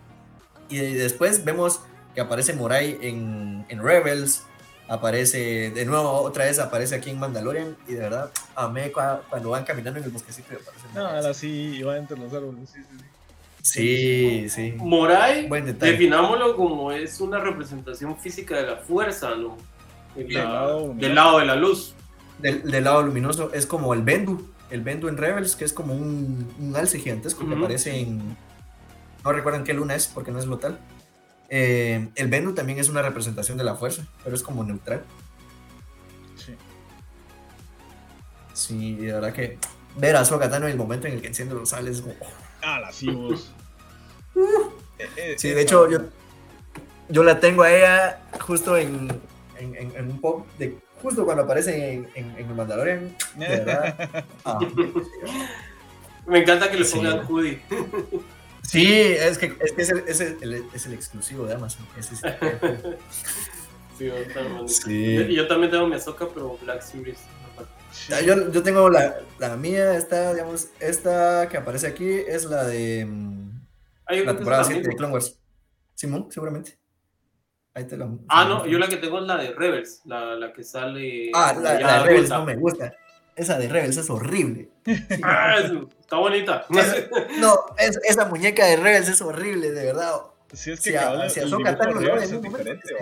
[0.69, 1.81] Y después vemos
[2.15, 4.43] que aparece Morai en, en Rebels,
[4.87, 9.49] aparece de nuevo, otra vez aparece aquí en Mandalorian y de verdad amé cua- cuando
[9.51, 11.47] van caminando en el bosquecito y aparece No, ahora sí
[11.77, 13.05] iba entre los árboles, sí, sí, sí.
[13.63, 14.75] Sí, sí.
[15.67, 15.91] Detalle.
[15.93, 19.55] definámoslo como es una representación física de la fuerza, ¿no?
[20.15, 21.93] La- Del lado del lado de la luz.
[22.39, 25.93] Del, del lado luminoso es como el Bendu, el Bendu en Rebels, que es como
[25.93, 28.35] un, un alce gigantesco que aparece en.
[29.23, 30.79] No recuerdan qué luna es, porque no es local.
[31.53, 35.03] Eh, el Bendu también es una representación de la fuerza, pero es como neutral.
[36.37, 36.55] sí.
[38.53, 39.57] Sí, de verdad que
[39.97, 42.15] ver a Ahsoka Tano en el momento en el que enciende los sales es como.
[42.21, 42.27] oh.
[42.61, 43.51] Ah, la sí, vos.
[44.99, 45.99] Eh, eh, Sí, de hecho, yo,
[47.09, 49.09] yo la tengo a ella justo en,
[49.59, 50.77] en, en- en un pop de.
[51.01, 54.25] Justo cuando aparece en, en, en el Mandalorian, de verdad.
[54.45, 54.59] Ah,
[56.27, 56.95] Me encanta que le Sí.
[56.97, 57.59] pongan hoodie.
[58.63, 61.85] Sí, es que, es, que es, el, es, el, es el exclusivo de Amazon.
[61.97, 62.17] Es el-
[63.97, 64.67] Sí, yo también.
[64.69, 65.15] Sí.
[65.15, 67.19] Yo, yo también tengo mi Ahsoka, pero Black Series.
[67.91, 68.13] Sí.
[68.13, 72.63] Ah, Yo, yo tengo la, la mía, esta, digamos, esta que aparece aquí es la
[72.65, 73.05] de.
[73.05, 73.51] mm,
[74.05, 74.95] Ah, La temporada esa 7 de.
[74.95, 75.37] Clone Wars.
[75.93, 76.79] Simón, seguramente.
[77.73, 78.09] Ahí te la.
[78.29, 81.29] Ah, no, yo la que tengo es la de Rebels, la, la que sale.
[81.33, 82.93] Ah, la, de Rebels no me gusta.
[83.35, 84.69] Esa de Rebels es horrible.
[85.23, 85.71] Ah, es-
[86.11, 86.65] está bonita.
[87.39, 90.21] No, es- esa muñeca de Rebels es horrible, de verdad.
[90.53, 92.93] Sí, es que Si a- si Ahsoka en es momento, diferente.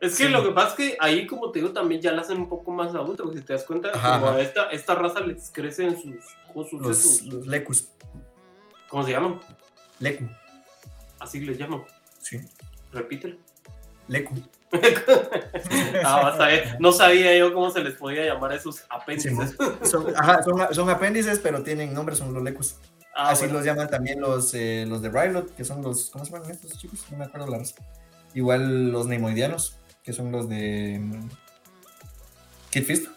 [0.00, 0.28] Es que Sí.
[0.30, 2.70] lo que pasa es que ahí, como te digo, también ya la hacen un poco
[2.72, 4.38] más adulta, porque si te das cuenta, Ajá, como ajá.
[4.38, 6.16] a esta, esta raza les crece en sus
[6.52, 7.88] cosas, Los, Lecus.
[8.88, 9.38] ¿cómo se llaman?
[10.00, 10.24] Leku.
[11.20, 11.84] Así les llaman.
[12.18, 12.40] Sí.
[12.92, 13.36] Repítelo.
[14.08, 14.34] Leku.
[16.04, 16.76] ah, vas a ver.
[16.80, 19.56] No sabía yo cómo se les podía llamar a esos apéndices.
[19.82, 22.76] Son, ajá, son, son apéndices, pero tienen nombres, son los Lecus.
[23.14, 23.58] Ah, Así bueno.
[23.58, 26.10] los llaman también los, eh, los de Rylot, que son los.
[26.10, 27.04] ¿Cómo se llaman estos chicos?
[27.10, 27.74] No me acuerdo la raza.
[28.34, 30.98] Igual los Neimoidianos, que son los de.
[31.00, 31.28] mm,
[32.70, 33.08] Kid Fist.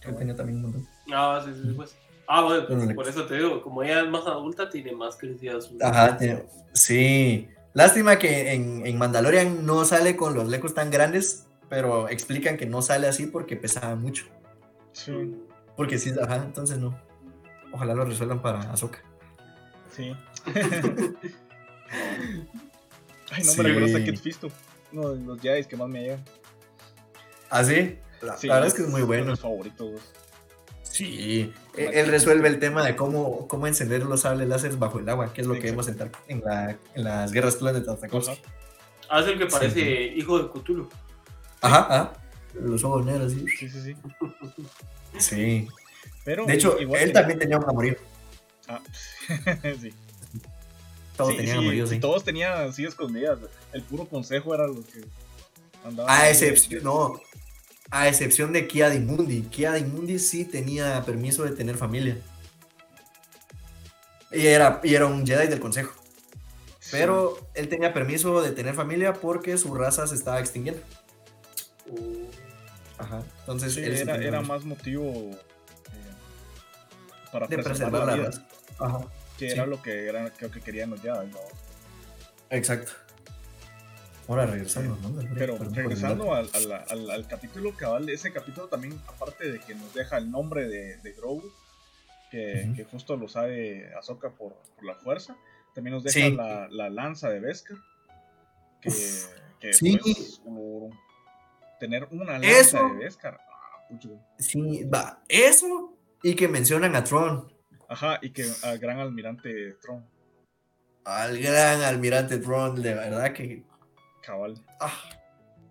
[0.00, 0.88] Que tenía también un montón.
[1.12, 1.96] Ah, sí, sí, pues.
[2.26, 5.60] Ah, bueno, los por eso te digo, como ella es más adulta, tiene más crecida
[5.60, 5.76] su.
[5.80, 7.48] Ajá, tiene- sí.
[7.74, 12.66] Lástima que en, en Mandalorian no sale con los Lecus tan grandes, pero explican que
[12.66, 14.26] no sale así porque pesaba mucho.
[14.92, 15.34] Sí,
[15.76, 16.98] Porque sí, ajá, entonces no.
[17.72, 18.98] Ojalá lo resuelvan para Ahsoka.
[19.96, 20.14] sí.
[23.30, 23.62] Ay, no Sí.
[23.62, 24.48] me recuerdo a Kid Fisto.
[24.92, 26.24] Uno de los Jedi que más me llegan.
[27.48, 27.98] ¿Ah, sí?
[28.20, 29.30] La, Sí, la verdad es que es muy uno de bueno.
[29.32, 30.00] mis favoritos.
[30.92, 31.52] Sí.
[31.76, 35.32] Él él resuelve el tema de cómo, cómo encender los sables láser bajo el agua,
[35.32, 38.38] que es lo que vemos en, Tar- en, la- en las guerras clones de Tartakovsky.
[39.08, 40.12] Ah, es el que parece Sí.
[40.18, 40.88] hijo de Cthulhu.
[41.62, 42.12] Ajá, ajá.
[42.54, 43.44] Los ojos negros, sí.
[43.58, 43.96] Sí, sí, sí.
[45.18, 45.68] Sí.
[46.24, 47.96] Pero, De hecho, igual él que- también tenía un amorío.
[48.68, 48.80] Ah,
[49.80, 49.92] sí.
[51.16, 51.98] Todos Sí, tenían sí, amoríos, sí.
[52.00, 53.38] Todos tenían así escondidas.
[53.72, 55.04] El puro consejo era lo que
[55.84, 56.12] andaba.
[56.14, 57.20] A excepción, no.
[57.92, 59.42] A excepción de Kia Mundi.
[59.42, 62.16] Kia Mundi sí tenía permiso de tener familia.
[64.30, 65.92] Y era, y era un Jedi del Consejo.
[66.90, 70.80] Pero él tenía permiso de tener familia porque su raza se estaba extinguiendo.
[71.86, 72.28] Uh,
[72.96, 73.22] Ajá.
[73.40, 75.36] Entonces Sí, él sí era, era más motivo eh,
[77.30, 78.46] para de preservar, preservar la la raza.
[78.78, 79.00] Ajá.
[79.38, 79.52] que sí.
[79.52, 81.26] era lo que, era, creo que querían los Jedi.
[81.26, 81.38] ¿no?
[82.48, 82.92] Exacto.
[84.28, 85.20] Ahora regresando, ¿no?
[85.34, 89.74] Pero por regresando al, al, al, al capítulo cabal, ese capítulo también, aparte de que
[89.74, 91.50] nos deja el nombre de, de Grogu,
[92.30, 95.36] que, justo lo sabe Ahsoka por, por la fuerza,
[95.74, 96.34] también nos deja Sí.
[96.34, 97.76] la, la lanza de Beskar,
[98.80, 98.90] que,
[99.60, 99.98] que sí.
[100.00, 100.90] pues, uh,
[101.80, 102.78] tener una lanza Eso.
[102.88, 103.86] de Beskar, ah.
[104.38, 105.22] Sí, va.
[105.28, 105.94] Eso.
[106.22, 107.52] Y que mencionan a Tron.
[107.88, 110.06] ajá, y que al gran almirante Tron,
[111.04, 112.80] Al gran almirante Tron.
[112.80, 113.64] De verdad que.
[114.22, 114.54] Cabal.
[114.80, 114.92] Ah,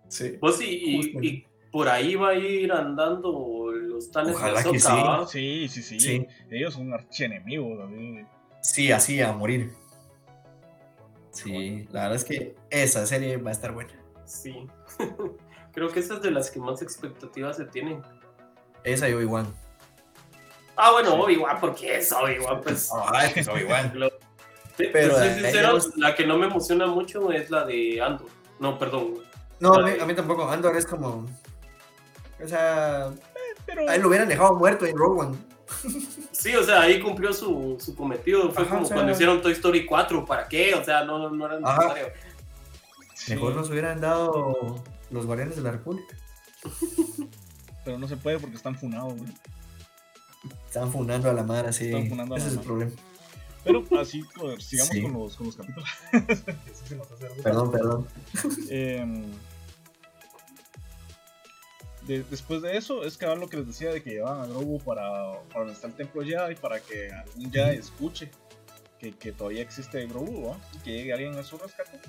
[0.08, 0.36] sí.
[0.40, 5.26] Pues y, y- por ahí va a ir andando los tanes Ojalá de que Ahsoka,
[5.26, 5.68] sí.
[5.68, 6.26] Sí, sí, sí, Sí.
[6.50, 8.20] ellos son archienemigos, así.
[8.60, 9.72] Sí, así a morir.
[11.30, 13.92] Sí, la verdad es que esa serie va a estar buena.
[14.26, 14.66] Sí.
[15.72, 18.02] Creo que esa es de las que más expectativas se tienen.
[18.84, 19.46] Esa y Obi-Wan.
[20.76, 22.90] Ah, bueno, Obi-Wan, porque es Obi-Wan, pues.
[23.14, 23.94] Ay, que es Obi-Wan.
[24.76, 28.28] Pero soy sincero, la que no me emociona mucho es la de Andor.
[28.62, 29.14] No, perdón.
[29.58, 30.48] No, a mí, a mí tampoco.
[30.48, 31.26] Andor es como.
[32.42, 33.10] O sea,
[33.66, 35.36] Pero, a él lo hubieran dejado muerto en Rogue One.
[36.32, 38.50] Sí, o sea, ahí cumplió su, su cometido.
[38.52, 40.24] Fue Ajá, como o sea- cuando hicieron Toy Story 4.
[40.24, 40.74] ¿Para qué?
[40.74, 41.82] O sea, no, no era Ajá.
[41.88, 42.12] necesario.
[43.14, 46.16] sí, Mejor nos hubieran dado los Guardianes de la República.
[47.84, 49.30] pero no se puede porque están funados, güey.
[50.66, 51.86] Están funando a la madre así.
[51.86, 52.92] Están funando a Ese la es el problema.
[53.64, 55.02] Pero así, joder, sigamos Sí.
[55.02, 55.88] con, los, con los capítulos.
[56.12, 57.42] Eso se nos hace algo.
[57.42, 58.08] Perdón, perdón.
[58.70, 59.24] Em,
[62.06, 64.46] de- después de eso, es que ahora lo que les decía de que llevaban a
[64.46, 68.30] Grogu para, para donde está el templo Jedi para que algún Jedi escuche
[68.98, 70.56] que, que todavía existe Grogu, ¿va?
[70.74, 72.00] Y que llegue alguien a su rescate.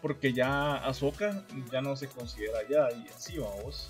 [0.00, 3.88] Porque ya Ahsoka ya no se considera ya y así vamos.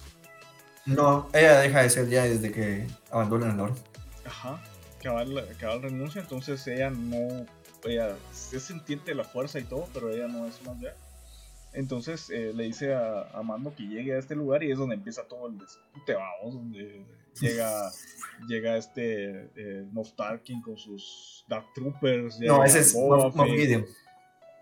[0.87, 3.83] No, ella deja de ser ya desde que abandonan el orden.
[4.25, 4.63] Ajá.
[5.07, 7.47] Cabal, cabal renuncia, entonces ella no.
[7.85, 8.17] Ella
[8.53, 10.93] es sintiente de la fuerza y todo, pero ella no es una Jedi.
[11.75, 14.95] Entonces eh, le dice a, a Mando que llegue a este lugar y es donde
[14.97, 17.05] empieza todo el dispute, vamos, donde
[17.41, 17.91] llega,
[18.49, 22.41] llega este eh, Moff Tarkin con sus Dark Troopers.
[22.41, 23.47] No, ese es Boba Moff.
[23.47, 23.85] Gideon.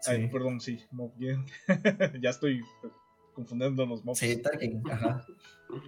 [0.07, 0.29] Ay, Sí.
[0.31, 1.47] perdón, sí, Moff Gideon.
[2.21, 2.63] ya estoy
[3.33, 4.19] confundiendo los Moff.
[4.19, 5.25] Sí, Tarkin, ajá.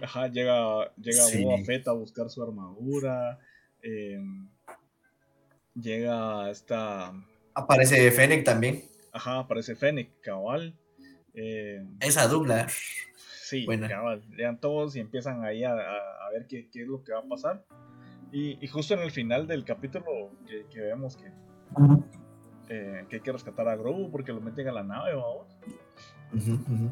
[0.01, 1.43] Ajá, llega, llega Sí.
[1.43, 3.37] Boba Fett a buscar su armadura.
[3.81, 4.19] Eh,
[5.75, 7.13] llega esta.
[7.53, 8.83] Aparece Fennec también.
[9.11, 10.75] Ajá, aparece Fennec, cabal.
[11.33, 12.67] eh, Esa dupla.
[13.43, 13.87] sí, Buena.
[13.87, 14.21] cabal.
[14.35, 17.19] Llegan todos y empiezan ahí a, a- a ver qué, qué es lo que va
[17.19, 17.63] a pasar.
[18.31, 20.05] Y, y justo en el final del capítulo
[20.45, 21.31] que, que vemos que,
[22.69, 25.47] eh, que hay que rescatar a Grogu porque lo meten a la nave, vamos.
[26.33, 26.89] Ujú, ujú.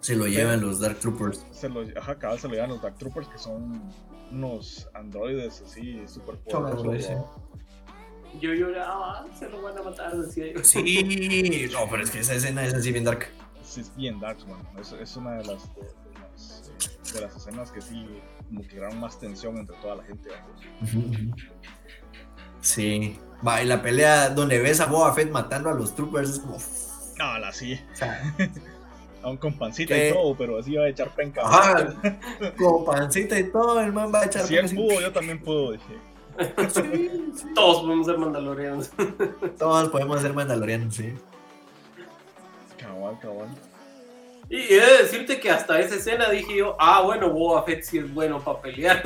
[0.00, 1.46] Se lo llevan los Dark Troopers.
[1.50, 3.82] Se lo, ajá, cabal, se lo llevan los Dark Troopers que son
[4.30, 7.24] unos androides así super Son poderosos.
[8.40, 10.64] Yo lloraba, se lo van a matar, decía yo.
[10.64, 13.28] Sí, no, pero es que esa escena es así bien dark.
[13.64, 14.60] Sí, es bien dark, man.
[14.80, 18.06] Es, es una de las, de, de las, eh, de las escenas que sí,
[18.48, 20.30] como que crearon más tensión entre toda la gente.
[22.60, 23.18] Sí.
[23.46, 26.56] Va, y la pelea donde ves a Boba Fett matando a los troopers es como.
[27.20, 27.78] Ah, la sí.
[27.92, 28.34] o sea,
[29.24, 30.10] Aún con pancita ¿Qué?
[30.10, 31.40] y todo, pero así va a echar penca.
[31.44, 31.94] ajá,
[32.58, 34.76] con pancita y todo, el man va a echar Si él así.
[34.76, 35.94] pudo, yo también puedo, dije.
[36.68, 37.10] Sí, sí.
[37.54, 38.90] Todos podemos ser mandalorianos.
[39.58, 41.14] Todos podemos ser mandalorianos, sí.
[42.78, 43.48] Cabal, cabal.
[44.50, 47.98] Y he de decirte que hasta esa escena dije yo, ah, bueno, Boba Fett sí
[47.98, 49.02] es bueno para pelear.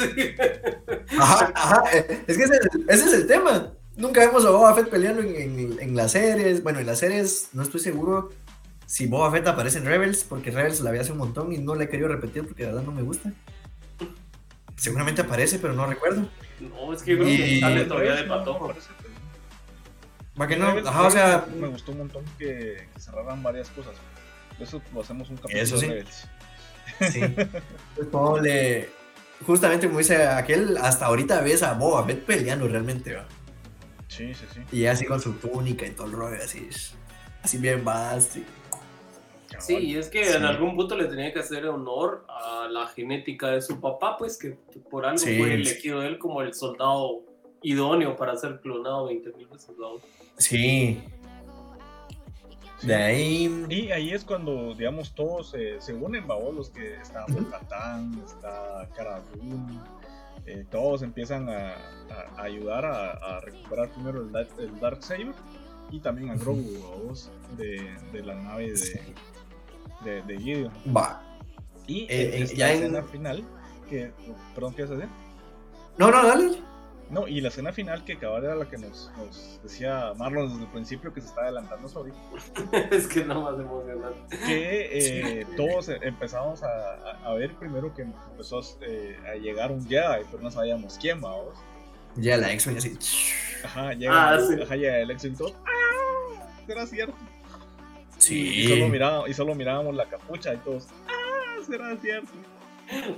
[1.19, 1.85] Ajá, ajá.
[1.97, 3.73] eh, Es que ese es el, ese es el tema.
[3.97, 6.63] Nunca vemos a Boba Fett peleando en, en- en las series.
[6.63, 8.31] Bueno, en las series no estoy seguro
[8.89, 11.75] si Boba Fett aparece en Rebels, porque Rebels la vi hace un montón y no
[11.75, 13.31] la he querido repetir porque de verdad no me gusta.
[14.77, 16.27] Seguramente aparece, pero no recuerdo.
[16.61, 18.45] no, es que yo creo que sale todavía de pero-
[20.37, 20.69] ¿Para que no?
[20.89, 23.95] Ajá, o sea, Me gustó un montón que, que cerraran varias cosas.
[24.59, 25.87] Eso lo hacemos un capítulo Eso sí.
[25.87, 26.29] de Rebels.
[27.13, 27.21] sí.
[27.95, 28.89] Pues como le-
[29.47, 33.27] Justamente como dice aquel, hasta ahorita ves a Boba Fett peleando realmente, ¿va?
[34.09, 34.61] Sí, sí, sí.
[34.77, 36.69] Y así con su túnica y todo el rollo, así,
[37.43, 38.41] así bien vasto.
[39.59, 39.63] Cabal.
[39.63, 40.37] Sí, y es que Sí.
[40.37, 44.39] en algún punto le tenía que hacer honor a la genética de su papá, pues
[44.39, 44.57] que
[44.91, 45.39] por algo Sí.
[45.39, 47.21] fue elegido él como el soldado
[47.63, 49.77] idóneo para ser clonado 20 mil veces.
[49.79, 49.95] ¿no?
[50.37, 51.03] Sí.
[52.83, 53.67] De ahí.
[53.69, 57.25] Y ahí es cuando, digamos, todos eh, se unen, babos, los que está.
[57.29, 59.81] Bo-Katan, está Cara Dune,
[60.47, 61.77] eh, todos empiezan a, a-
[62.37, 65.33] a ayudar a, a recuperar primero el, Dark- el Dark Saber
[65.91, 69.01] y también a Grogu, babos, de, de la nave de,
[70.05, 70.73] de, de Gideon.
[70.97, 71.23] Va.
[71.87, 72.07] Y Eh,
[72.37, 73.45] en eh, esta ya en- escena final,
[73.89, 74.13] que,
[74.55, 75.09] perdón, ¿qué vas a decir?
[75.97, 76.63] No, no, dale.
[77.11, 80.65] No, y la escena final que cabal era la que nos, nos decía Marlon desde
[80.65, 82.13] el principio que se está adelantando sobre
[82.91, 84.37] es que nada más emocionante.
[84.47, 86.69] que eh, todos eh, empezamos a,
[87.25, 91.57] a- ver primero que empezó eh, a llegar un Jedi, pero no sabíamos quién, vamos.
[92.17, 92.99] Ya la X-Wing así.
[93.65, 94.61] Ajá, llega, Ah, sí.
[94.63, 95.55] ajá, llega el Exo y todo.
[95.65, 96.47] ¡Ah!
[96.67, 97.15] ¿Será cierto?
[98.19, 98.63] Sí.
[98.65, 100.87] Y solo, mirábamos, y solo mirábamos la capucha y todos.
[101.09, 101.63] ¡Ah!
[101.67, 102.29] ¿Será cierto?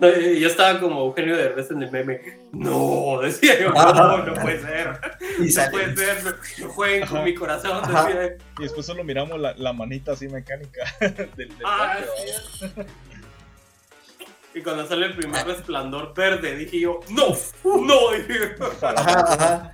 [0.01, 2.21] No, yo estaba como Eugenio de Rest en el meme.
[2.53, 3.93] No, decía yo, Ajá.
[3.93, 4.99] no, no puede ser.
[5.39, 6.31] Y No puede ser, no,
[6.67, 7.15] no jueguen Ajá.
[7.15, 7.81] con mi corazón.
[7.87, 8.37] Decía.
[8.59, 11.99] Y después solo miramos la, la manita así mecánica del, del Ah.
[14.53, 17.29] Y cuando sale el primer resplandor verde, dije yo, no,
[17.65, 17.99] no.
[18.83, 19.73] Ajá, ajá.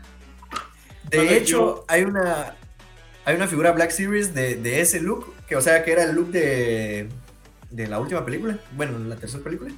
[1.05, 1.85] De hecho, yo.
[1.89, 2.55] hay una.
[3.27, 5.35] Hay una figura Black Series de, de ese look.
[5.47, 7.09] Que, o sea, que era el look de.
[7.70, 8.59] De la última película.
[8.77, 9.73] Bueno, la tercera película.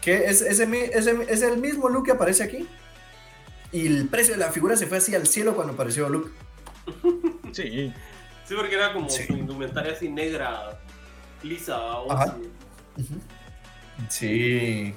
[0.00, 0.90] Que es, ese-
[1.28, 2.68] es el mismo look que aparece aquí.
[3.72, 6.30] Y el precio de la figura se fue así al cielo cuando apareció Luke.
[7.52, 7.92] Sí,
[8.46, 9.24] Sí, porque era como Sí.
[9.26, 10.78] su indumentaria así negra,
[11.42, 12.36] lisa, o Ajá.
[12.96, 13.08] así.
[14.10, 14.94] Sí.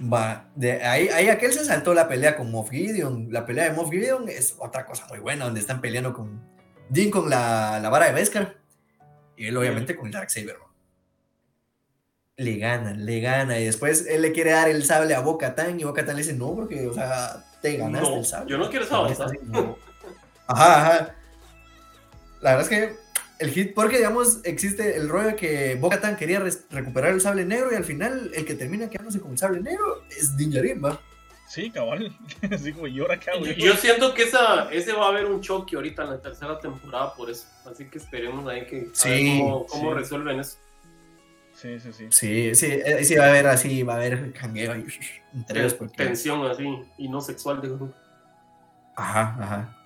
[0.00, 3.28] Va, de ahí, ahí aquel se saltó la pelea con Moff Gideon.
[3.32, 6.42] La pelea de Moff Gideon es otra cosa muy buena, donde están peleando con
[6.90, 8.56] Dean con la, la vara de Beskar.
[9.36, 10.56] Y él obviamente con el Darksaber.
[10.58, 10.66] ¿no?
[12.36, 13.58] Le gana, le gana.
[13.58, 16.54] Y después él le quiere dar el sable a Bo-Katan y Bo-Katan le dice no,
[16.54, 18.50] porque, o sea, te ganaste No, el sable.
[18.50, 19.78] yo no quiero está así como-
[20.46, 21.14] Ajá, ajá.
[22.42, 22.96] La verdad es que
[23.38, 27.70] el hit, porque digamos, existe el rollo de que Bo-Katan quería recuperar el sable negro
[27.72, 31.00] y al final el que termina quedándose con el sable negro es Din Djarin, ¿va?
[31.48, 32.16] sí, cabal.
[32.50, 33.46] Así como, ¿y ahora qué hago?
[33.46, 36.58] Yo, yo siento que esa, ese va a haber un choque ahorita en la tercera
[36.58, 37.46] temporada por eso.
[37.70, 39.98] Así que esperemos ahí que a ver Sí, cómo, cómo sí.
[39.98, 40.58] resuelven eso.
[41.54, 42.06] Sí, sí, sí.
[42.10, 44.84] Sí, sí, eh, sí va a haber así, va a haber jangueo ahí
[45.34, 45.96] entre ellos porque...
[45.96, 46.66] Tensión así
[46.98, 47.62] y no sexual.
[47.62, 47.94] Digo.
[48.94, 49.76] Ajá, ajá.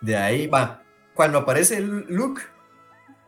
[0.00, 0.82] De ahí va.
[1.18, 2.42] Cuando aparece Luke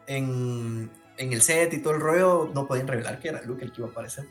[0.07, 3.73] en, en el set y todo el rollo, no podían revelar que era Luke el
[3.73, 4.27] que iba a aparecer.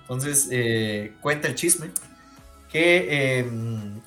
[0.00, 1.90] Entonces, eh, cuenta el chisme
[2.72, 3.50] que eh,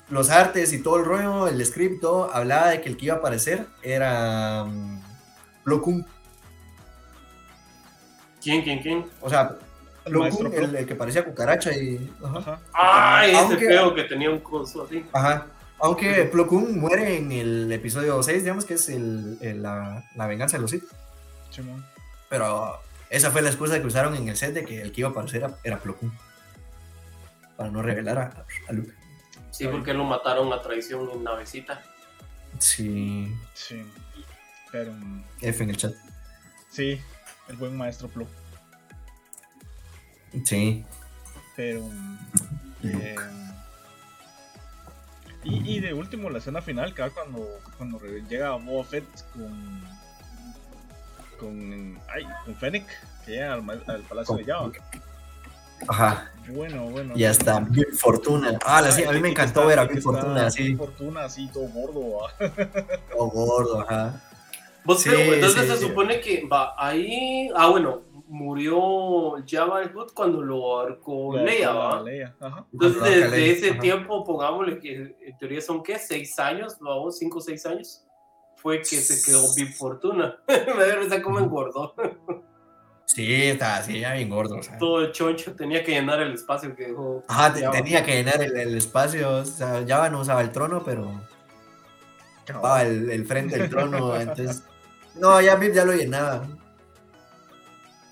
[0.08, 3.14] los artes y todo el rollo, el script, todo, hablaba de que el que iba
[3.14, 5.00] a aparecer era um,
[5.62, 6.04] Plo Koon.
[8.42, 9.06] ¿Quién, quién, quién?
[9.20, 9.58] O sea,
[10.04, 12.12] El el, el que parecía cucaracha y...
[12.20, 12.38] Ajá.
[12.38, 12.60] Ajá.
[12.72, 15.06] ¡Ay, ese feo que tenía un coso así!
[15.12, 15.46] Ajá.
[15.82, 20.26] Aunque Plo Koon muere en el episodio 6, digamos que es el- el- la, la
[20.28, 20.84] venganza de los Sith.
[21.50, 21.84] Simón.
[22.30, 22.80] Pero
[23.10, 25.12] esa fue la excusa que usaron en el set de que el que iba a
[25.12, 26.12] aparecer era, era Plo Koon.
[27.56, 28.92] Para no revelar a, a Luke.
[29.50, 31.82] Sí, porque lo mataron a traición en navecita.
[32.58, 33.34] Sí.
[33.54, 33.82] Sí.
[34.70, 34.94] Pero.
[35.40, 35.92] F en el chat.
[36.70, 37.00] Sí,
[37.48, 38.26] el buen maestro Plo.
[40.44, 40.84] Sí.
[41.56, 41.82] Pero.
[42.82, 43.14] Eh,
[45.44, 47.46] y, y, de último, la escena final, que cuando,
[47.76, 49.80] cuando llega Boba Fett con.
[51.38, 51.98] con.
[52.14, 52.86] Ay, con Fennec,
[53.24, 54.70] que llega al, al Palacio de Java.
[55.88, 56.30] Ajá.
[56.48, 57.14] Bueno, bueno.
[57.16, 58.58] Y hasta Big Fortuna.
[58.64, 60.76] Ah, sí, a mí me encantó ver a Big Fortuna así.
[60.76, 62.28] Fortuna así, todo gordo.
[63.10, 64.20] todo gordo, ajá.
[64.84, 65.86] Vos, sí, pero entonces sí, se sí.
[65.86, 67.48] supone que va ahí.
[67.54, 68.02] Ah, bueno,
[68.32, 72.02] murió Java el Hood cuando lo arcó Leia, ¿va?
[72.02, 72.34] Leia.
[72.40, 72.66] Ajá.
[72.72, 73.80] Entonces, desde ese ajá.
[73.80, 75.98] tiempo, pongámosle que en teoría son, ¿qué?
[75.98, 76.80] ¿Seis años?
[76.80, 77.10] ¿No?
[77.10, 78.04] ¿Cinco o seis años?
[78.56, 80.38] Fue que se quedó Big Fortuna.
[80.48, 81.94] me da risa como engordó.
[83.04, 84.56] Sí, está así, ya bien gordo.
[84.56, 84.78] O sea.
[84.78, 87.22] Todo el choncho tenía que llenar el espacio que dejó.
[87.28, 89.30] Ajá, te, tenía que llenar el, el, espacio.
[89.38, 91.20] O sea, Java no usaba el trono, pero.
[92.80, 94.16] El, frente del trono.
[94.16, 94.64] entonces.
[95.16, 96.46] No, ya Bip ya lo llenaba.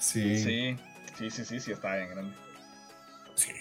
[0.01, 0.43] Sí.
[0.43, 0.77] Sí,
[1.17, 2.35] sí, sí, sí, sí, está bien grande.
[3.35, 3.53] Sí.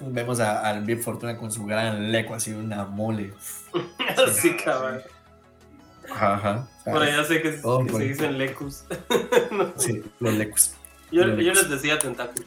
[0.00, 3.32] Vemos a, al Bip Fortuna con su gran leco, así una mole.
[4.32, 5.02] sí, cabrón.
[6.10, 6.68] Ajá.
[6.84, 8.84] Bueno, ya sé que, oh, que se dicen lecus.
[9.50, 9.72] no.
[9.76, 10.74] Sí, los lecus.
[11.10, 12.46] Yo, los yo les decía tentáculos.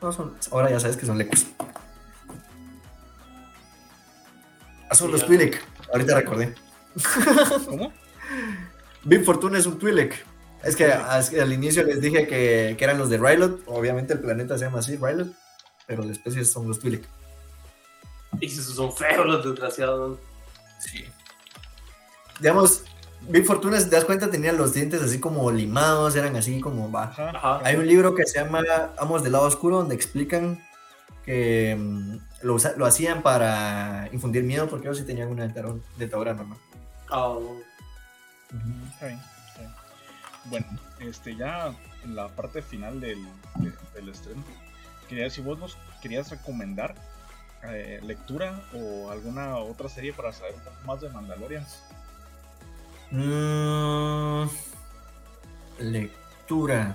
[0.00, 1.46] No, son, ahora ya sabes que son lecus.
[4.90, 5.60] Ah, son sí, los Twi'lek.
[5.90, 6.54] Ahorita recordé.
[7.66, 7.92] ¿Cómo?
[9.04, 10.33] Big Fortuna es un Twi'lek.
[10.64, 13.62] Es que, es que, al inicio les dije que, que, eran los de Rylot.
[13.66, 15.28] Obviamente el planeta se llama así, Rylot.
[15.86, 17.06] Pero la especie son los Twi'lek.
[18.40, 20.18] Y son feos los desgraciados.
[20.80, 21.04] Sí
[22.40, 22.84] digamos,
[23.22, 26.90] Big Fortuna, si te das cuenta, tenían los dientes así como limados, eran así como
[26.90, 27.30] baja.
[27.30, 27.60] Ajá.
[27.64, 28.62] Hay un libro que se llama
[28.98, 30.62] Amos del lado oscuro, donde explican
[31.24, 35.46] que um, lo, lo, hacían para infundir miedo, porque ellos sí tenían una
[35.96, 36.58] dentadura normal.
[37.10, 37.38] Oh.
[37.38, 38.92] Uh -huh.
[38.92, 39.33] está bien, está bien.
[40.46, 40.66] Bueno,
[41.00, 43.18] este, ya en la parte final del,
[43.56, 44.42] de, del estreno,
[45.08, 46.94] quería ver si vos nos querías recomendar
[47.62, 51.64] eh, lectura o alguna otra serie para saber un poco más de Mandalorian.
[53.10, 54.48] Mm,
[55.78, 56.94] lectura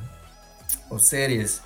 [0.89, 1.63] o series.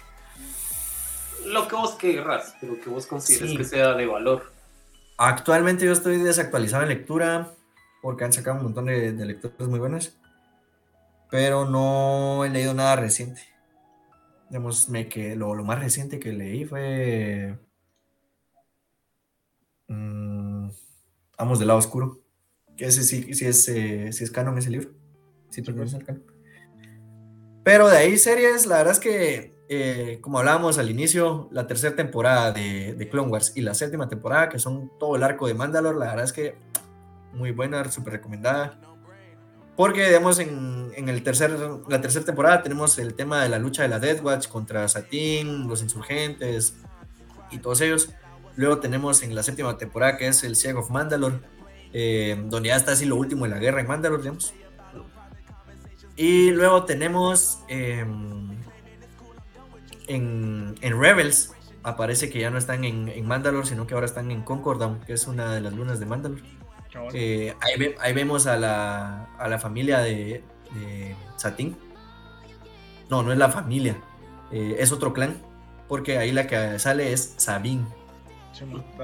[1.45, 3.57] Lo que vos querrás, pero que vos consideres sí.
[3.57, 4.53] que sea de valor.
[5.18, 7.51] Actualmente yo estoy desactualizado en lectura
[8.01, 10.15] porque han sacado un montón de, de lecturas muy buenas,
[11.34, 13.41] pero no he leído nada reciente.
[14.51, 17.57] Digamos, me que lo, lo más reciente que leí fue
[19.88, 20.69] mmm,
[21.35, 22.22] Amos del lado oscuro.
[22.77, 24.91] Que ese sí, sí es, eh, sí es canon ese libro.
[25.49, 26.23] Sí, canon.
[27.64, 31.95] Pero de ahí series, la verdad es que, eh, como hablábamos al inicio, la tercera
[31.95, 35.55] temporada de, de, Clone Wars y la séptima temporada, que son todo el arco de
[35.55, 36.55] Mandalore, la verdad es que
[37.34, 38.93] muy buena, súper recomendada.
[39.75, 43.83] Porque, digamos, en, en el tercer, la tercera temporada tenemos el tema de la lucha
[43.83, 46.75] de la Death Watch contra Satín, los insurgentes
[47.51, 48.09] y todos ellos.
[48.55, 51.39] Luego tenemos en la séptima temporada que es el Siege of Mandalore,
[51.91, 54.53] eh, donde ya está así lo último de la guerra en Mandalore, digamos.
[56.15, 58.05] Y luego tenemos eh,
[60.07, 61.51] en, en, Rebels,
[61.81, 65.13] aparece que ya no están en, en, Mandalore, sino que ahora están en Concordown, que
[65.13, 66.43] es una de las lunas de Mandalore.
[67.14, 70.44] Eh, ahí, ve, ahí, vemos a la, a la familia de,
[70.74, 71.76] de Satín.
[73.10, 73.95] No, no es la familia,
[74.52, 75.41] eh, es otro clan,
[75.88, 77.86] porque ahí la que sale es Sabine.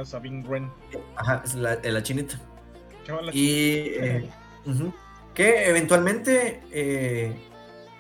[0.04, 0.72] Sabine Wren.
[1.16, 2.40] Ajá, es la, la chinita.
[3.34, 4.30] Y eh,
[4.66, 4.94] uh -huh,
[5.34, 6.62] que eventualmente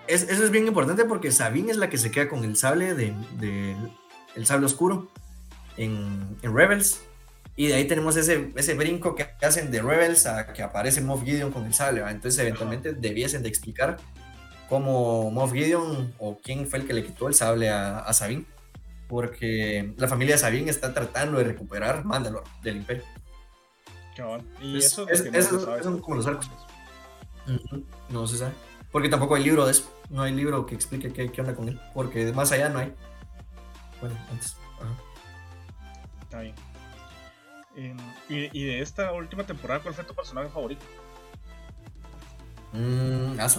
[0.09, 2.93] es, eso es bien importante porque Sabine es la que se queda con el sable
[2.95, 3.75] de, de
[4.35, 5.07] el sable oscuro
[5.77, 7.01] en, en, Rebels.
[7.59, 11.25] Y de ahí tenemos ese, ese brinco que hacen de Rebels a que aparece Moff
[11.25, 11.99] Gideon con el sable.
[11.99, 12.09] ¿va?
[12.09, 13.97] Entonces eventualmente debiesen de explicar
[14.69, 18.45] cómo Moff Gideon o quién fue el que le quitó el sable a, a Sabine.
[19.09, 23.03] Porque la familia de Sabine está tratando de recuperar Mandalore del Imperio.
[24.61, 26.49] Y es, eso es, es, es no son como los arcos.
[27.45, 27.83] Uh -huh.
[28.07, 28.53] No se sabe.
[28.89, 29.93] Porque tampoco hay libro de eso.
[30.09, 31.77] No hay libro que explique qué, qué onda con él.
[31.93, 32.93] Porque más allá no hay.
[33.99, 34.55] Bueno, antes.
[34.79, 34.95] Ajá.
[36.21, 36.68] Está bien.
[37.75, 37.95] Eh,
[38.27, 40.85] y, y, de esta última temporada, ¿cuál fue tu personaje favorito?
[42.73, 43.39] Mmm.
[43.39, 43.57] Ajá,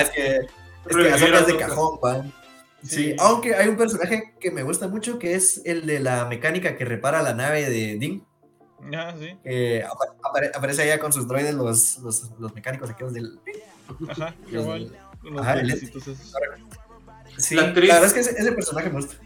[0.00, 0.36] es que.
[0.36, 2.32] Es que Azoka es de cajón, man.
[2.82, 6.24] Sí, sí, aunque hay un personaje que me gusta mucho que es el de la
[6.24, 8.22] mecánica que repara la nave de Ding.
[8.92, 9.38] Ah, sí.
[9.44, 9.84] Eh,
[10.24, 13.38] apare aparece allá con sus droides los, los, los mecánicos aquellos del.
[14.08, 14.96] Ajá, igual.
[15.38, 15.78] Ajá, el,
[17.38, 19.16] sí, la, la, verdad es que ese, ese, personaje me gusta.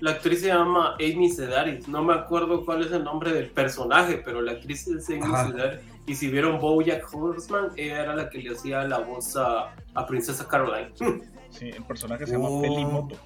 [0.00, 1.86] La actriz se llama Amy Sedaris.
[1.88, 5.48] No me acuerdo cuál es el nombre del personaje, pero la actriz es Amy Ajá.
[5.48, 5.80] Sedaris.
[6.06, 10.06] Y si vieron Bojack Horseman, ella era la que le hacía la voz a, a
[10.06, 10.90] Princesa Caroline.
[11.50, 12.62] Sí, el personaje se llama Oh.
[12.62, 13.16] Pelimoto.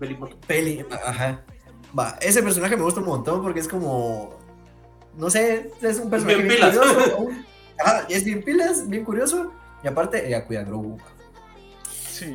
[0.00, 0.36] Belimoto.
[0.48, 1.40] Peli, ajá.
[1.96, 4.36] Va, ese personaje me gusta un montón porque es como.
[5.16, 6.76] No sé, es un personaje bien bien, pilas.
[6.76, 7.28] curioso.
[7.84, 9.52] Ajá, y es bien pilas, bien curioso.
[9.84, 10.98] Y aparte, ella cuida a Grogu.
[11.88, 12.34] Sí.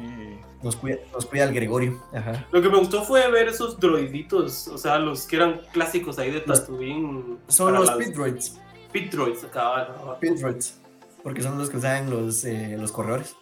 [0.64, 2.02] Nos cuida, nos cuida al Gregorio.
[2.14, 2.48] Ajá.
[2.52, 6.32] Lo que me gustó fue ver esos droiditos, o sea, los que eran clásicos ahí
[6.32, 7.38] de Tatooine.
[7.50, 8.60] Son los las- pit droids.
[8.92, 10.18] Pit droids, acá.
[10.22, 10.80] Pit droids.
[11.22, 13.36] Porque son los que usan los, eh, los corredores.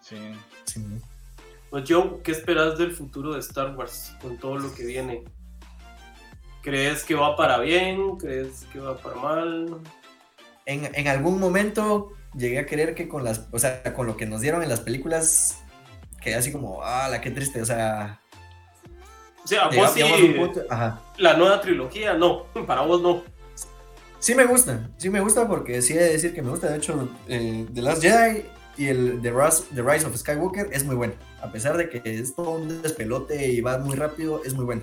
[0.00, 0.16] Sí.
[0.64, 0.84] Sí.
[1.70, 5.22] Pues Joe, ¿qué esperas del futuro de Star Wars con todo lo que viene?
[6.62, 8.16] ¿Crees que va para bien?
[8.16, 9.78] ¿Crees que va para mal?
[10.66, 13.48] En, en algún momento llegué a creer que con las.
[13.50, 15.59] O sea, con lo que nos dieron en las películas.
[16.20, 17.60] Quedé así como, ah, la qué triste.
[17.62, 18.20] O sea,
[19.44, 20.02] O sea, vos sí,
[20.36, 21.00] punto- Ajá.
[21.18, 23.22] la nueva trilogía, no, para vos no.
[24.18, 26.68] Sí me gusta, sí me gusta porque sí he de decir que me gusta.
[26.68, 28.44] De hecho, eh, The Last Jedi
[28.76, 31.14] y el The Rise, The Rise of Skywalker es muy bueno.
[31.40, 34.82] A pesar de que es todo un despelote y va muy rápido, es muy bueno.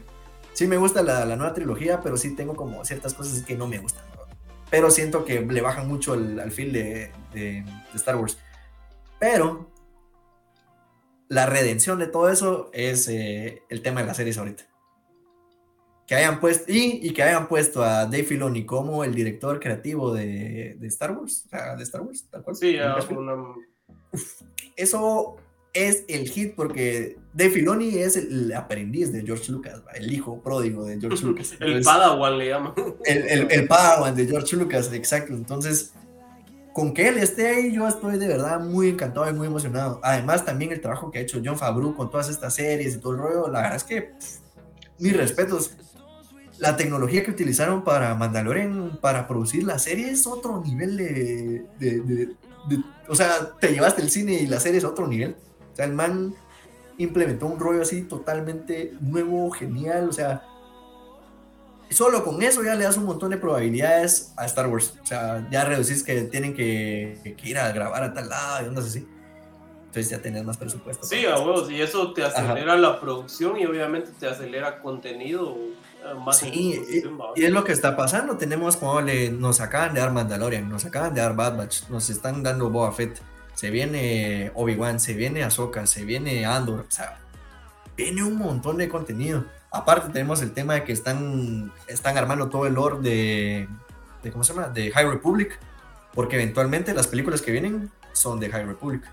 [0.54, 3.68] Sí me gusta la, la nueva trilogía, pero sí tengo como ciertas cosas que no
[3.68, 4.04] me gustan.
[4.16, 4.24] ¿no?
[4.72, 8.40] Pero siento que le bajan mucho al, al feel de, de- de Star Wars.
[9.20, 9.70] Pero
[11.30, 14.68] la redención de todo eso es eh, el tema de las series ahorita
[16.08, 20.14] que hayan puesto y, y que hayan puesto a Dave Filoni como el director creativo
[20.14, 22.56] de, de Star Wars, o sea, de Star Wars, tal cual.
[22.56, 22.78] Sí,
[24.78, 25.36] Eso
[25.74, 30.86] es el hit porque Dave Filoni es el aprendiz de George Lucas, el hijo pródigo
[30.86, 31.52] de George Lucas.
[31.60, 32.74] el Entonces, Padawan le llaman.
[33.04, 35.34] el, el, el Padawan de George Lucas, exacto.
[35.34, 35.94] Entonces,
[36.78, 40.00] con que él esté ahí, yo estoy de verdad muy encantado y muy emocionado.
[40.04, 43.14] Además, también el trabajo que ha hecho John Favreau con todas estas series y todo
[43.14, 44.36] el rollo, la verdad es que pff,
[45.00, 45.72] mis respetos.
[46.60, 52.36] La tecnología que utilizaron para Mandalorian, para producir la serie, es otro nivel de, de-
[53.08, 55.36] O sea, te llevaste el cine y la serie es otro nivel.
[55.74, 56.36] O sea, el man
[57.00, 60.10] implementó un rollo así totalmente nuevo, genial.
[60.10, 60.44] O sea,
[61.94, 64.94] solo con eso ya le das un montón de probabilidades a Star Wars.
[65.02, 68.68] O sea, ya reducís que tienen que, que ir a grabar a tal lado y
[68.68, 69.08] ondas así.
[69.88, 71.06] Entonces ya tenés más presupuesto.
[71.08, 76.14] Sí, a huevos, y eso te acelera la producción y obviamente te acelera contenido eh,
[76.24, 77.32] más Sí, ¿va?
[77.36, 78.38] y es lo que está pasando.
[78.38, 82.10] Tenemos como le, nos acaban de dar Mandalorian, nos acaban de dar Bad Batch, nos
[82.10, 83.20] están dando Boba Fett.
[83.54, 86.86] Se viene Obi-Wan, se viene Ahsoka, se viene Andor.
[86.88, 87.18] O sea,
[87.96, 89.46] viene un montón de contenido.
[89.72, 93.68] Aparte tenemos el tema de que están, están armando todo el lore de,
[94.24, 94.70] de, ¿cómo se llama?
[94.70, 95.60] De High Republic.
[96.14, 99.04] Porque eventualmente las películas que vienen son de High Republic.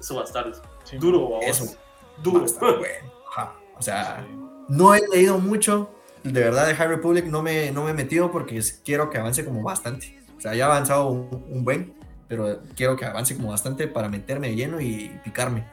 [0.00, 0.50] Eso va a estar
[0.84, 0.96] sí.
[0.98, 1.38] duro.
[1.42, 1.76] Eso.
[2.22, 2.38] Duro.
[2.38, 3.12] Va a estar bueno.
[3.30, 3.52] Ajá.
[3.78, 4.36] O sea, Sí.
[4.68, 5.94] no he leído mucho.
[6.24, 9.44] De verdad, de High Republic no me, no me he metido porque quiero que avance
[9.44, 10.18] como bastante.
[10.36, 11.94] O sea, ya ha avanzado un, un buen,
[12.28, 15.66] pero quiero que avance como bastante para meterme de lleno y picarme.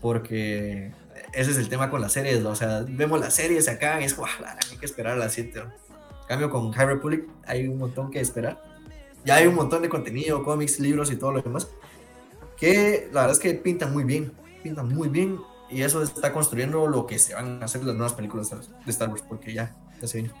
[0.00, 0.92] Porque
[1.36, 2.42] ese es el tema con las series.
[2.42, 2.50] ¿no?
[2.50, 5.32] O sea, vemos las series acá y es como, "Ah, hay que esperar a las
[5.34, 5.60] 7.
[5.62, 5.72] ¿no?
[6.26, 8.62] Cambio, con High Republic hay un montón que esperar.
[9.24, 11.68] Ya hay un montón de contenido, cómics, libros y todo lo demás.
[12.56, 14.32] Que la verdad es que pintan muy bien.
[14.62, 15.38] Pintan muy bien
[15.70, 19.08] y eso está construyendo lo que se van a hacer las nuevas películas de Star
[19.08, 20.34] Wars, porque ya, ya se viene.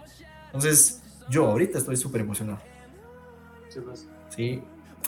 [0.46, 2.58] Entonces, yo ahorita estoy súper emocionado.
[3.68, 4.06] Sí, pues.
[4.34, 4.62] Sí,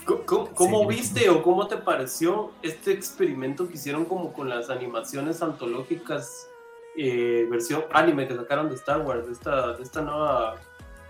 [0.05, 4.49] ¿Cómo, cómo- cómo Sí, viste o cómo te pareció este experimento que hicieron como con
[4.49, 6.49] las animaciones antológicas
[6.97, 10.57] eh, versión anime que sacaron de Star Wars, de esta, de esta nueva,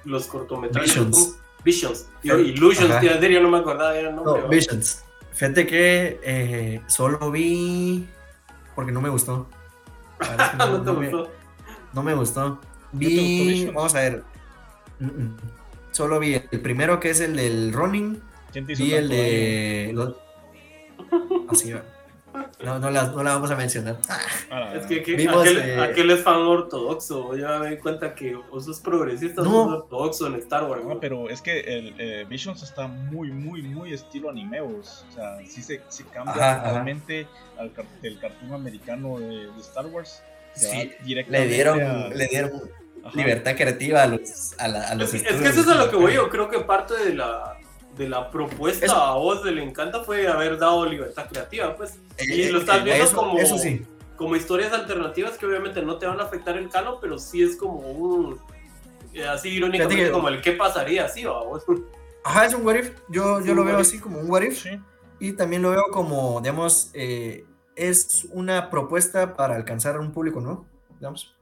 [0.04, 0.94] los cortometrajes?
[0.94, 1.38] Visions.
[1.64, 2.08] Visions.
[2.22, 4.42] Yo, Illusions, tío, serio no me acordaba era el nombre.
[4.42, 4.48] no.
[4.48, 5.02] Visions.
[5.32, 8.06] Fíjate que eh, solo vi
[8.74, 9.46] porque no me gustó.
[10.58, 11.30] No, no, te no me, gustó.
[11.94, 12.58] no me gustó.
[12.92, 14.24] Vi, vamos a ver.
[14.98, 15.36] Mm, mm.
[15.92, 18.20] Solo vi el primero que es el del Running
[18.52, 19.90] ¿Quién te hizo Vi el de.
[19.94, 20.14] los-
[21.50, 21.82] Así va.
[22.62, 23.96] No, no la, no la vamos a mencionar.
[24.50, 27.36] Ah, Es que, que Vimos, aquel, eh, aquel es fan ortodoxo.
[27.36, 29.50] Ya me di cuenta que vos sos progresista, No.
[29.50, 30.84] sos ortodoxo en Star Wars.
[30.84, 35.04] No, pero es que el eh, Visions está muy, muy, muy estilo animeos.
[35.10, 36.68] O sea, sí se, se cambia Ajá, ajá.
[36.68, 37.26] totalmente
[37.58, 40.22] al car- del cartoon americano de, de Star Wars.
[40.54, 40.92] Sí,
[41.28, 42.52] le dieron, a- le dieron
[43.04, 43.16] ajá.
[43.16, 45.74] libertad creativa a los, a, la- a los Es, que- es que eso es a
[45.76, 46.14] lo que voy.
[46.14, 47.56] Yo creo que parte de la,
[47.98, 51.76] de la propuesta Eso- a vos de Le Encanta fue haber dado libertad creativa.
[51.76, 53.84] Pues, y Eh, lo estás eh, viendo eso, como, Eso sí.
[54.16, 57.56] como historias alternativas que obviamente no te van a afectar el canon, pero sí es
[57.56, 58.38] como un.
[59.12, 61.64] eh, Así irónicamente, que- como el qué pasaría, sí, va vos.
[62.24, 62.92] Ajá, es un what if.
[63.08, 64.62] Yo, yo lo veo así como un what if.
[64.62, 64.70] Sí,
[65.20, 67.44] Y también lo veo como, digamos, eh,
[67.74, 70.64] es una propuesta para alcanzar a un público, ¿no?
[71.00, 71.34] digamos,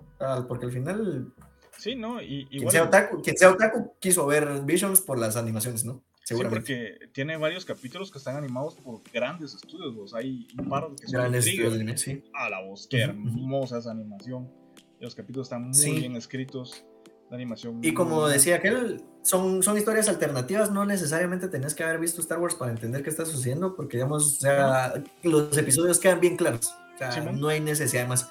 [0.49, 1.33] porque al final...
[1.79, 2.21] Sí, ¿no?
[2.23, 6.03] Y, quien, sea otaku, quien sea otaku quiso ver Visions por las animaciones, ¿no?
[6.27, 6.67] Seguramente.
[6.67, 10.13] Sí, porque tiene varios capítulos que están animados por grandes estudios.
[10.13, 12.25] hay un par que son grandes estudios, sí.
[12.35, 14.51] A la voz, qué hermosa esa animación.
[14.99, 16.85] Los capítulos están muy bien escritos.
[17.31, 17.79] La animación.
[17.81, 20.73] Y como decía aquel, son, son historias alternativas.
[20.73, 24.39] No necesariamente tenés que haber visto Star Wars para entender qué está sucediendo, porque, digamos,
[24.39, 26.75] o sea, los episodios quedan bien claros.
[26.95, 28.29] O sea, no hay necesidad de más.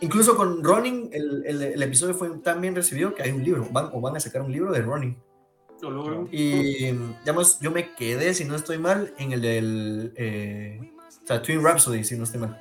[0.00, 3.66] Incluso con Ronin, el, el, el, episodio fue tan bien recibido que hay un libro,
[3.72, 5.16] van, o van a sacar un libro de Ronin.
[6.30, 11.42] Y digamos, yo me quedé, si no estoy mal, en el del eh, o sea,
[11.42, 12.60] Twin Rhapsody, si no estoy mal.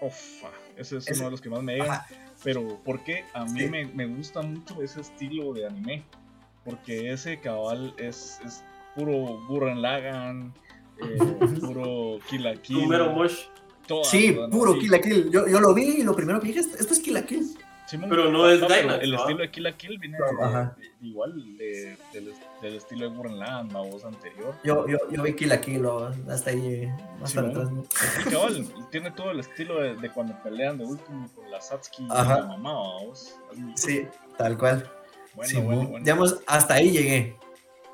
[0.00, 2.00] Ufa, ese es uno de los que más me llegan.
[2.42, 6.04] Pero porque a mí me, me, gusta mucho ese estilo de anime.
[6.64, 8.64] Porque ese cabal es, es
[8.94, 10.54] puro Burren Lagan,
[10.98, 11.18] eh,
[11.60, 12.88] puro Kill la Kill.
[14.04, 15.30] sí, puro Kill la Kill.
[15.30, 17.56] Yo, yo lo vi y lo primero que dije, esto es Kill la Kill
[18.08, 19.02] pero no es Dynax.
[19.02, 20.18] El estilo de Kill la Kill viene
[21.00, 24.54] igual de, del, estilo de Burn Land, la voz anterior.
[24.64, 25.86] Yo, yo, yo vi Kill la Kill
[26.28, 26.90] hasta ahí,
[27.20, 27.68] más para atrás.
[28.90, 32.72] tiene todo el estilo de, cuando pelean de último con la Satsuki y la mamá,
[32.72, 33.36] vos.
[33.74, 34.06] Sí,
[34.36, 34.90] tal cual.
[35.34, 36.04] Bueno, bueno, bueno.
[36.04, 37.36] Digamos, hasta ahí llegué.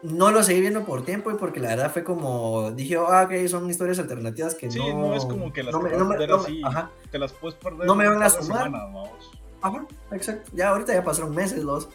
[0.03, 3.49] No lo seguí viendo por tiempo y porque la verdad fue como dije, ah, ok,
[3.49, 4.85] son historias alternativas que sí, no.
[4.85, 6.63] Sí, no es como que las no puedes perder así,
[7.11, 7.87] te las puedes perder.
[7.87, 8.71] No me van a sumar.
[9.63, 10.51] Ajá, exacto.
[10.55, 11.89] Ya ahorita ya pasaron meses dos.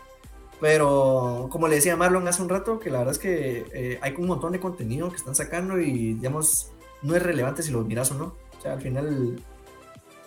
[0.59, 4.13] Pero como le decía Marlon hace un rato, que la verdad es que eh, hay
[4.13, 6.71] un montón de contenido que están sacando y digamos,
[7.01, 8.35] no es relevante si lo miras o no.
[8.57, 9.41] O sea, al final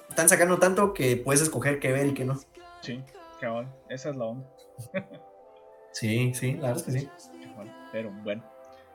[0.09, 2.37] están sacando tanto que puedes escoger qué ver y qué no.
[2.83, 3.03] Sí,
[3.41, 4.51] cabal, esa es la onda.
[5.93, 7.09] sí, sí, la verdad es que sí.
[7.93, 8.43] Pero bueno,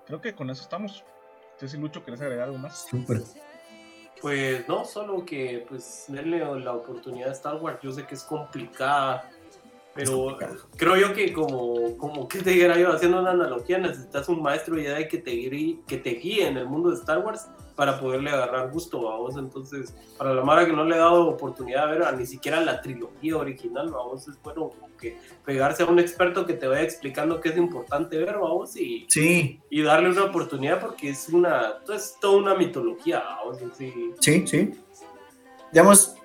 [0.06, 1.06] creo que con eso estamos.
[1.54, 2.86] Entonces, Lucho, ¿quieres agregar algo más?
[2.90, 3.22] Súper.
[4.22, 7.80] Pues no, solo que pues darle la oportunidad a Star Wars.
[7.82, 9.30] Yo sé que es complicada,
[9.94, 10.38] pero
[10.76, 14.76] creo yo que como, como que te dijera yo, haciendo una analogía, necesitas un maestro
[14.76, 17.48] de que te, guíe, que te guíe en el mundo de Star Wars
[17.80, 19.38] para poderle agarrar gusto a vos.
[19.38, 22.82] Entonces, para la Mara que no le he dado oportunidad de ver ni siquiera la
[22.82, 26.82] trilogía original, a vos es bueno como que pegarse a un experto que te vaya
[26.82, 29.62] explicando qué es importante ver, a vos y, sí.
[29.70, 33.60] y darle una oportunidad porque es una, es toda una mitología, vos.
[33.78, 34.46] Sí, sí.
[34.46, 34.74] sí.
[35.72, 36.16] Digamos,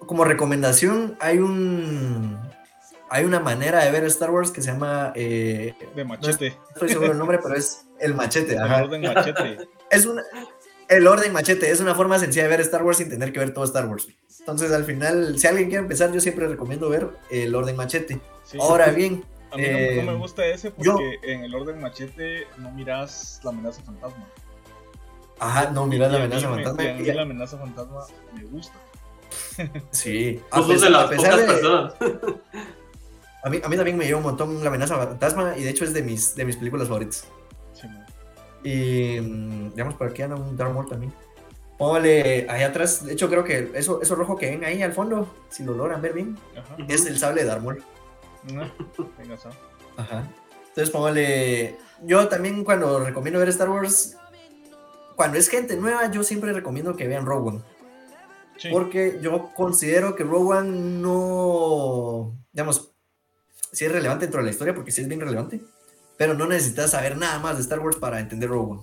[0.00, 2.40] como recomendación, hay un
[3.08, 5.12] hay una manera de ver Star Wars que se llama.
[5.14, 6.50] Eh, de machete.
[6.50, 8.58] No estoy seguro del nombre, pero es el machete.
[8.58, 8.78] Ajá.
[8.78, 9.68] El orden machete.
[9.92, 10.24] Es una,
[10.88, 13.52] el orden machete es una forma sencilla de ver Star Wars sin tener que ver
[13.52, 14.08] todo Star Wars.
[14.40, 18.20] Entonces, al final, si alguien quiere empezar, yo siempre recomiendo ver el orden machete.
[18.60, 19.24] Ahora bien.
[19.50, 23.50] A mí no, me eh, gusta ese porque en el orden machete no miras la
[23.50, 24.26] amenaza fantasma.
[25.38, 26.82] Ajá, no miras la amenaza fantasma.
[26.82, 28.00] a mí la amenaza fantasma
[28.34, 28.74] me gusta.
[29.90, 30.40] Sí.
[30.50, 31.94] A de las pocas personas.
[33.44, 35.84] A mí, a mí también me lleva un montón la amenaza fantasma y de hecho
[35.84, 37.26] es de mis, de mis películas favoritas.
[38.64, 41.12] Y mm, digamos, por aquí anda un Dark Maul también.
[41.78, 45.32] Póngale ahí atrás, de hecho creo que eso, eso rojo que ven ahí al fondo,
[45.50, 46.38] si lo logran ver bien,
[46.88, 47.82] es el sable de Dark Maul.
[48.44, 48.70] venga,
[49.96, 50.28] Ajá.
[50.68, 54.16] Entonces póngale, yo también cuando recomiendo ver Star Wars,
[55.16, 57.60] cuando es gente nueva, yo siempre recomiendo que vean Rogue One.
[58.70, 60.70] Porque yo considero que Rogue One
[61.00, 62.92] no, digamos,
[63.72, 65.60] si es relevante dentro de la historia, porque sí es bien relevante
[66.16, 68.80] pero no necesitas saber nada más de Star Wars para entender Rogue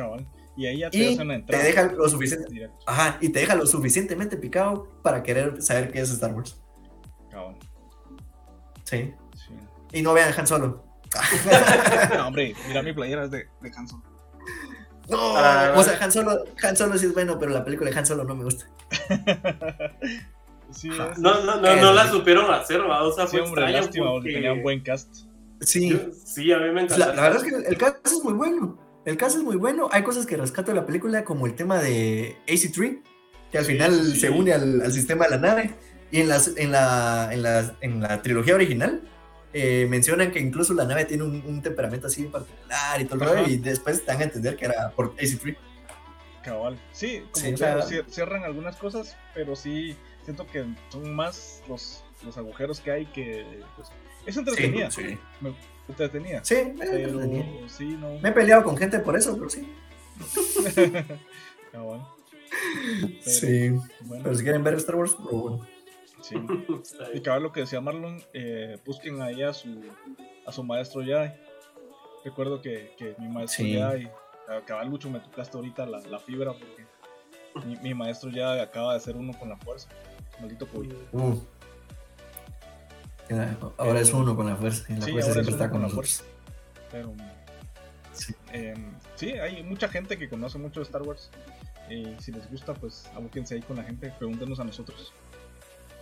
[0.00, 0.26] One.
[0.56, 1.62] Y ahí ya te una entrada.
[1.62, 2.70] Te deja lo suficiente.
[2.86, 6.60] Ajá, y te deja lo suficientemente picado para querer saber qué es Star Wars.
[7.30, 7.56] Cabal.
[8.84, 9.14] Sí.
[9.34, 9.54] sí.
[9.92, 10.84] Y no vean Han Solo.
[12.16, 14.02] no, hombre, mira mi playera es de, de Han Solo.
[15.08, 17.98] No, ah, o sea, Han Solo, Han Solo sí es bueno, pero la película de
[17.98, 18.66] Han Solo no me gusta.
[20.72, 23.04] sí, no, no, no, no, la supieron hacer, ¿va?
[23.04, 25.27] o sea, fue sí, hombre, lástima, porque tenía un buen cast.
[25.60, 26.00] Sí.
[26.24, 27.14] sí, a mí me encanta.
[27.14, 28.78] La, verdad es que el caso es muy bueno.
[29.04, 29.88] El caso es muy bueno.
[29.92, 33.00] Hay cosas que rescato de la película, como el tema de AC3,
[33.50, 35.74] que al final se une al, sistema de la nave.
[36.10, 39.02] Y en, las, en, la, en, la, en la trilogía original
[39.54, 43.56] eh, mencionan que incluso la nave tiene un, temperamento así particular y todo el y
[43.56, 45.56] después te dan a entender que era por AC3.
[46.42, 46.78] Cabal.
[46.92, 52.80] Sí, como que cierran algunas cosas, pero sí siento que son más los, los agujeros
[52.80, 53.88] que hay que pues,
[54.28, 54.90] es entretenida.
[54.90, 55.18] Sí, sí.
[55.40, 55.54] Me
[55.88, 56.44] entretenía.
[56.44, 58.18] Sí, me Sí, no.
[58.18, 59.66] Me he peleado con gente por eso, pero sí.
[61.72, 62.14] ah, bueno.
[63.22, 63.72] sí.
[64.22, 65.66] Pero si quieren ver Star Wars, pero bueno.
[66.20, 66.36] Sí.
[67.14, 69.82] Y cabal lo que decía Marlon, eh, busquen ahí a su,
[70.44, 71.30] a su maestro Jedi.
[72.22, 73.72] Recuerdo que, que mi maestro sí.
[73.72, 74.10] Jedi,
[74.66, 76.84] cabal mucho me tocaste ahorita la, la fibra porque
[77.66, 79.88] mi, mi, maestro ya acaba de ser uno con la fuerza.
[80.38, 80.92] Maldito COVID.
[81.12, 81.40] Uh.
[83.76, 84.84] Ahora es uno con la fuerza.
[84.88, 86.24] Y la Sí, fuerza es siempre está con con la nosotros.
[86.90, 87.12] Pero
[88.12, 88.34] Sí.
[88.52, 88.74] eh,
[89.16, 91.30] sí, hay mucha gente que conoce mucho de Star Wars.
[91.90, 95.12] Y si les gusta, pues abúquense ahí con la gente, pregúntenos a nosotros.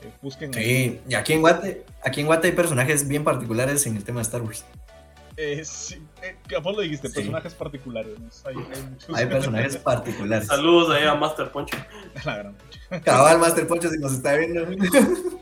[0.03, 0.65] Eh, busquen ahí.
[0.65, 4.19] Sí, y aquí en Guate, aquí en Guate hay personajes bien particulares en el tema
[4.21, 4.65] de Star Wars.
[5.39, 7.15] Eh, sí, eh, vos lo dijiste, Sí.
[7.17, 8.19] personajes particulares.
[8.19, 8.29] ¿no?
[8.47, 9.17] Hay, hay muchos.
[9.17, 10.49] Hay personajes particulares.
[10.49, 11.77] Saludos ahí a Master Poncho.
[12.25, 13.01] La gran pucha.
[13.03, 14.67] Cabal Master Poncho si nos está viendo.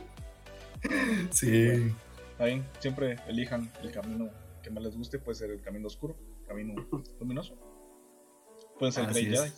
[1.30, 1.94] sí.
[2.32, 4.28] Está bien, siempre elijan el camino
[4.62, 5.18] que más les guste.
[5.18, 6.16] Puede ser el camino oscuro,
[6.46, 6.74] camino
[7.20, 7.54] luminoso.
[8.78, 9.40] Pueden ser Así Grey es.
[9.40, 9.52] Jedi.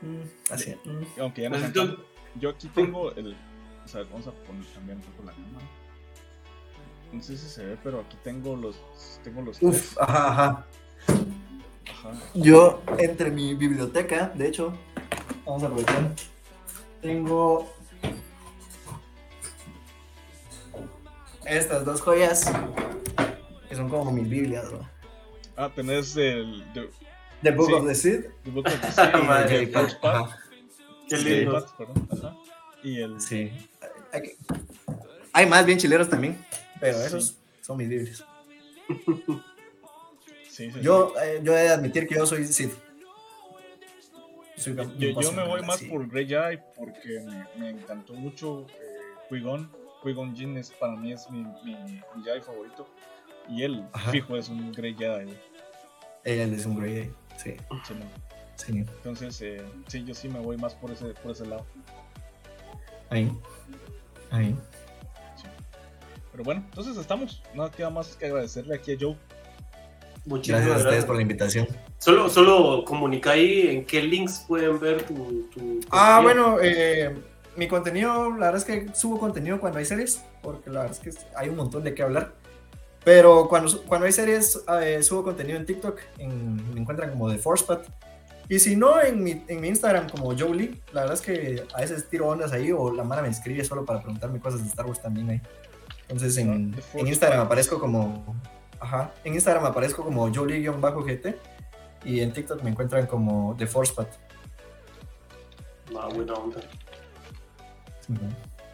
[0.00, 0.74] Mm, Así.
[0.84, 1.20] mm.
[1.20, 1.98] Aunque ya no sean Entonces.
[2.40, 3.36] Yo aquí tengo el.
[3.84, 5.66] O sea, vamos a poner también un poco la cámara.
[7.12, 8.76] No sé si se ve, pero aquí tengo los.
[9.24, 9.70] Tengo los tres.
[9.70, 10.66] Uf, ajá, ajá.
[11.90, 12.12] Ajá.
[12.34, 14.72] Yo, entre mi biblioteca, de hecho,
[15.44, 16.12] vamos a aprovechar.
[17.00, 17.66] Tengo
[21.48, 22.50] estas dos joyas
[23.68, 24.88] que son como mis Biblias, bro.
[25.56, 26.64] Ah, tenés el.
[26.74, 26.88] The,
[27.42, 27.72] The Book Sí.
[27.74, 29.72] of the Seed the Book of the Ah, y madre, el
[31.08, 31.66] Qué lindo.
[32.82, 33.20] Y el.
[33.20, 33.50] Sí.
[34.12, 34.36] Hay, que-
[35.32, 36.38] hay más bien chileros también,
[36.80, 37.06] pero Sí.
[37.06, 38.24] esos son mis Biblias.
[40.48, 42.72] Sí, sí, Yo, eh, yo he de admitir que yo soy Sith.
[44.56, 45.86] Soy Yo, yo me voy de más sí.
[45.86, 49.28] por Grey Jedi porque me, me encantó mucho eh.
[50.02, 51.74] Qui-Gon Jinn es, para mí es mi, mi,
[52.14, 52.86] mi Jedi favorito.
[53.48, 54.10] Y él, Ajá.
[54.10, 55.32] fijo, es un Grey Jedi.
[56.24, 57.54] Él es un Grey, sí,
[57.86, 58.04] Sí, no.
[58.56, 58.72] sí.
[58.78, 61.64] Entonces, eh, sí, yo sí me voy más por ese, por ese lado.
[63.10, 63.30] Ahí.
[64.30, 64.54] Ahí.
[66.32, 67.42] Pero bueno, entonces estamos.
[67.54, 69.16] Nada queda más que agradecerle aquí a Joe.
[70.26, 71.04] Muchísimas Gracias a ustedes gracias.
[71.06, 71.66] por la invitación.
[71.98, 75.14] Solo, solo comunica ahí en qué links pueden ver tu.
[75.52, 76.22] tu- tu Ah, video.
[76.22, 77.16] bueno, eh,
[77.58, 81.16] mi contenido, la verdad es que subo contenido cuando hay series, porque la verdad es
[81.16, 82.32] que hay un montón de qué hablar.
[83.04, 87.38] Pero cuando, cuando hay series, eh, subo contenido en TikTok, en- me encuentran como The
[87.38, 87.86] Forcepat.
[88.50, 91.64] Y si no, en mi, en mi Instagram como Joe Lee, la verdad es que
[91.74, 94.68] a veces tiro ondas ahí o la Mara me escribe solo para preguntarme cosas de
[94.68, 95.42] Star Wars también ahí.
[96.08, 97.06] Entonces en, Ah, en.
[97.08, 98.36] Instagram aparezco como...
[98.80, 101.34] Ajá, en Instagram aparezco como Joe Lee-GT
[102.04, 104.08] y en TikTok me encuentran como The Forcepat.
[105.98, 106.60] Ah, buena onda.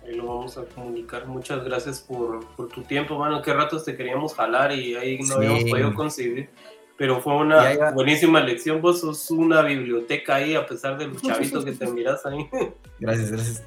[0.05, 1.27] Ahí lo vamos a comunicar.
[1.27, 3.40] Muchas gracias por, por tu tiempo, mano.
[3.43, 5.32] Qué ratos te queríamos jalar y ahí no Sí.
[5.35, 6.51] habíamos podido conseguir.
[6.97, 8.81] Pero fue una buenísima lección.
[8.81, 12.48] Vos sos una biblioteca ahí, a pesar de los chavitos que te miras ahí.
[13.01, 13.65] Gracias, gracias.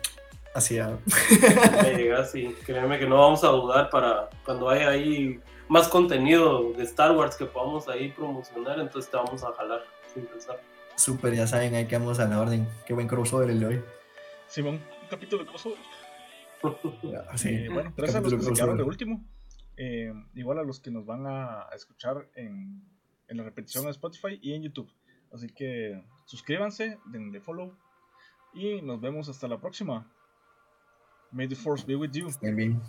[0.54, 0.80] Así
[1.84, 6.72] Me llegas y créeme que no vamos a dudar para cuando haya ahí más contenido
[6.74, 8.80] de Star Wars que podamos ahí promocionar.
[8.80, 9.84] Entonces te vamos a jalar
[10.14, 10.60] sin pensar.
[10.96, 12.68] Súper, ya saben, ahí quedamos a la orden.
[12.88, 13.82] Qué buen crossover el de hoy.
[14.48, 15.78] Simón, capítulo de crossover.
[17.30, 19.24] Así, Eh, bueno, gracias a los que se quedaron de último.
[19.78, 22.82] Eh, igual a los que nos van a escuchar en,
[23.28, 24.92] en la repetición en Spotify y en YouTube.
[25.32, 27.76] Así que suscríbanse, denle follow
[28.54, 30.12] y nos vemos hasta la próxima.
[31.32, 32.28] May the force be with you.
[32.28, 32.82] Estén bien.